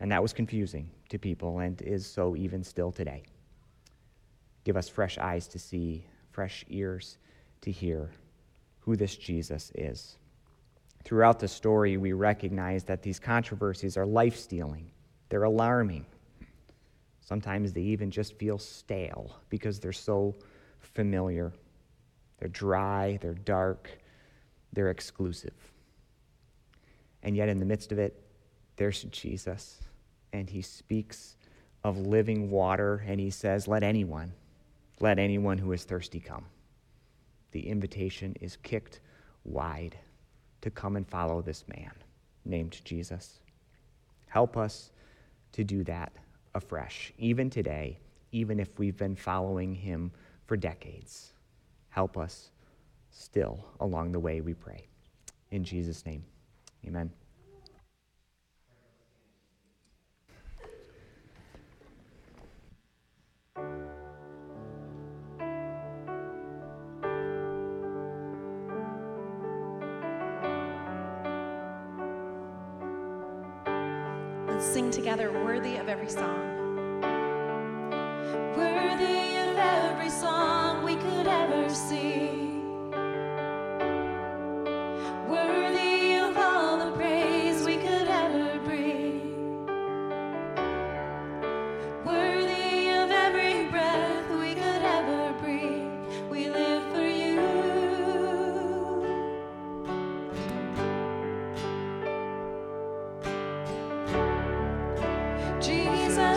And 0.00 0.12
that 0.12 0.22
was 0.22 0.32
confusing 0.32 0.90
to 1.08 1.18
people 1.18 1.58
and 1.58 1.80
is 1.82 2.06
so 2.06 2.36
even 2.36 2.62
still 2.62 2.92
today. 2.92 3.24
Give 4.64 4.76
us 4.76 4.88
fresh 4.88 5.18
eyes 5.18 5.48
to 5.48 5.58
see, 5.58 6.06
fresh 6.38 6.64
ears 6.68 7.18
to 7.60 7.68
hear 7.68 8.12
who 8.78 8.94
this 8.94 9.16
Jesus 9.16 9.72
is. 9.74 10.18
Throughout 11.02 11.40
the 11.40 11.48
story, 11.48 11.96
we 11.96 12.12
recognize 12.12 12.84
that 12.84 13.02
these 13.02 13.18
controversies 13.18 13.96
are 13.96 14.06
life 14.06 14.36
stealing, 14.36 14.88
they're 15.30 15.42
alarming. 15.42 16.06
Sometimes 17.22 17.72
they 17.72 17.80
even 17.80 18.08
just 18.08 18.38
feel 18.38 18.56
stale 18.56 19.34
because 19.48 19.80
they're 19.80 19.92
so 19.92 20.36
familiar. 20.78 21.52
They're 22.38 22.48
dry, 22.50 23.18
they're 23.20 23.34
dark, 23.34 23.90
they're 24.72 24.90
exclusive. 24.90 25.58
And 27.24 27.36
yet, 27.36 27.48
in 27.48 27.58
the 27.58 27.66
midst 27.66 27.90
of 27.90 27.98
it, 27.98 28.14
there's 28.76 29.02
Jesus, 29.02 29.80
and 30.32 30.48
he 30.48 30.62
speaks 30.62 31.34
of 31.82 31.98
living 31.98 32.48
water, 32.48 33.02
and 33.08 33.18
he 33.18 33.30
says, 33.30 33.66
Let 33.66 33.82
anyone, 33.82 34.34
let 35.00 35.18
anyone 35.18 35.58
who 35.58 35.72
is 35.72 35.84
thirsty 35.84 36.20
come. 36.20 36.44
The 37.52 37.68
invitation 37.68 38.36
is 38.40 38.56
kicked 38.56 39.00
wide 39.44 39.96
to 40.60 40.70
come 40.70 40.96
and 40.96 41.08
follow 41.08 41.40
this 41.40 41.64
man 41.68 41.92
named 42.44 42.80
Jesus. 42.84 43.40
Help 44.26 44.56
us 44.56 44.90
to 45.52 45.64
do 45.64 45.84
that 45.84 46.12
afresh, 46.54 47.12
even 47.18 47.48
today, 47.48 47.98
even 48.32 48.60
if 48.60 48.78
we've 48.78 48.96
been 48.96 49.16
following 49.16 49.74
him 49.74 50.10
for 50.46 50.56
decades. 50.56 51.32
Help 51.90 52.18
us 52.18 52.50
still 53.10 53.64
along 53.80 54.12
the 54.12 54.20
way, 54.20 54.40
we 54.40 54.54
pray. 54.54 54.86
In 55.50 55.64
Jesus' 55.64 56.04
name, 56.04 56.24
amen. 56.86 57.10
together 75.08 75.32
worthy 75.42 75.76
of 75.76 75.88
every 75.88 76.06
song. 76.06 77.00
Worthy 78.54 79.36
of 79.36 79.56
every 79.56 80.10
song 80.10 80.84
we 80.84 80.96
could 80.96 81.26
ever 81.26 81.66
sing. 81.70 82.07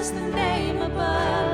the 0.10 0.20
name 0.20 0.82
above. 0.82 1.51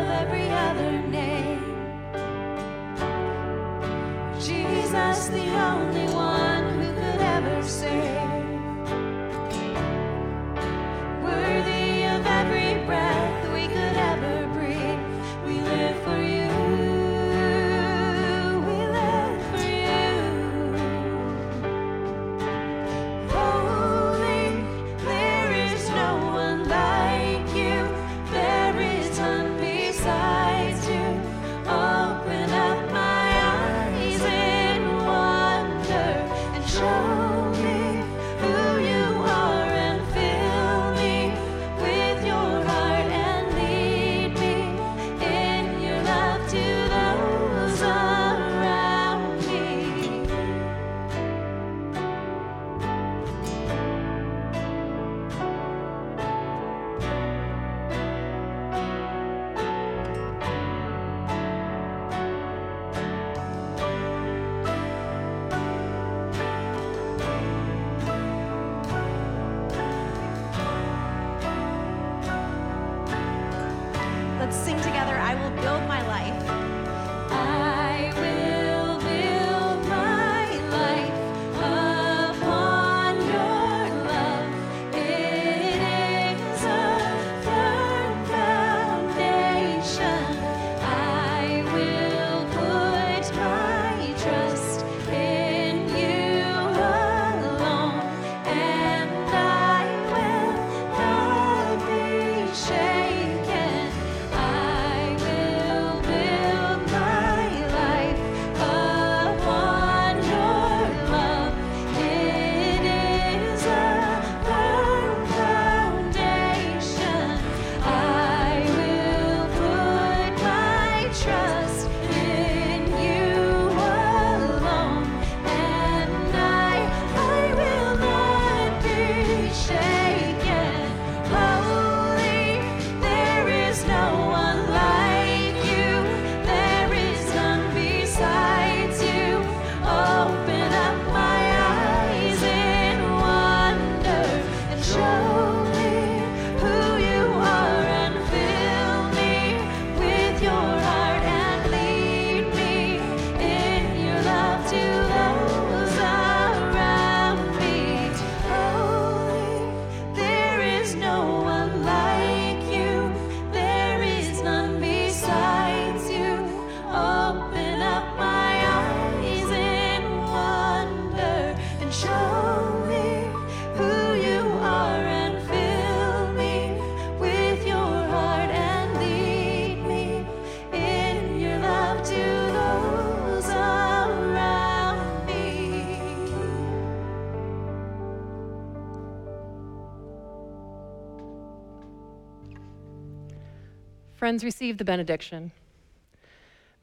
Friends, 194.27 194.43
receive 194.43 194.77
the 194.77 194.83
benediction. 194.83 195.53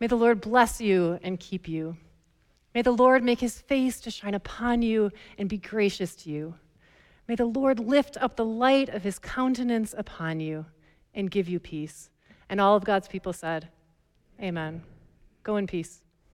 May 0.00 0.06
the 0.06 0.16
Lord 0.16 0.40
bless 0.40 0.80
you 0.80 1.18
and 1.22 1.38
keep 1.38 1.68
you. 1.68 1.98
May 2.74 2.80
the 2.80 2.90
Lord 2.90 3.22
make 3.22 3.40
his 3.40 3.60
face 3.60 4.00
to 4.00 4.10
shine 4.10 4.32
upon 4.32 4.80
you 4.80 5.12
and 5.36 5.46
be 5.46 5.58
gracious 5.58 6.16
to 6.22 6.30
you. 6.30 6.54
May 7.28 7.34
the 7.34 7.44
Lord 7.44 7.78
lift 7.78 8.16
up 8.16 8.36
the 8.36 8.46
light 8.46 8.88
of 8.88 9.02
his 9.02 9.18
countenance 9.18 9.94
upon 9.94 10.40
you 10.40 10.64
and 11.14 11.30
give 11.30 11.46
you 11.46 11.60
peace. 11.60 12.08
And 12.48 12.62
all 12.62 12.76
of 12.76 12.84
God's 12.86 13.08
people 13.08 13.34
said, 13.34 13.68
Amen. 14.40 14.80
Go 15.42 15.58
in 15.58 15.66
peace. 15.66 16.00